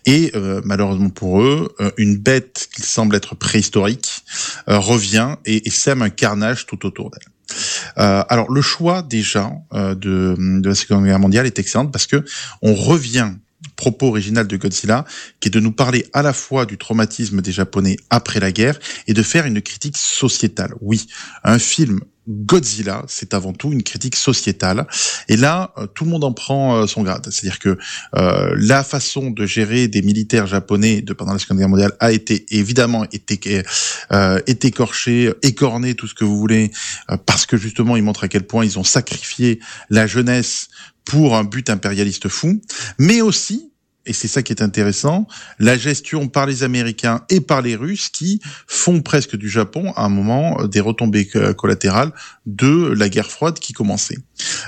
Et 0.06 0.32
euh, 0.34 0.60
malheureusement 0.64 1.10
pour 1.10 1.42
eux, 1.42 1.74
une 1.96 2.16
bête 2.16 2.68
qui 2.74 2.82
semble 2.82 3.16
être 3.16 3.34
préhistorique 3.34 4.24
revient 4.66 5.36
et, 5.44 5.66
et, 5.66 5.70
sème 5.70 6.02
un 6.02 6.10
carnage 6.10 6.66
tout 6.66 6.86
autour 6.86 7.10
d'elle. 7.10 7.22
Euh, 7.98 8.24
alors 8.28 8.50
le 8.50 8.60
choix 8.60 9.02
déjà 9.02 9.52
de, 9.72 9.94
de 10.36 10.68
la 10.68 10.74
Seconde 10.74 11.04
Guerre 11.04 11.18
mondiale 11.18 11.46
est 11.46 11.58
excellent 11.58 11.86
parce 11.86 12.06
que 12.06 12.24
on 12.62 12.74
revient 12.74 13.30
propos 13.76 14.08
original 14.08 14.46
de 14.46 14.56
Godzilla, 14.56 15.04
qui 15.40 15.48
est 15.48 15.50
de 15.50 15.60
nous 15.60 15.72
parler 15.72 16.06
à 16.12 16.22
la 16.22 16.32
fois 16.32 16.66
du 16.66 16.78
traumatisme 16.78 17.40
des 17.40 17.52
Japonais 17.52 17.96
après 18.10 18.40
la 18.40 18.52
guerre 18.52 18.78
et 19.06 19.14
de 19.14 19.22
faire 19.22 19.46
une 19.46 19.60
critique 19.62 19.96
sociétale. 19.96 20.74
Oui, 20.80 21.06
un 21.44 21.58
film 21.58 22.00
Godzilla, 22.28 23.04
c'est 23.06 23.34
avant 23.34 23.52
tout 23.52 23.72
une 23.72 23.84
critique 23.84 24.16
sociétale. 24.16 24.86
Et 25.28 25.36
là, 25.36 25.72
euh, 25.78 25.86
tout 25.86 26.04
le 26.04 26.10
monde 26.10 26.24
en 26.24 26.32
prend 26.32 26.76
euh, 26.76 26.86
son 26.86 27.02
grade. 27.02 27.28
C'est-à-dire 27.30 27.60
que 27.60 27.78
euh, 28.16 28.54
la 28.58 28.82
façon 28.82 29.30
de 29.30 29.46
gérer 29.46 29.86
des 29.86 30.02
militaires 30.02 30.46
japonais 30.46 31.02
de 31.02 31.12
pendant 31.12 31.34
la 31.34 31.38
Seconde 31.38 31.58
Guerre 31.58 31.68
mondiale 31.68 31.92
a 32.00 32.10
été 32.10 32.46
évidemment 32.50 33.04
été, 33.12 33.62
euh, 34.10 34.40
écorchée, 34.46 35.32
écornée, 35.42 35.94
tout 35.94 36.08
ce 36.08 36.14
que 36.14 36.24
vous 36.24 36.36
voulez, 36.36 36.72
parce 37.26 37.46
que 37.46 37.56
justement, 37.56 37.96
ils 37.96 38.02
montrent 38.02 38.24
à 38.24 38.28
quel 38.28 38.44
point 38.44 38.64
ils 38.64 38.78
ont 38.78 38.84
sacrifié 38.84 39.60
la 39.88 40.08
jeunesse 40.08 40.68
pour 41.06 41.36
un 41.36 41.44
but 41.44 41.70
impérialiste 41.70 42.28
fou, 42.28 42.60
mais 42.98 43.22
aussi 43.22 43.72
et 44.06 44.12
c'est 44.12 44.28
ça 44.28 44.42
qui 44.42 44.52
est 44.52 44.62
intéressant, 44.62 45.26
la 45.58 45.76
gestion 45.76 46.28
par 46.28 46.46
les 46.46 46.62
Américains 46.62 47.22
et 47.28 47.40
par 47.40 47.60
les 47.60 47.74
Russes 47.74 48.08
qui 48.08 48.40
font 48.66 49.02
presque 49.02 49.36
du 49.36 49.50
Japon 49.50 49.92
à 49.96 50.04
un 50.04 50.08
moment 50.08 50.64
des 50.66 50.80
retombées 50.80 51.28
collatérales 51.56 52.12
de 52.46 52.94
la 52.96 53.08
guerre 53.08 53.30
froide 53.30 53.58
qui 53.58 53.72
commençait. 53.72 54.18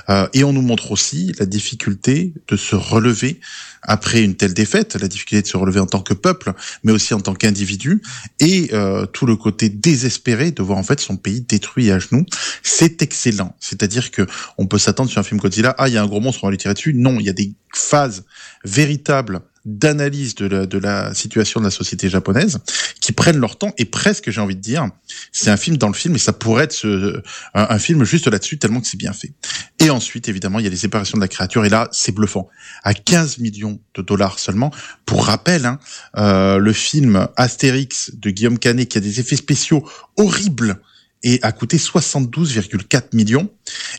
Euh, 0.09 0.27
et 0.33 0.43
on 0.43 0.51
nous 0.51 0.61
montre 0.61 0.91
aussi 0.91 1.33
la 1.39 1.45
difficulté 1.45 2.33
de 2.49 2.57
se 2.57 2.75
relever 2.75 3.39
après 3.81 4.23
une 4.23 4.35
telle 4.35 4.53
défaite, 4.53 4.95
la 4.95 5.07
difficulté 5.07 5.41
de 5.41 5.47
se 5.47 5.57
relever 5.57 5.79
en 5.79 5.85
tant 5.85 6.01
que 6.01 6.13
peuple, 6.13 6.53
mais 6.83 6.91
aussi 6.91 7.13
en 7.13 7.21
tant 7.21 7.33
qu'individu, 7.33 8.01
et 8.39 8.69
euh, 8.73 9.05
tout 9.05 9.25
le 9.25 9.35
côté 9.35 9.69
désespéré 9.69 10.51
de 10.51 10.61
voir 10.61 10.77
en 10.77 10.83
fait 10.83 10.99
son 10.99 11.17
pays 11.17 11.41
détruit 11.41 11.91
à 11.91 11.99
genoux. 11.99 12.25
C'est 12.63 13.01
excellent. 13.01 13.55
C'est-à-dire 13.59 14.11
que 14.11 14.25
on 14.57 14.67
peut 14.67 14.77
s'attendre 14.77 15.09
sur 15.09 15.19
un 15.19 15.23
film 15.23 15.39
Godzilla, 15.39 15.75
ah 15.77 15.87
il 15.87 15.93
y 15.93 15.97
a 15.97 16.03
un 16.03 16.07
gros 16.07 16.19
monstre, 16.19 16.43
on 16.43 16.47
va 16.47 16.51
lui 16.51 16.57
tirer 16.57 16.73
dessus. 16.73 16.93
Non, 16.93 17.19
il 17.19 17.25
y 17.25 17.29
a 17.29 17.33
des 17.33 17.53
phases 17.73 18.25
véritables 18.65 19.41
d'analyse 19.65 20.35
de 20.35 20.47
la, 20.47 20.65
de 20.65 20.77
la 20.77 21.13
situation 21.13 21.59
de 21.59 21.65
la 21.65 21.71
société 21.71 22.09
japonaise 22.09 22.59
qui 23.01 23.11
prennent 23.11 23.37
leur 23.37 23.57
temps 23.57 23.73
et 23.77 23.85
presque 23.85 24.29
j'ai 24.29 24.41
envie 24.41 24.55
de 24.55 24.61
dire 24.61 24.87
c'est 25.31 25.49
un 25.49 25.57
film 25.57 25.77
dans 25.77 25.87
le 25.87 25.93
film 25.93 26.15
et 26.15 26.19
ça 26.19 26.33
pourrait 26.33 26.65
être 26.65 26.73
ce, 26.73 27.21
un, 27.53 27.79
film 27.79 28.03
juste 28.03 28.27
là-dessus 28.27 28.57
tellement 28.57 28.81
que 28.81 28.87
c'est 28.87 28.97
bien 28.97 29.13
fait. 29.13 29.33
Et 29.79 29.89
ensuite 29.89 30.29
évidemment 30.29 30.59
il 30.59 30.63
y 30.63 30.67
a 30.67 30.71
les 30.71 30.77
séparations 30.77 31.17
de 31.17 31.21
la 31.21 31.27
créature 31.27 31.65
et 31.65 31.69
là 31.69 31.87
c'est 31.91 32.13
bluffant. 32.13 32.49
À 32.83 32.93
15 32.93 33.39
millions 33.39 33.79
de 33.95 34.01
dollars 34.01 34.39
seulement. 34.39 34.71
Pour 35.05 35.25
rappel 35.25 35.65
hein, 35.65 35.79
euh, 36.17 36.57
le 36.57 36.73
film 36.73 37.27
Astérix 37.35 38.11
de 38.15 38.29
Guillaume 38.29 38.59
Canet 38.59 38.87
qui 38.87 38.97
a 38.97 39.01
des 39.01 39.19
effets 39.19 39.35
spéciaux 39.35 39.87
horribles 40.17 40.79
et 41.23 41.39
a 41.41 41.51
coûté 41.51 41.77
72,4 41.77 43.15
millions. 43.15 43.49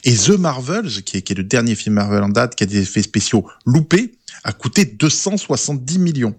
Et 0.04 0.14
The 0.14 0.30
Marvels, 0.30 1.02
qui 1.04 1.18
est, 1.18 1.22
qui 1.22 1.32
est, 1.32 1.36
le 1.36 1.44
dernier 1.44 1.74
film 1.74 1.96
Marvel 1.96 2.22
en 2.22 2.28
date, 2.28 2.54
qui 2.54 2.64
a 2.64 2.66
des 2.66 2.78
effets 2.78 3.02
spéciaux 3.02 3.46
loupés, 3.66 4.12
a 4.44 4.52
coûté 4.52 4.84
270 4.84 5.98
millions. 5.98 6.34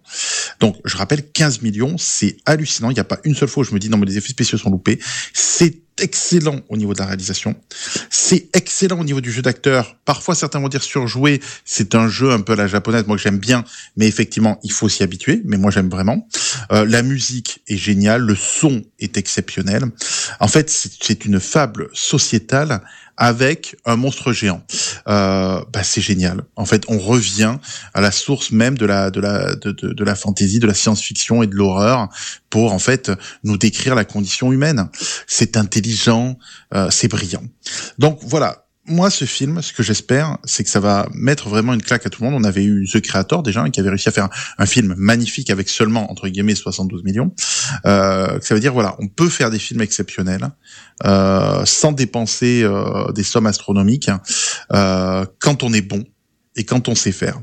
Donc, 0.59 0.77
je 0.85 0.97
rappelle, 0.97 1.29
15 1.31 1.61
millions, 1.61 1.97
c'est 1.97 2.37
hallucinant. 2.45 2.89
Il 2.89 2.95
n'y 2.95 2.99
a 2.99 3.05
pas 3.05 3.19
une 3.23 3.35
seule 3.35 3.49
fois 3.49 3.61
où 3.61 3.63
je 3.63 3.73
me 3.73 3.79
dis, 3.79 3.89
non, 3.89 3.97
mais 3.97 4.07
les 4.07 4.17
effets 4.17 4.29
spéciaux 4.29 4.57
sont 4.57 4.71
loupés. 4.71 4.99
C'est 5.33 5.77
excellent 5.97 6.61
au 6.69 6.77
niveau 6.77 6.93
de 6.93 6.99
la 6.99 7.05
réalisation. 7.05 7.55
C'est 8.09 8.49
excellent 8.55 8.99
au 8.99 9.03
niveau 9.03 9.21
du 9.21 9.31
jeu 9.31 9.41
d'acteur. 9.41 9.95
Parfois, 10.05 10.35
certains 10.35 10.59
vont 10.59 10.69
dire 10.69 10.83
surjoué. 10.83 11.41
C'est 11.65 11.95
un 11.95 12.07
jeu 12.07 12.31
un 12.31 12.41
peu 12.41 12.53
à 12.53 12.55
la 12.55 12.67
japonaise, 12.67 13.05
moi 13.07 13.17
que 13.17 13.21
j'aime 13.23 13.39
bien, 13.39 13.63
mais 13.97 14.07
effectivement, 14.07 14.59
il 14.63 14.71
faut 14.71 14.89
s'y 14.89 15.03
habituer. 15.03 15.41
Mais 15.45 15.57
moi, 15.57 15.71
j'aime 15.71 15.89
vraiment. 15.89 16.27
Euh, 16.71 16.85
la 16.85 17.03
musique 17.03 17.61
est 17.67 17.77
géniale, 17.77 18.21
le 18.21 18.35
son 18.35 18.83
est 18.99 19.17
exceptionnel. 19.17 19.85
En 20.39 20.47
fait, 20.47 20.69
c'est 20.69 21.25
une 21.25 21.39
fable 21.39 21.89
sociétale 21.93 22.81
avec 23.21 23.75
un 23.85 23.97
monstre 23.97 24.33
géant. 24.33 24.63
Euh, 25.07 25.61
bah, 25.71 25.83
c'est 25.83 26.01
génial. 26.01 26.41
En 26.55 26.65
fait, 26.65 26.85
on 26.87 26.97
revient 26.97 27.57
à 27.93 28.01
la 28.01 28.11
source 28.11 28.51
même 28.51 28.77
de 28.79 28.85
la 28.87 29.11
de 29.11 29.21
la 29.21 29.55
de, 29.55 29.71
de, 29.71 30.03
la 30.03 30.15
fantaisie, 30.15 30.59
de 30.59 30.65
la 30.65 30.73
science-fiction 30.73 31.43
et 31.43 31.47
de 31.47 31.55
l'horreur 31.55 32.09
pour 32.49 32.73
en 32.73 32.79
fait 32.79 33.11
nous 33.43 33.57
décrire 33.57 33.93
la 33.93 34.05
condition 34.05 34.51
humaine. 34.51 34.89
C'est 35.27 35.55
intelligent, 35.55 35.90
euh, 36.73 36.87
c'est 36.89 37.07
brillant. 37.07 37.43
Donc 37.97 38.19
voilà, 38.21 38.65
moi, 38.85 39.11
ce 39.11 39.25
film, 39.25 39.61
ce 39.61 39.73
que 39.73 39.83
j'espère, 39.83 40.37
c'est 40.43 40.63
que 40.63 40.69
ça 40.69 40.79
va 40.79 41.07
mettre 41.13 41.49
vraiment 41.49 41.73
une 41.73 41.83
claque 41.83 42.05
à 42.05 42.09
tout 42.09 42.23
le 42.23 42.29
monde. 42.29 42.41
On 42.41 42.47
avait 42.47 42.63
eu 42.63 42.87
The 42.91 42.99
Creator 42.99 43.43
déjà, 43.43 43.67
qui 43.69 43.79
avait 43.79 43.89
réussi 43.89 44.09
à 44.09 44.11
faire 44.11 44.29
un, 44.57 44.65
film 44.65 44.95
magnifique 44.97 45.49
avec 45.49 45.69
seulement 45.69 46.11
entre 46.11 46.27
guillemets 46.27 46.55
72 46.55 47.03
millions. 47.03 47.33
Euh, 47.85 48.39
ça 48.41 48.55
veut 48.55 48.59
dire 48.59 48.73
voilà, 48.73 48.95
on 48.99 49.07
peut 49.07 49.29
faire 49.29 49.51
des 49.51 49.59
films 49.59 49.81
exceptionnels 49.81 50.49
euh, 51.05 51.63
sans 51.65 51.91
dépenser 51.91 52.63
euh, 52.63 53.11
des 53.11 53.23
sommes 53.23 53.47
astronomiques 53.47 54.09
euh, 54.73 55.25
quand 55.39 55.63
on 55.63 55.73
est 55.73 55.81
bon 55.81 56.03
et 56.55 56.65
quand 56.65 56.89
on 56.89 56.95
sait 56.95 57.11
faire. 57.11 57.41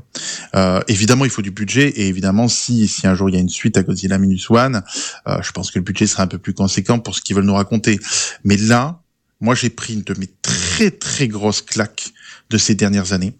Euh, 0.55 0.81
évidemment, 0.87 1.25
il 1.25 1.31
faut 1.31 1.41
du 1.41 1.51
budget 1.51 1.89
et 1.89 2.07
évidemment, 2.07 2.47
si 2.47 2.87
si 2.87 3.07
un 3.07 3.15
jour 3.15 3.29
il 3.29 3.35
y 3.35 3.37
a 3.37 3.41
une 3.41 3.49
suite 3.49 3.77
à 3.77 3.83
Godzilla 3.83 4.17
Minus 4.17 4.49
One, 4.49 4.83
euh, 5.27 5.41
je 5.41 5.51
pense 5.51 5.71
que 5.71 5.79
le 5.79 5.83
budget 5.83 6.07
sera 6.07 6.23
un 6.23 6.27
peu 6.27 6.37
plus 6.37 6.53
conséquent 6.53 6.99
pour 6.99 7.15
ce 7.15 7.21
qu'ils 7.21 7.35
veulent 7.35 7.45
nous 7.45 7.55
raconter. 7.55 7.99
Mais 8.43 8.57
là, 8.57 9.01
moi 9.41 9.55
j'ai 9.55 9.69
pris 9.69 9.93
une 9.93 10.03
de 10.03 10.13
mes 10.19 10.29
très 10.41 10.91
très 10.91 11.27
grosses 11.27 11.61
claques 11.61 12.11
de 12.49 12.57
ces 12.57 12.73
dernières 12.73 13.13
années. 13.13 13.33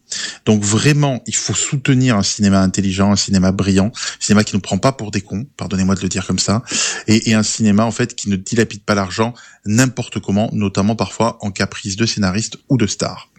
Donc 0.45 0.63
vraiment, 0.63 1.23
il 1.25 1.35
faut 1.35 1.55
soutenir 1.55 2.15
un 2.15 2.23
cinéma 2.23 2.61
intelligent, 2.61 3.11
un 3.11 3.15
cinéma 3.15 3.51
brillant, 3.51 3.87
un 3.87 4.19
cinéma 4.19 4.43
qui 4.43 4.55
ne 4.55 4.61
prend 4.61 4.77
pas 4.77 4.91
pour 4.91 5.09
des 5.09 5.21
cons, 5.21 5.47
pardonnez-moi 5.57 5.95
de 5.95 6.01
le 6.01 6.09
dire 6.09 6.27
comme 6.27 6.37
ça, 6.37 6.63
et, 7.07 7.29
et 7.29 7.33
un 7.33 7.41
cinéma 7.41 7.85
en 7.85 7.91
fait 7.91 8.15
qui 8.15 8.29
ne 8.29 8.35
dilapide 8.35 8.83
pas 8.83 8.93
l'argent 8.93 9.33
n'importe 9.65 10.19
comment, 10.19 10.49
notamment 10.53 10.95
parfois 10.95 11.37
en 11.41 11.49
caprice 11.49 11.95
de 11.95 12.05
scénariste 12.05 12.57
ou 12.69 12.77
de 12.77 12.85
star. 12.85 13.29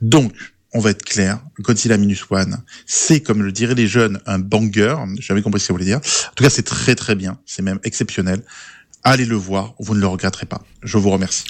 Donc, 0.00 0.32
on 0.72 0.80
va 0.80 0.90
être 0.90 1.04
clair, 1.04 1.40
Godzilla 1.58 1.96
Minus 1.96 2.24
One, 2.30 2.62
c'est, 2.86 3.20
comme 3.20 3.42
le 3.42 3.52
diraient 3.52 3.74
les 3.74 3.88
jeunes, 3.88 4.20
un 4.26 4.38
banger. 4.38 4.94
J'avais 5.18 5.42
compris 5.42 5.60
ce 5.60 5.64
que 5.64 5.66
ça 5.68 5.72
voulait 5.72 5.84
dire. 5.84 5.98
En 5.98 6.34
tout 6.34 6.44
cas, 6.44 6.50
c'est 6.50 6.62
très 6.62 6.94
très 6.94 7.16
bien. 7.16 7.38
C'est 7.44 7.62
même 7.62 7.80
exceptionnel. 7.82 8.42
Allez 9.02 9.24
le 9.24 9.34
voir, 9.34 9.74
vous 9.80 9.94
ne 9.94 10.00
le 10.00 10.06
regretterez 10.06 10.46
pas. 10.46 10.62
Je 10.82 10.98
vous 10.98 11.10
remercie. 11.10 11.44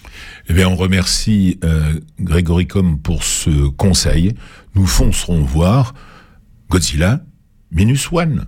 Eh 0.49 0.55
bien, 0.55 0.69
on 0.69 0.77
remercie 0.77 1.59
euh, 1.65 1.99
Grégory 2.21 2.67
Com 2.67 3.01
pour 3.01 3.25
ce 3.25 3.69
conseil. 3.69 4.35
Nous 4.75 4.87
foncerons 4.87 5.43
voir 5.43 5.95
Godzilla 6.69 7.25
Minus 7.73 8.11
One. 8.13 8.47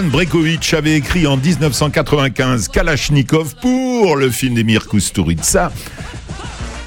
Goran 0.00 0.12
Brekovic 0.12 0.72
avait 0.72 0.94
écrit 0.94 1.26
en 1.26 1.36
1995 1.36 2.68
Kalachnikov 2.68 3.56
pour 3.60 4.16
le 4.16 4.30
film 4.30 4.54
d'Emir 4.54 4.88
Kusturica, 4.88 5.70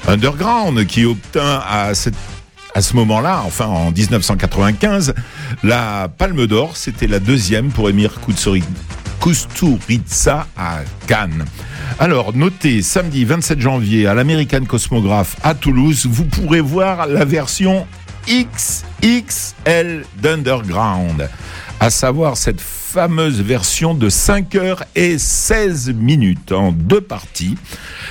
Underground, 0.08 0.84
qui 0.86 1.04
obtint 1.04 1.62
à, 1.64 1.94
ce 1.94 2.96
moment-là, 2.96 3.42
enfin 3.46 3.66
en 3.66 3.92
1995, 3.92 5.14
la 5.62 6.08
Palme 6.08 6.46
d'Or. 6.48 6.76
C'était 6.76 7.06
la 7.06 7.20
deuxième 7.20 7.68
pour 7.70 7.88
Emir 7.88 8.18
Kusturi- 8.26 8.64
Kusturica 9.22 10.48
à 10.56 10.80
Cannes. 11.06 11.44
Alors, 12.00 12.34
notez, 12.34 12.82
samedi 12.82 13.24
27 13.24 13.60
janvier 13.60 14.08
à 14.08 14.14
l'American 14.14 14.64
Cosmograph 14.64 15.36
à 15.44 15.54
Toulouse, 15.54 16.06
vous 16.10 16.24
pourrez 16.24 16.60
voir 16.60 17.06
la 17.06 17.24
version 17.24 17.86
XXL 18.26 20.04
d'Underground, 20.16 21.28
à 21.84 21.90
savoir 21.90 22.38
cette 22.38 22.62
fameuse 22.62 23.42
version 23.42 23.92
de 23.92 24.08
5 24.08 24.54
heures 24.54 24.84
et 24.94 25.18
16 25.18 25.92
minutes 25.92 26.50
en 26.50 26.72
deux 26.72 27.02
parties. 27.02 27.56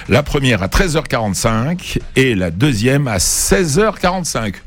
La 0.10 0.22
première 0.22 0.62
à 0.62 0.68
13h45 0.68 1.98
et 2.16 2.36
la 2.36 2.52
deuxième 2.52 3.08
à 3.08 3.18
16h45. 3.18 4.58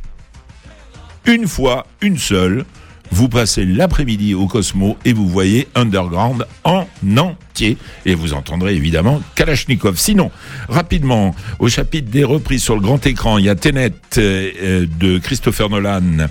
Une 1.26 1.46
fois, 1.46 1.86
une 2.00 2.18
seule, 2.18 2.64
vous 3.12 3.28
passez 3.28 3.64
l'après-midi 3.64 4.34
au 4.34 4.48
Cosmo 4.48 4.96
et 5.04 5.12
vous 5.12 5.28
voyez 5.28 5.68
Underground 5.76 6.44
en 6.64 6.88
entier. 7.06 7.45
Et 7.60 8.14
vous 8.14 8.34
entendrez 8.34 8.74
évidemment 8.74 9.22
Kalachnikov. 9.34 9.96
Sinon, 9.96 10.30
rapidement, 10.68 11.34
au 11.58 11.68
chapitre 11.68 12.10
des 12.10 12.24
reprises 12.24 12.62
sur 12.62 12.74
le 12.74 12.80
grand 12.80 13.04
écran, 13.06 13.38
il 13.38 13.46
y 13.46 13.48
a 13.48 13.54
Tenet 13.54 13.92
euh, 14.18 14.50
euh, 14.62 14.86
de 14.98 15.18
Christopher 15.18 15.70
Nolan, 15.70 16.28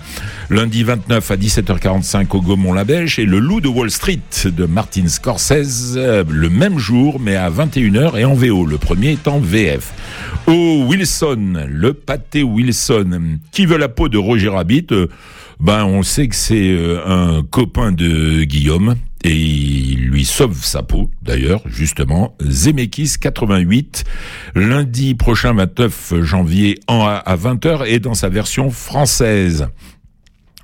lundi 0.49 0.83
29 0.83 1.31
à 1.31 1.35
17h45 1.35 2.27
au 2.31 2.41
Gaumont-la-Bêche, 2.41 3.19
et 3.19 3.25
Le 3.25 3.39
Loup 3.39 3.61
de 3.61 3.67
Wall 3.67 3.91
Street 3.91 4.19
de 4.45 4.65
Martin 4.65 5.07
Scorsese, 5.07 5.95
euh, 5.97 6.23
le 6.29 6.49
même 6.49 6.77
jour, 6.77 7.19
mais 7.19 7.35
à 7.35 7.49
21h 7.49 8.17
et 8.17 8.25
en 8.25 8.33
VO. 8.33 8.65
Le 8.65 8.77
premier 8.77 9.11
est 9.13 9.27
en 9.27 9.39
VF. 9.39 9.93
Au 10.47 10.85
Wilson, 10.87 11.65
le 11.67 11.93
pâté 11.93 12.43
Wilson, 12.43 13.39
qui 13.51 13.65
veut 13.65 13.77
la 13.77 13.89
peau 13.89 14.09
de 14.09 14.17
Roger 14.17 14.49
Rabbit 14.49 14.87
ben, 15.61 15.85
on 15.85 16.03
sait 16.03 16.27
que 16.27 16.35
c'est 16.35 16.77
un 17.05 17.41
copain 17.49 17.93
de 17.93 18.43
Guillaume 18.43 18.95
et 19.25 19.35
il 19.35 20.05
lui 20.05 20.23
sauve 20.23 20.63
sa 20.63 20.83
peau, 20.83 21.09
d'ailleurs, 21.23 21.63
justement. 21.65 22.37
Zemeckis 22.47 23.15
88, 23.19 24.03
lundi 24.53 25.15
prochain 25.15 25.53
29 25.53 26.21
janvier 26.21 26.79
en, 26.87 27.05
à 27.05 27.35
20h 27.35 27.87
et 27.87 27.99
dans 27.99 28.13
sa 28.13 28.29
version 28.29 28.69
française. 28.69 29.67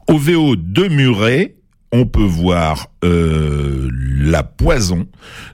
Au 0.08 0.18
VO 0.18 0.56
de 0.56 0.88
Muret, 0.88 1.56
on 1.92 2.06
peut 2.06 2.24
voir 2.24 2.88
euh, 3.04 3.90
La 3.94 4.44
Poison 4.44 5.08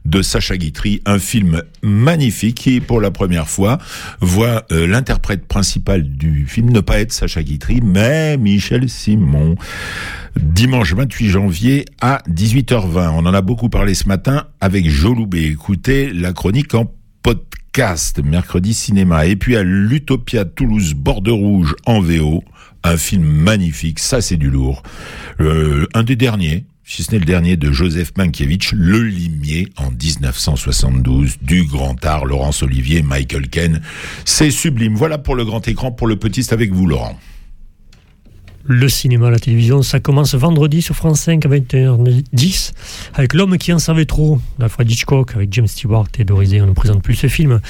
de 0.05 0.21
Sacha 0.21 0.57
Guitry, 0.57 1.01
un 1.05 1.19
film 1.19 1.63
magnifique 1.81 2.55
qui, 2.55 2.79
pour 2.79 3.01
la 3.01 3.11
première 3.11 3.49
fois, 3.49 3.79
voit 4.21 4.65
euh, 4.71 4.87
l'interprète 4.87 5.47
principal 5.47 6.03
du 6.03 6.45
film 6.47 6.69
ne 6.69 6.79
pas 6.79 6.99
être 6.99 7.11
Sacha 7.11 7.41
Guitry, 7.41 7.81
mais 7.81 8.37
Michel 8.37 8.89
Simon. 8.89 9.55
Dimanche 10.35 10.93
28 10.93 11.29
janvier 11.29 11.85
à 12.01 12.21
18h20. 12.29 13.09
On 13.09 13.25
en 13.25 13.33
a 13.33 13.41
beaucoup 13.41 13.69
parlé 13.69 13.95
ce 13.95 14.07
matin 14.07 14.45
avec 14.61 14.87
Joloubé. 14.87 15.45
Écoutez 15.45 16.13
la 16.13 16.33
chronique 16.33 16.75
en 16.75 16.93
podcast, 17.23 17.66
mercredi 18.23 18.73
cinéma. 18.73 19.27
Et 19.27 19.35
puis 19.35 19.55
à 19.55 19.63
l'Utopia 19.63 20.45
Toulouse 20.45 20.93
Borde 20.95 21.27
Rouge 21.27 21.75
en 21.85 22.01
VO, 22.01 22.43
un 22.83 22.97
film 22.97 23.23
magnifique, 23.23 23.99
ça 23.99 24.19
c'est 24.21 24.37
du 24.37 24.49
lourd. 24.49 24.81
Euh, 25.39 25.85
un 25.93 26.03
des 26.03 26.15
derniers, 26.15 26.65
si 26.83 27.03
ce 27.03 27.11
n'est 27.11 27.19
le 27.19 27.25
dernier 27.25 27.55
de 27.55 27.71
Joseph 27.71 28.13
Mankiewicz, 28.17 28.71
Le 28.73 29.03
Limier, 29.03 29.67
en 29.77 29.91
1972, 29.91 31.37
du 31.41 31.65
grand 31.65 32.03
art, 32.03 32.25
Laurence 32.25 32.63
Olivier, 32.63 33.03
Michael 33.03 33.49
Ken. 33.49 33.81
C'est 34.25 34.51
sublime. 34.51 34.95
Voilà 34.95 35.17
pour 35.19 35.35
le 35.35 35.45
grand 35.45 35.67
écran, 35.67 35.91
pour 35.91 36.07
le 36.07 36.15
petit, 36.15 36.47
avec 36.51 36.71
vous 36.71 36.87
Laurent. 36.87 37.19
Le 38.69 38.89
cinéma, 38.89 39.29
la 39.29 39.39
télévision, 39.39 39.81
ça 39.81 40.01
commence 40.01 40.35
vendredi 40.35 40.81
sur 40.81 40.93
France 40.93 41.21
5 41.21 41.45
à 41.45 41.49
21h10 41.49 42.73
avec 43.13 43.33
L'homme 43.33 43.57
qui 43.57 43.71
en 43.71 43.79
savait 43.79 44.03
trop 44.03 44.41
d'Alfred 44.59 44.91
Hitchcock 44.91 45.35
avec 45.35 45.53
James 45.53 45.67
Stewart 45.67 46.07
et 46.19 46.25
Dorisé. 46.25 46.61
On 46.61 46.65
ne 46.65 46.73
présente 46.73 47.01
plus 47.01 47.15
ce 47.15 47.27
film. 47.27 47.61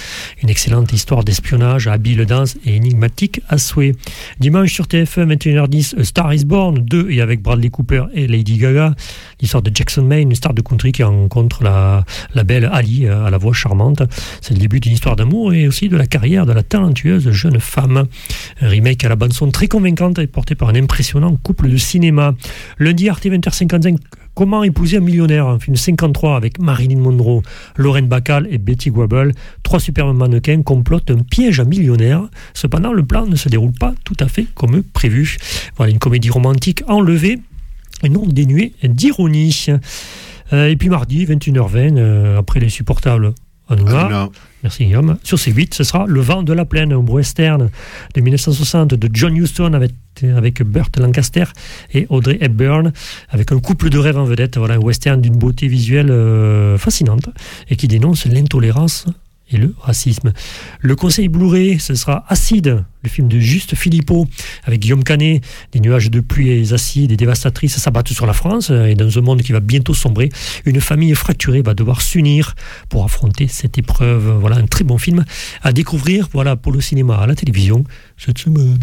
Une 0.42 0.50
excellente 0.50 0.92
histoire 0.94 1.24
d'espionnage, 1.24 1.88
habile 1.88 2.26
danse 2.26 2.58
et 2.66 2.76
énigmatique 2.76 3.42
à 3.48 3.60
souhait. 3.60 3.94
Dimanche 4.40 4.74
sur 4.74 4.86
TF1, 4.86 5.38
21h10, 5.38 6.00
A 6.00 6.04
Star 6.04 6.34
is 6.34 6.46
Born 6.46 6.80
2 6.80 7.12
et 7.12 7.22
avec 7.22 7.44
Bradley 7.44 7.70
Cooper 7.70 8.06
et 8.16 8.26
Lady 8.26 8.58
Gaga. 8.58 8.96
L'histoire 9.40 9.62
de 9.62 9.70
Jackson 9.72 10.02
Maine, 10.02 10.30
une 10.30 10.36
star 10.36 10.56
de 10.56 10.62
country 10.62 10.94
qui 10.94 11.04
rencontre 11.04 11.64
la, 11.64 12.06
la 12.34 12.44
belle 12.44 12.68
Ali 12.74 13.06
euh, 13.06 13.24
à 13.24 13.30
la 13.30 13.38
voix 13.38 13.54
charmante. 13.54 14.02
C'est 14.42 14.56
le 14.56 14.60
début 14.60 14.80
d'une 14.80 14.94
histoire 14.94 15.16
d'amour 15.16 15.54
et 15.54 15.68
aussi 15.68 15.90
de 15.90 15.98
la 15.98 16.08
carrière 16.08 16.48
de 16.48 16.54
la 16.54 16.64
talentueuse 16.64 17.30
jeune 17.30 17.60
femme. 17.60 18.08
Un 18.62 18.68
remake 18.68 19.04
à 19.04 19.10
la 19.10 19.16
bande 19.16 19.34
son 19.34 19.52
très 19.52 19.68
convaincante 19.68 20.18
et 20.18 20.26
porté 20.26 20.56
par 20.56 20.70
un 20.70 20.87
impressionnant 20.88 21.36
couple 21.44 21.70
de 21.70 21.76
cinéma. 21.76 22.34
Lundi, 22.80 23.10
Arte 23.10 23.26
20h55, 23.26 23.98
Comment 24.34 24.64
épouser 24.64 24.98
un 24.98 25.02
millionnaire 25.02 25.48
Un 25.48 25.60
film 25.60 25.76
53 25.76 26.38
avec 26.38 26.60
Marilyn 26.60 27.00
Monroe, 27.00 27.42
Lorraine 27.76 28.08
Bacall 28.08 28.48
et 28.52 28.60
Betty 28.60 28.92
Grable. 28.92 29.34
Trois 29.64 29.80
superbes 29.80 30.16
mannequins 30.16 30.62
complotent 30.62 31.10
un 31.10 31.24
piège 31.24 31.60
à 31.60 31.66
millionnaire. 31.66 32.22
Cependant, 32.54 32.94
le 32.94 33.04
plan 33.04 33.26
ne 33.26 33.36
se 33.36 33.50
déroule 33.50 33.74
pas 33.74 33.96
tout 34.06 34.16
à 34.20 34.28
fait 34.28 34.46
comme 34.54 34.84
prévu. 34.84 35.38
Voilà 35.76 35.92
une 35.92 35.98
comédie 35.98 36.30
romantique 36.30 36.84
enlevée 36.88 37.40
et 38.04 38.10
non 38.10 38.28
dénuée 38.28 38.74
d'ironie. 38.84 39.66
Euh, 40.54 40.70
et 40.70 40.76
puis 40.78 40.90
mardi, 40.90 41.26
21h20, 41.26 41.98
euh, 41.98 42.38
après 42.38 42.60
les 42.60 42.70
supportables 42.70 43.34
Hanouna. 43.70 44.06
Hanouna. 44.06 44.30
Merci 44.64 44.86
Guillaume. 44.86 45.18
Sur 45.24 45.38
C8, 45.38 45.74
ce 45.74 45.84
sera 45.84 46.06
Le 46.08 46.20
vent 46.20 46.44
de 46.44 46.54
la 46.54 46.66
plaine, 46.66 46.92
un 46.92 46.98
western 46.98 47.70
de 48.16 48.22
1960 48.22 48.96
de 48.96 49.10
John 49.14 49.36
Huston 49.36 49.74
avec, 49.74 49.94
avec 50.36 50.64
Burt 50.64 50.98
Lancaster 50.98 51.46
et 51.94 52.08
Audrey 52.10 52.38
Hepburn, 52.42 52.92
avec 53.30 53.52
un 53.52 53.60
couple 53.60 53.90
de 53.90 53.98
rêves 54.00 54.18
en 54.18 54.26
vedette. 54.26 54.58
Voilà, 54.58 54.76
un 54.76 54.80
western 54.80 55.22
d'une 55.22 55.38
beauté 55.38 55.68
visuelle 55.68 56.10
euh, 56.10 56.78
fascinante 56.78 57.30
et 57.70 57.76
qui 57.76 57.88
dénonce 57.88 58.26
l'intolérance 58.26 59.06
et 59.52 59.58
le 59.58 59.74
racisme. 59.80 60.34
Le 60.80 60.96
conseil 60.96 61.28
Blu-ray, 61.28 61.80
ce 61.80 61.96
sera 61.96 62.26
Acide, 62.28 62.84
le 63.04 63.10
film 63.10 63.28
de 63.28 63.40
Juste 63.40 63.76
Philippot, 63.76 64.28
avec 64.64 64.82
Guillaume 64.82 65.04
Canet. 65.04 65.44
Des 65.72 65.80
nuages 65.80 66.12
de 66.12 66.20
pluie 66.20 66.74
acides 66.74 67.12
et 67.12 67.18
dévastatrices 67.18 67.78
s'abattent 67.78 68.14
sur 68.14 68.26
la 68.26 68.34
France, 68.34 68.70
et 68.70 68.96
dans 68.96 69.18
un 69.18 69.22
monde 69.22 69.42
qui 69.42 69.52
va 69.52 69.60
bientôt 69.60 69.94
sombrer, 69.94 70.30
une 70.66 70.82
famille 70.82 71.14
fracturée 71.16 71.62
va 71.62 71.74
devoir 71.74 72.02
s'unir 72.02 72.56
pour 72.90 73.04
affronter 73.04 73.48
cette 73.48 73.78
épreuve. 73.78 74.38
Voilà 74.40 74.58
un 74.58 74.66
très 74.66 74.84
bon 74.84 74.98
film 74.98 75.26
à 75.62 75.72
découvrir 75.72 76.28
voilà, 76.34 76.56
pour 76.56 76.72
le 76.72 76.82
cinéma, 76.82 77.18
à 77.18 77.28
la 77.28 77.36
télévision, 77.36 77.84
cette 78.18 78.38
semaine. 78.38 78.80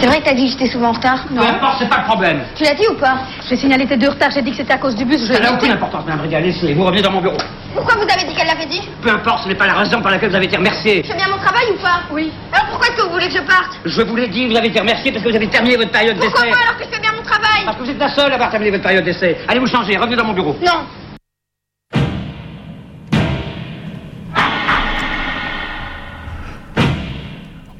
C'est 0.00 0.06
vrai 0.06 0.20
que 0.20 0.24
t'as 0.26 0.34
dit 0.34 0.44
que 0.44 0.52
j'étais 0.52 0.70
souvent 0.70 0.88
en 0.90 0.92
retard 0.92 1.24
Peu 1.28 1.40
importe, 1.40 1.76
c'est 1.80 1.88
pas 1.88 1.98
le 1.98 2.04
problème. 2.04 2.40
Tu 2.54 2.62
l'as 2.64 2.74
dit 2.74 2.86
ou 2.88 2.94
pas 2.94 3.18
J'ai 3.48 3.56
signalé 3.56 3.86
tes 3.86 3.96
deux 3.96 4.08
retards, 4.08 4.30
j'ai 4.30 4.42
dit 4.42 4.50
que 4.52 4.56
c'était 4.56 4.72
à 4.74 4.78
cause 4.78 4.94
du 4.94 5.04
bus. 5.04 5.20
Je 5.26 5.32
Ça 5.32 5.40
n'a 5.40 5.52
aucune 5.52 5.72
importance, 5.72 6.04
Madame 6.04 6.20
Régal. 6.22 6.42
Laissez, 6.44 6.72
vous 6.74 6.84
revenez 6.84 7.02
dans 7.02 7.10
mon 7.10 7.20
bureau. 7.20 7.36
Pourquoi 7.74 7.94
vous 7.96 8.02
avez 8.02 8.24
dit 8.28 8.34
qu'elle 8.34 8.46
l'avait 8.46 8.66
dit 8.66 8.80
Peu 9.02 9.10
importe, 9.10 9.44
ce 9.44 9.48
n'est 9.48 9.54
pas 9.54 9.66
la 9.66 9.74
raison 9.74 10.00
pour 10.00 10.10
laquelle 10.10 10.30
vous 10.30 10.36
avez 10.36 10.46
été 10.46 10.56
remercié. 10.56 11.02
Je 11.04 11.10
fais 11.10 11.16
bien 11.16 11.28
mon 11.28 11.38
travail 11.38 11.64
ou 11.72 11.82
pas 11.82 12.00
Oui. 12.10 12.30
Alors 12.52 12.66
pourquoi 12.68 12.86
est-ce 12.88 12.96
que 12.96 13.02
vous 13.02 13.12
voulez 13.12 13.26
que 13.28 13.34
je 13.34 13.42
parte 13.42 13.78
Je 13.84 14.02
vous 14.02 14.16
l'ai 14.16 14.28
dit, 14.28 14.46
vous 14.48 14.56
avez 14.56 14.68
été 14.68 14.80
remercié 14.80 15.10
parce 15.12 15.24
que 15.24 15.28
vous 15.30 15.36
avez 15.36 15.48
terminé 15.48 15.76
votre 15.76 15.90
période 15.90 16.16
d'essai. 16.16 16.30
Pourquoi 16.32 16.50
pas 16.50 16.62
alors 16.62 16.76
que 16.78 16.84
je 16.84 16.88
fais 16.94 17.00
bien 17.00 17.12
mon 17.16 17.22
travail 17.22 17.64
Parce 17.64 17.76
que 17.76 17.82
vous 17.82 17.90
êtes 17.90 17.98
la 17.98 18.08
seule 18.08 18.30
à 18.32 18.34
avoir 18.34 18.50
terminé 18.50 18.70
votre 18.70 18.82
période 18.84 19.04
d'essai. 19.04 19.36
Allez 19.48 19.60
vous 19.60 19.66
changer, 19.66 19.96
revenez 19.96 20.16
dans 20.16 20.24
mon 20.24 20.32
bureau. 20.32 20.56
Non. 20.64 20.80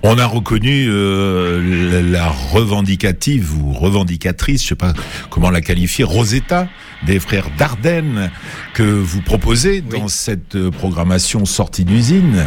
On 0.03 0.17
a 0.19 0.27
reconnu 0.27 0.87
euh, 0.89 1.91
la 1.91 2.03
la 2.03 2.29
revendicative 2.29 3.57
ou 3.59 3.73
revendicatrice, 3.73 4.63
je 4.63 4.69
sais 4.69 4.75
pas 4.75 4.93
comment 5.31 5.51
la 5.51 5.61
qualifier, 5.61 6.05
Rosetta 6.05 6.69
des 7.07 7.21
frères 7.21 7.49
Dardenne 7.57 8.31
que 8.75 8.83
vous 8.83 9.21
proposez 9.23 9.81
dans 9.81 10.09
cette 10.09 10.57
euh, 10.57 10.71
programmation 10.71 11.45
sortie 11.45 11.85
d'usine, 11.85 12.47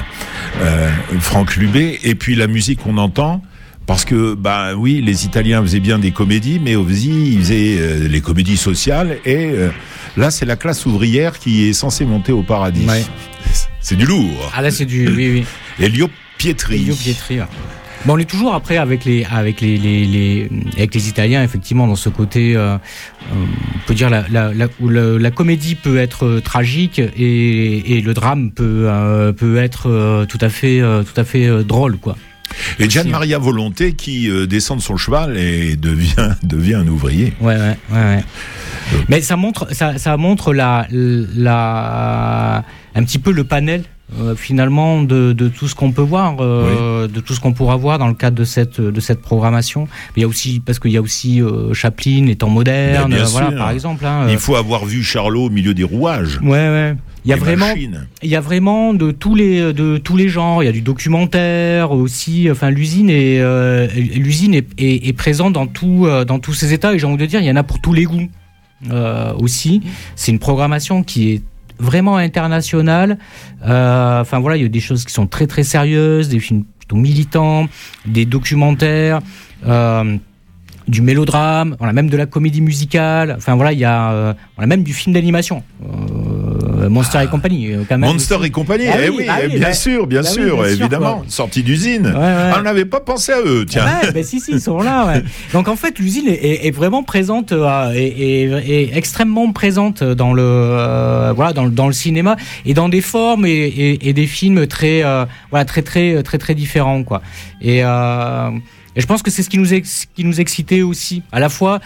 euh, 0.62 0.90
Franck 1.20 1.56
Lubé, 1.56 2.00
et 2.04 2.16
puis 2.16 2.36
la 2.36 2.48
musique 2.48 2.82
qu'on 2.84 2.98
entend. 2.98 3.42
Parce 3.88 4.06
que, 4.06 4.36
bah 4.36 4.76
oui, 4.76 5.02
les 5.02 5.26
Italiens 5.26 5.62
faisaient 5.62 5.80
bien 5.80 6.00
des 6.00 6.12
comédies, 6.12 6.62
mais 6.64 6.76
aussi 6.76 7.34
ils 7.34 7.40
faisaient 7.40 7.78
euh, 7.80 8.08
les 8.08 8.22
comédies 8.22 8.58
sociales. 8.58 9.18
Et 9.26 9.48
euh, 9.48 9.70
là, 10.16 10.32
c'est 10.32 10.46
la 10.46 10.56
classe 10.56 10.86
ouvrière 10.86 11.40
qui 11.40 11.68
est 11.68 11.74
censée 11.74 12.06
monter 12.06 12.32
au 12.32 12.44
paradis. 12.44 12.86
C'est 13.82 13.96
du 13.96 14.06
lourd. 14.06 14.52
Ah 14.56 14.62
là, 14.62 14.70
c'est 14.70 14.86
du. 14.86 15.08
Oui, 15.10 15.46
oui. 15.80 15.90
Pietri. 16.42 16.76
Elio 16.82 16.96
Pietri. 16.96 17.40
ouais. 17.40 17.46
Bon, 18.06 18.16
on 18.16 18.18
est 18.18 18.26
toujours 18.30 18.56
après 18.56 18.78
avec 18.78 19.06
les 19.06 19.26
avec 19.26 19.62
les, 19.62 19.78
les, 19.78 20.06
les- 20.06 20.50
avec 20.76 20.96
les 20.96 21.08
Italiens 21.08 21.44
effectivement 21.44 21.86
dans 21.86 21.96
ce 21.96 22.10
côté 22.10 22.56
euh, 22.56 22.78
on 23.32 23.86
peut 23.86 23.94
dire 23.94 24.10
la 24.10 24.26
la, 24.28 25.30
comédie 25.30 25.76
peut 25.76 25.98
être 25.98 26.26
euh, 26.26 26.42
tragique 26.42 26.98
et, 26.98 27.98
et 27.98 28.02
le 28.02 28.14
drame 28.16 28.50
peut 28.50 28.86
euh, 28.88 29.34
peut 29.34 29.58
être 29.58 30.26
tout 30.28 30.40
à 30.42 30.50
fait 30.50 30.82
tout 30.82 31.20
à 31.22 31.24
fait 31.24 31.64
drôle 31.64 31.98
quoi. 31.98 32.18
Et 32.80 32.90
Gian 32.90 33.06
Maria 33.08 33.38
Volonté 33.38 33.94
qui 33.94 34.28
descend 34.48 34.80
de 34.80 34.84
son 34.84 34.98
cheval 34.98 35.38
et 35.38 35.76
devient, 35.78 36.32
devient 36.44 36.74
un 36.74 36.88
ouvrier. 36.88 37.34
Ouais, 37.40 37.56
ouais, 37.56 37.78
ouais. 37.94 38.24
Mais 39.08 39.22
ça 39.22 39.38
montre, 39.38 39.74
ça, 39.74 39.98
ça 39.98 40.18
montre 40.18 40.54
la, 40.54 40.86
la, 40.92 42.64
un 42.96 43.04
petit 43.04 43.20
peu 43.20 43.32
le 43.32 43.44
panel. 43.44 43.84
Euh, 44.20 44.36
finalement 44.36 45.02
de, 45.04 45.32
de 45.32 45.48
tout 45.48 45.70
ce 45.70 45.76
qu'on 45.76 45.94
peut 45.94 46.02
voir 46.02 46.36
euh, 46.42 47.08
de 47.08 47.22
tout 47.22 47.34
ce 47.34 47.40
qu'on 47.40 47.54
pourra 47.54 47.78
voir 47.78 47.98
dans 47.98 48.10
le 48.10 48.14
cadre 48.14 48.36
de 48.36 48.44
cette 48.44 48.82
de 48.82 49.00
cette 49.00 49.22
programmation 49.22 49.84
Mais 49.84 50.18
il 50.18 50.22
y 50.22 50.26
a 50.26 50.28
aussi 50.28 50.60
parce 50.60 50.80
qu'il 50.80 50.92
y 50.92 50.98
a 50.98 51.02
aussi 51.02 51.42
euh, 51.42 51.74
Chaplin 51.74 52.26
les 52.26 52.36
temps 52.36 52.50
modernes 52.50 53.16
voilà 53.28 53.52
par 53.54 53.70
exemple 53.70 54.06
hein, 54.06 54.28
Il 54.30 54.38
faut 54.38 54.58
avoir 54.58 54.84
vu 54.84 55.02
Charlot 55.02 55.46
au 55.46 55.50
milieu 55.50 55.74
des 55.74 55.86
rouages. 55.86 56.40
Ouais, 56.44 56.50
ouais. 56.50 56.96
Il 57.24 57.30
y 57.30 57.34
a 57.34 57.38
vraiment, 57.38 57.68
machines. 57.68 58.08
il 58.22 58.30
y 58.30 58.36
a 58.36 58.42
vraiment 58.42 58.94
de 58.94 59.12
tous 59.12 59.36
les 59.36 59.72
de 59.72 59.98
tous 59.98 60.18
les 60.18 60.28
genres. 60.28 60.62
Il 60.62 60.66
y 60.66 60.70
a 60.70 60.74
du 60.74 60.82
documentaire 60.82 61.92
aussi. 61.92 62.50
Enfin, 62.52 62.70
l'usine 62.70 63.10
est 63.10 63.42
l'usine 63.96 64.56
est, 64.56 64.68
est, 64.78 65.08
est 65.08 65.14
présente 65.14 65.54
dans 65.54 65.68
tout 65.68 66.08
dans 66.28 66.40
tous 66.40 66.54
ces 66.54 66.74
états. 66.74 66.94
Et 66.94 67.00
j'ai 67.00 67.06
envie 67.06 67.18
de 67.18 67.26
dire, 67.28 67.40
il 67.40 67.46
y 67.46 67.52
en 67.52 67.56
a 67.56 67.64
pour 67.64 67.80
tous 67.80 67.94
les 67.94 68.06
goûts 68.06 68.28
aussi. 69.38 69.84
C'est 70.16 70.32
une 70.32 70.40
programmation 70.40 71.04
qui 71.04 71.32
est 71.34 71.42
vraiment 71.82 72.18
internationale. 72.18 73.18
Euh, 73.66 74.22
Enfin 74.22 74.40
voilà, 74.40 74.58
il 74.58 74.64
y 74.64 74.66
a 74.66 74.70
des 74.70 74.80
choses 74.80 75.04
qui 75.04 75.14
sont 75.14 75.28
très 75.28 75.48
très 75.48 75.64
sérieuses, 75.64 76.30
des 76.30 76.40
films 76.40 76.64
plutôt 76.80 76.96
militants, 76.96 77.68
des 78.06 78.26
documentaires. 78.26 79.20
Euh, 79.66 80.18
du 80.88 81.02
mélodrame, 81.02 81.78
a 81.80 81.94
même 81.94 82.10
de 82.10 82.18
la 82.18 82.26
comédie 82.26 82.60
musicale, 82.60 83.36
enfin 83.38 83.56
voilà, 83.56 83.72
il 83.72 83.80
y 83.80 83.86
a, 83.86 84.12
euh, 84.12 84.34
même 84.58 84.84
du 84.84 84.94
film 84.94 85.14
d'animation, 85.14 85.64
euh, 86.82 86.90
Monster 86.90 87.20
et 87.24 87.28
compagnie. 87.28 87.72
euh, 87.72 87.84
quand 87.88 87.98
même 87.98 88.10
Monster 88.12 88.36
aussi. 88.36 88.48
et 88.48 88.50
compagnie, 88.52 88.86
Ah 88.92 88.98
eh 89.06 89.10
oui, 89.10 89.24
bah 89.28 89.34
eh 89.44 89.48
oui, 89.48 89.54
bien 89.60 89.68
bah- 89.70 89.74
sûr, 89.74 90.08
bien 90.08 90.22
bah 90.22 90.28
sûr, 90.28 90.44
bien 90.58 90.66
sûr, 90.66 90.82
évidemment. 90.82 91.16
quoi. 91.18 91.26
Sortie 91.30 91.64
d'usine. 91.64 92.08
ouais. 92.08 92.14
Ah, 92.16 92.56
on 92.60 92.62
n'avait 92.64 92.86
pas 92.86 93.00
pensé 93.00 93.32
à 93.32 93.40
eux, 93.42 93.66
tiens. 93.68 93.86
Ben 94.14 94.24
si, 94.24 94.40
si, 94.40 94.52
ils 94.54 94.62
sont 94.62 94.80
là. 94.82 95.06
Ouais. 95.08 95.24
Donc 95.54 95.68
en 95.68 95.76
fait, 95.76 96.00
l'usine 96.00 96.28
est, 96.28 96.72
vraiment 96.72 97.04
présente 97.04 97.52
euh, 97.52 97.92
et, 97.94 98.06
et- 98.08 98.82
et 98.84 98.98
extrêmement 98.98 99.52
présente 99.52 100.04
dans 100.04 100.34
le 100.34 100.42
euh, 100.46 101.34
voilà 101.36 101.54
dans, 101.54 101.66
le- 101.66 101.72
dans 101.72 101.88
le 101.88 101.94
cinéma 101.94 102.36
et 102.66 102.74
dans 102.74 102.90
des 102.90 103.02
formes 103.02 103.46
et, 103.46 103.98
des 104.14 104.28
films 104.28 104.68
très 104.68 105.04
euh, 105.04 105.26
voilà 105.50 105.66
très 105.66 105.82
très 105.82 106.24
très 106.24 106.38
très 106.38 106.56
différents 106.56 107.04
quoi. 107.04 107.22
Et, 107.62 107.80
et 107.80 109.00
je 109.02 109.06
pense 109.06 109.22
que 109.22 109.32
c'est 109.32 109.44
ce 109.44 109.50
qui 109.50 109.58
nous 109.58 109.74
ex- 109.74 110.06
qui 110.16 110.26
nous 110.26 110.42
excitait 110.42 110.82
aussi, 110.82 111.24
à 111.32 111.40
la 111.40 111.48
fois 111.50 111.80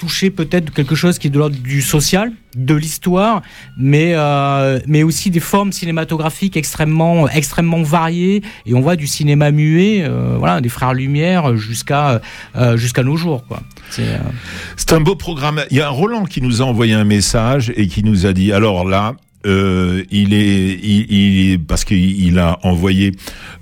toucher 0.00 0.30
peut-être 0.30 0.72
quelque 0.72 0.94
chose 0.94 1.18
qui 1.18 1.26
est 1.26 1.30
de 1.30 1.38
l'ordre 1.38 1.56
du 1.56 1.82
social, 1.82 2.32
de 2.56 2.74
l'histoire, 2.74 3.42
mais 3.78 4.14
euh, 4.14 4.80
mais 4.86 5.02
aussi 5.02 5.30
des 5.30 5.40
formes 5.40 5.72
cinématographiques 5.72 6.56
extrêmement 6.56 7.28
extrêmement 7.28 7.82
variées. 7.82 8.42
Et 8.64 8.74
on 8.74 8.80
voit 8.80 8.96
du 8.96 9.06
cinéma 9.06 9.50
muet, 9.50 10.02
euh, 10.02 10.36
voilà, 10.38 10.62
des 10.62 10.70
frères 10.70 10.94
Lumière 10.94 11.56
jusqu'à 11.56 12.22
euh, 12.56 12.76
jusqu'à 12.78 13.02
nos 13.02 13.16
jours, 13.16 13.46
quoi. 13.46 13.60
C'est 13.90 14.08
euh, 14.08 14.96
un 14.96 15.00
beau 15.00 15.16
programme. 15.16 15.62
Il 15.70 15.76
y 15.76 15.82
a 15.82 15.90
Roland 15.90 16.24
qui 16.24 16.40
nous 16.40 16.62
a 16.62 16.64
envoyé 16.64 16.94
un 16.94 17.04
message 17.04 17.70
et 17.76 17.86
qui 17.86 18.02
nous 18.02 18.24
a 18.24 18.32
dit 18.32 18.52
alors 18.52 18.88
là. 18.88 19.14
Euh, 19.46 20.02
il 20.10 20.34
est, 20.34 20.78
il, 20.82 21.06
il 21.12 21.60
parce 21.64 21.84
qu'il 21.84 22.20
il 22.26 22.38
a 22.38 22.58
envoyé 22.62 23.12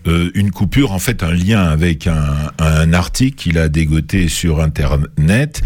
euh, 0.06 0.30
une 0.34 0.50
coupure, 0.50 0.92
en 0.92 0.98
fait 0.98 1.22
un 1.22 1.32
lien 1.32 1.62
avec 1.62 2.06
un, 2.06 2.24
un 2.58 2.92
article 2.92 3.36
qu'il 3.36 3.58
a 3.58 3.68
dégoté 3.68 4.28
sur 4.28 4.60
internet, 4.60 5.62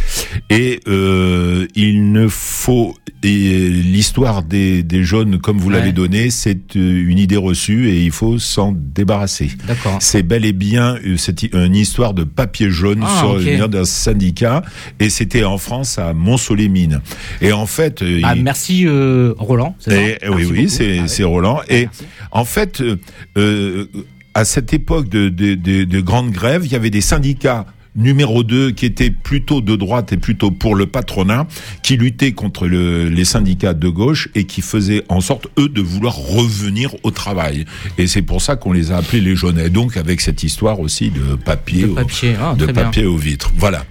et 0.51 0.81
euh, 0.89 1.67
il 1.75 2.13
ne 2.13 2.29
faut 2.29 2.95
et 3.25 3.69
l'histoire 3.69 4.43
des, 4.43 4.83
des 4.83 5.05
jaunes 5.05 5.39
comme 5.39 5.59
vous 5.59 5.69
Ouais. 5.71 5.79
l'avez 5.79 5.93
donné, 5.93 6.31
c'est 6.31 6.75
euh, 6.77 7.05
une 7.09 7.19
idée 7.19 7.37
reçue 7.37 7.89
et 7.89 8.03
il 8.05 8.11
faut 8.11 8.41
s'en 8.41 8.73
débarrasser. 8.77 9.49
D'accord. 9.69 9.97
C'est 10.01 10.25
bel 10.25 10.45
et 10.45 10.53
bien 10.53 10.97
euh, 11.07 11.17
c'est 11.17 11.45
une 11.55 11.77
histoire 11.77 12.15
de 12.15 12.25
papier 12.25 12.69
jaune 12.71 13.05
Ah, 13.07 13.19
sur 13.21 13.31
ok. 13.35 13.43
le 13.45 13.69
d'un 13.69 13.85
syndicat 13.85 14.63
et 14.99 15.09
c'était 15.09 15.45
en 15.45 15.57
France 15.57 16.01
à 16.01 16.13
Mont-Soleil-Mines. 16.15 17.01
Et 17.41 17.53
en 17.53 17.67
fait, 17.67 18.03
euh, 18.03 18.21
ah, 18.25 18.35
il- 18.35 18.43
merci 18.43 18.87
euh, 18.89 19.35
Roland. 19.39 19.77
c'est 19.79 20.02
et- 20.11 20.29
oui, 20.29 20.45
oui, 20.51 20.69
c'est 20.69 21.09
c'est 21.09 21.25
Roland. 21.25 21.61
Et 21.69 21.89
en 22.31 22.45
fait, 22.45 22.81
euh, 22.81 22.97
euh, 23.37 23.87
à 24.35 24.45
cette 24.45 24.73
époque 24.73 25.09
de, 25.09 25.29
de, 25.29 25.55
de, 25.55 25.85
de 25.85 26.01
grande 26.01 26.31
grève, 26.31 26.63
il 26.65 26.73
y 26.73 26.77
avait 26.77 26.91
des 26.91 27.01
syndicats 27.03 27.67
numéro 27.95 28.43
2 28.43 28.71
qui 28.71 28.87
étaient 28.87 29.11
plutôt 29.11 29.61
de 29.61 29.77
droite 29.77 30.15
et 30.15 30.17
plutôt 30.17 30.51
pour 30.51 30.75
le 30.75 30.87
patronat, 30.87 31.47
qui 31.83 31.99
luttaient 31.99 32.33
contre 32.33 32.67
le- 32.67 33.11
les 33.11 33.27
syndicats 33.27 33.75
de 33.75 33.89
gauche 33.91 34.31
et 34.35 34.45
qui 34.45 34.63
faisaient 34.63 35.05
en 35.11 35.21
sorte, 35.21 35.49
eux, 35.59 35.69
de 35.69 35.83
vouloir 35.83 36.15
revenir 36.17 36.95
au 37.03 37.11
travail. 37.11 37.67
Et 37.99 38.07
c'est 38.07 38.23
pour 38.23 38.41
ça 38.41 38.57
qu'on 38.57 38.73
les 38.73 38.93
a 38.93 38.97
appelés 38.97 39.21
les 39.21 39.37
jaunets. 39.37 39.69
Donc 39.69 39.99
avec 39.99 40.23
cette 40.23 40.43
histoire 40.43 40.81
aussi 40.81 41.11
de 41.11 41.35
papier, 41.35 41.83
De 41.83 41.89
au- 41.89 41.95
papier, 41.95 42.35
ah, 42.41 42.55
de 42.59 42.65
papier 42.73 43.05
aux 43.05 43.19
vitres. 43.19 43.53
Voilà. 43.59 43.85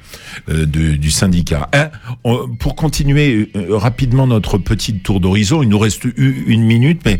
Euh, 0.49 0.65
de- 0.65 0.95
du 0.95 1.11
syndicat. 1.11 1.69
Hein, 1.73 1.89
on- 2.23 2.47
pour 2.59 2.75
continuer 2.75 3.49
euh, 3.55 3.77
rapidement 3.77 4.27
notre 4.27 4.57
petit 4.57 4.93
tour 4.99 5.19
d'horizon, 5.19 5.61
il 5.63 5.69
nous 5.69 5.79
reste 5.79 6.03
une 6.17 6.63
minute, 6.63 7.01
mais 7.05 7.19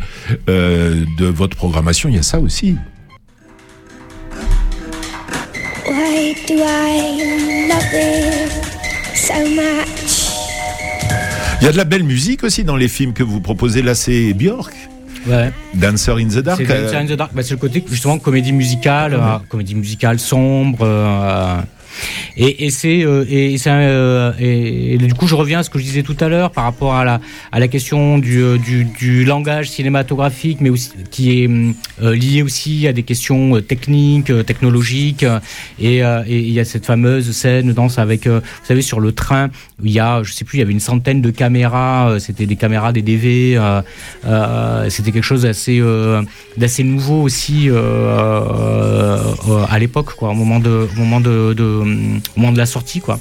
euh, 0.50 1.04
de 1.18 1.26
votre 1.26 1.56
programmation, 1.58 2.10
il 2.10 2.16
y 2.16 2.20
a 2.20 2.24
ça 2.24 2.40
aussi. 2.40 2.76
Why 5.88 6.36
do 6.48 6.56
I 6.56 7.68
love 7.70 7.94
it 7.94 8.52
so 9.16 9.34
much? 9.50 10.30
Il 11.62 11.66
y 11.66 11.68
a 11.68 11.72
de 11.72 11.78
la 11.78 11.84
belle 11.84 12.04
musique 12.04 12.44
aussi 12.44 12.64
dans 12.64 12.76
les 12.76 12.88
films 12.88 13.14
que 13.14 13.24
vous 13.24 13.42
proposez. 13.42 13.82
Là, 13.82 13.94
c'est 13.96 14.34
Björk. 14.34 14.74
Ouais. 15.28 15.52
Dancer 15.76 16.12
in 16.18 16.28
the 16.28 16.40
Dark. 16.40 16.58
C'est 16.66 16.66
Dancer 16.84 16.96
in 16.98 17.06
the 17.06 17.12
Dark. 17.14 17.32
Bah, 17.34 17.44
c'est 17.44 17.52
le 17.52 17.58
côté 17.60 17.84
justement 17.88 18.18
comédie 18.18 18.52
musicale, 18.54 19.14
euh, 19.14 19.38
comédie 19.50 19.76
musicale 19.76 20.18
sombre. 20.20 20.80
euh, 20.82 21.60
et, 22.38 22.66
et 22.66 22.70
c'est 22.70 23.04
euh, 23.04 23.26
et, 23.30 23.56
euh, 23.68 24.32
et, 24.40 24.98
du 24.98 25.14
coup 25.14 25.28
je 25.28 25.36
reviens 25.36 25.60
à 25.60 25.64
ce 25.64 25.70
que 25.70 25.80
je 25.80 25.84
disais 25.84 26.04
tout 26.04 26.18
à 26.20 26.28
l'heure 26.30 26.52
par 26.52 26.64
rapport 26.64 26.96
à 26.96 27.06
la 27.06 27.22
à 27.52 27.60
la 27.60 27.68
question 27.68 28.18
du, 28.18 28.42
euh, 28.42 28.58
du, 28.58 28.86
du 28.86 29.26
langage 29.26 29.70
cinématographique, 29.70 30.60
mais 30.62 30.70
aussi 30.70 30.92
qui 31.10 31.44
est 31.44 31.50
euh, 32.02 32.16
lié 32.16 32.42
aussi 32.42 32.88
à 32.88 32.94
des 32.94 33.04
questions 33.04 33.56
euh, 33.58 33.62
techniques, 33.62 34.30
euh, 34.30 34.44
technologiques. 34.44 35.26
Et 35.80 36.02
il 36.28 36.52
y 36.52 36.60
a 36.60 36.66
cette 36.66 36.86
fameuse 36.86 37.32
scène 37.32 37.74
danse 37.74 37.98
avec, 38.00 38.28
vous 38.28 38.42
savez, 38.64 38.82
sur 38.82 39.00
le 39.00 39.12
train 39.12 39.50
il 39.84 39.92
y 39.92 40.00
a, 40.00 40.22
je 40.24 40.32
sais 40.32 40.46
plus, 40.46 40.58
il 40.58 40.60
y 40.60 40.64
avait 40.64 40.72
une 40.74 40.80
centaine 40.80 41.22
de 41.22 41.32
caméras. 41.32 42.18
C'était 42.20 42.46
des 42.46 42.56
caméras, 42.56 42.94
des 42.94 43.02
DV. 43.02 43.60
C'était 44.90 45.12
quelque 45.12 45.24
chose 45.24 45.44
d'assez 45.44 45.82
d'assez 46.58 46.84
nouveau 46.84 47.22
aussi 47.24 47.70
à 49.70 49.80
l'époque, 49.80 50.14
quoi, 50.16 50.30
au 50.30 50.34
moment 50.34 50.60
de, 50.60 50.88
au 50.96 51.00
moment 51.00 51.20
de, 51.20 51.54
de- 51.54 51.81
au 51.82 52.40
moment 52.40 52.52
de 52.54 52.58
la 52.58 52.66
sortie, 52.66 53.00
quoi. 53.00 53.20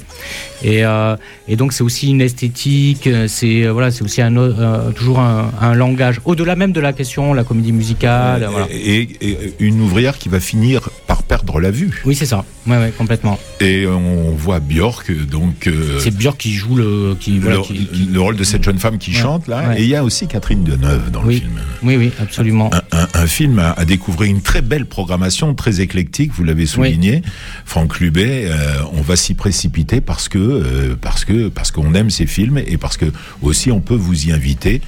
Et, 0.63 0.85
euh, 0.85 1.15
et 1.47 1.55
donc 1.55 1.73
c'est 1.73 1.83
aussi 1.83 2.09
une 2.11 2.21
esthétique, 2.21 3.07
euh, 3.07 3.27
c'est 3.27 3.63
euh, 3.65 3.71
voilà, 3.71 3.89
c'est 3.91 4.03
aussi 4.03 4.21
un, 4.21 4.35
euh, 4.37 4.91
toujours 4.91 5.19
un, 5.19 5.51
un 5.59 5.73
langage 5.73 6.21
au-delà 6.25 6.55
même 6.55 6.71
de 6.71 6.79
la 6.79 6.93
question, 6.93 7.33
la 7.33 7.43
comédie 7.43 7.71
musicale, 7.71 8.47
voilà. 8.51 8.67
et, 8.71 9.07
et 9.21 9.53
une 9.59 9.81
ouvrière 9.81 10.17
qui 10.19 10.29
va 10.29 10.39
finir 10.39 10.89
par 11.07 11.23
perdre 11.23 11.59
la 11.59 11.71
vue. 11.71 12.01
Oui, 12.05 12.15
c'est 12.15 12.25
ça. 12.27 12.45
Ouais, 12.67 12.77
ouais, 12.77 12.93
complètement. 12.95 13.39
Et 13.59 13.87
on 13.87 14.31
voit 14.35 14.59
Björk, 14.59 15.11
donc. 15.27 15.65
euh, 15.65 15.97
C'est 15.99 16.15
Björk 16.15 16.37
qui 16.37 16.53
joue 16.53 16.75
le, 16.75 17.15
qui, 17.19 17.39
voilà, 17.39 17.57
le, 17.57 17.61
qui- 17.63 17.87
qui- 17.87 18.05
le 18.11 18.21
rôle 18.21 18.35
de 18.35 18.43
cette 18.43 18.63
jeune 18.63 18.77
femme 18.77 18.99
qui 18.99 19.11
Ouais, 19.11 19.17
chante 19.17 19.47
là, 19.47 19.77
et 19.77 19.81
il 19.83 19.89
y 19.89 19.95
a 19.95 20.03
aussi 20.03 20.27
Catherine 20.27 20.63
Deneuve 20.63 21.09
dans 21.09 21.23
le 21.23 21.31
film. 21.31 21.59
Oui, 21.81 21.95
oui, 21.95 22.11
absolument. 22.21 22.69
Un, 22.91 22.99
un- 22.99 23.07
un 23.15 23.25
film 23.27 23.57
à, 23.57 23.71
à 23.71 23.83
découvrir, 23.85 24.29
une 24.29 24.41
très 24.41 24.61
belle 24.61 24.85
programmation, 24.85 25.55
très 25.55 25.81
éclectique, 25.81 26.31
vous 26.35 26.43
l'avez 26.43 26.67
souligné, 26.67 27.23
Franck 27.65 27.99
Lubet. 27.99 28.50
Euh, 28.51 28.83
on 28.93 29.01
va 29.01 29.15
s'y 29.15 29.33
précipiter 29.33 30.01
parce 30.01 30.29
que 30.29 30.37
euh, 30.37 30.95
parce 30.99 31.25
que 31.25 31.47
parce 31.47 31.71
qu'on 31.71 31.93
aime 31.93 32.09
ces 32.09 32.25
films 32.25 32.57
et 32.57 32.77
parce 32.77 32.97
que 32.97 33.05
aussi 33.41 33.71
on 33.71 33.79
peut 33.79 33.95
vous 33.95 34.27
y 34.27 34.31
inviter. 34.31 34.81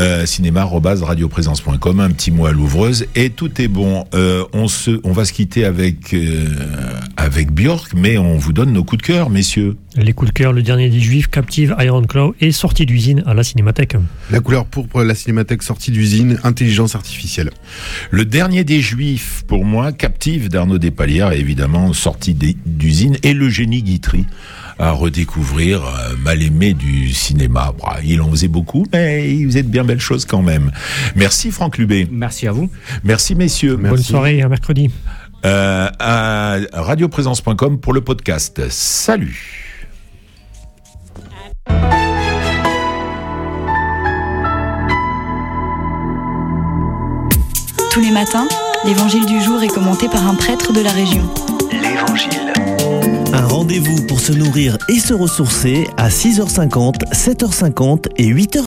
Euh, 0.00 0.26
cinéma@radioprésence.com 0.26 2.00
un 2.00 2.10
petit 2.10 2.30
mot 2.32 2.46
à 2.46 2.52
l'ouvreuse 2.52 3.06
et 3.14 3.30
tout 3.30 3.60
est 3.60 3.68
bon. 3.68 4.04
Euh, 4.14 4.44
on 4.52 4.66
se, 4.68 5.00
on 5.04 5.12
va 5.12 5.24
se 5.24 5.32
quitter 5.32 5.64
avec 5.64 6.12
euh, 6.14 6.46
avec 7.16 7.52
Björk, 7.52 7.92
mais 7.94 8.18
on 8.18 8.36
vous 8.36 8.52
donne 8.52 8.72
nos 8.72 8.82
coups 8.82 9.02
de 9.02 9.06
cœur, 9.06 9.30
messieurs. 9.30 9.76
Les 9.96 10.12
coups 10.12 10.32
de 10.32 10.34
cœur, 10.36 10.52
le 10.52 10.62
dernier 10.62 10.88
des 10.90 10.98
Juifs, 10.98 11.28
Captive, 11.28 11.76
Iron 11.78 12.02
Claw 12.02 12.34
et 12.40 12.50
sortie 12.50 12.86
d'usine 12.86 13.22
à 13.26 13.34
la 13.34 13.44
Cinémathèque. 13.44 13.96
La 14.32 14.40
couleur 14.40 14.64
pourpre, 14.66 15.02
la 15.04 15.14
cinémathèque 15.14 15.62
sortie 15.62 15.92
d'usine, 15.92 16.38
intelligence 16.42 16.96
artificielle. 16.96 17.50
Le 18.10 18.24
dernier 18.24 18.64
des 18.64 18.80
Juifs, 18.80 19.44
pour 19.46 19.64
moi, 19.64 19.92
captive 19.92 20.48
d'Arnaud 20.48 20.78
Despalières, 20.78 21.30
est 21.30 21.38
évidemment 21.38 21.92
sorti 21.92 22.34
des- 22.34 22.56
d'usine, 22.66 23.16
et 23.22 23.34
le 23.34 23.48
génie 23.48 23.82
Guitry 23.84 24.24
à 24.78 24.90
redécouvrir 24.92 25.84
euh, 25.84 26.16
mal 26.22 26.42
aimé 26.42 26.74
du 26.74 27.12
cinéma. 27.12 27.72
Bah, 27.80 27.96
il 28.04 28.20
en 28.20 28.30
faisait 28.30 28.48
beaucoup, 28.48 28.86
mais 28.92 29.34
il 29.34 29.46
faisait 29.46 29.62
de 29.62 29.68
bien 29.68 29.84
belles 29.84 30.00
choses 30.00 30.24
quand 30.24 30.42
même. 30.42 30.70
Merci 31.14 31.50
Franck 31.50 31.78
Lubé. 31.78 32.08
Merci 32.10 32.46
à 32.46 32.52
vous. 32.52 32.70
Merci 33.02 33.34
messieurs. 33.34 33.76
Bonne 33.76 33.98
soirée 33.98 34.38
et 34.38 34.42
à 34.42 34.48
mercredi. 34.48 34.90
Euh, 35.44 35.90
à 35.98 36.58
radioprésence.com 36.72 37.78
pour 37.78 37.92
le 37.92 38.00
podcast. 38.00 38.62
Salut. 38.70 39.74
Tous 47.92 48.00
les 48.00 48.10
matins, 48.10 48.48
l'évangile 48.84 49.24
du 49.26 49.40
jour 49.40 49.62
est 49.62 49.68
commenté 49.68 50.08
par 50.08 50.26
un 50.26 50.34
prêtre 50.34 50.72
de 50.72 50.80
la 50.80 50.90
région. 50.90 51.22
L'Évangile. 51.82 52.52
Un 53.32 53.46
rendez-vous 53.46 54.06
pour 54.06 54.20
se 54.20 54.32
nourrir 54.32 54.78
et 54.88 55.00
se 55.00 55.12
ressourcer 55.12 55.88
à 55.96 56.08
6h50, 56.08 57.12
7h50 57.12 58.06
et 58.16 58.32
8h. 58.32 58.62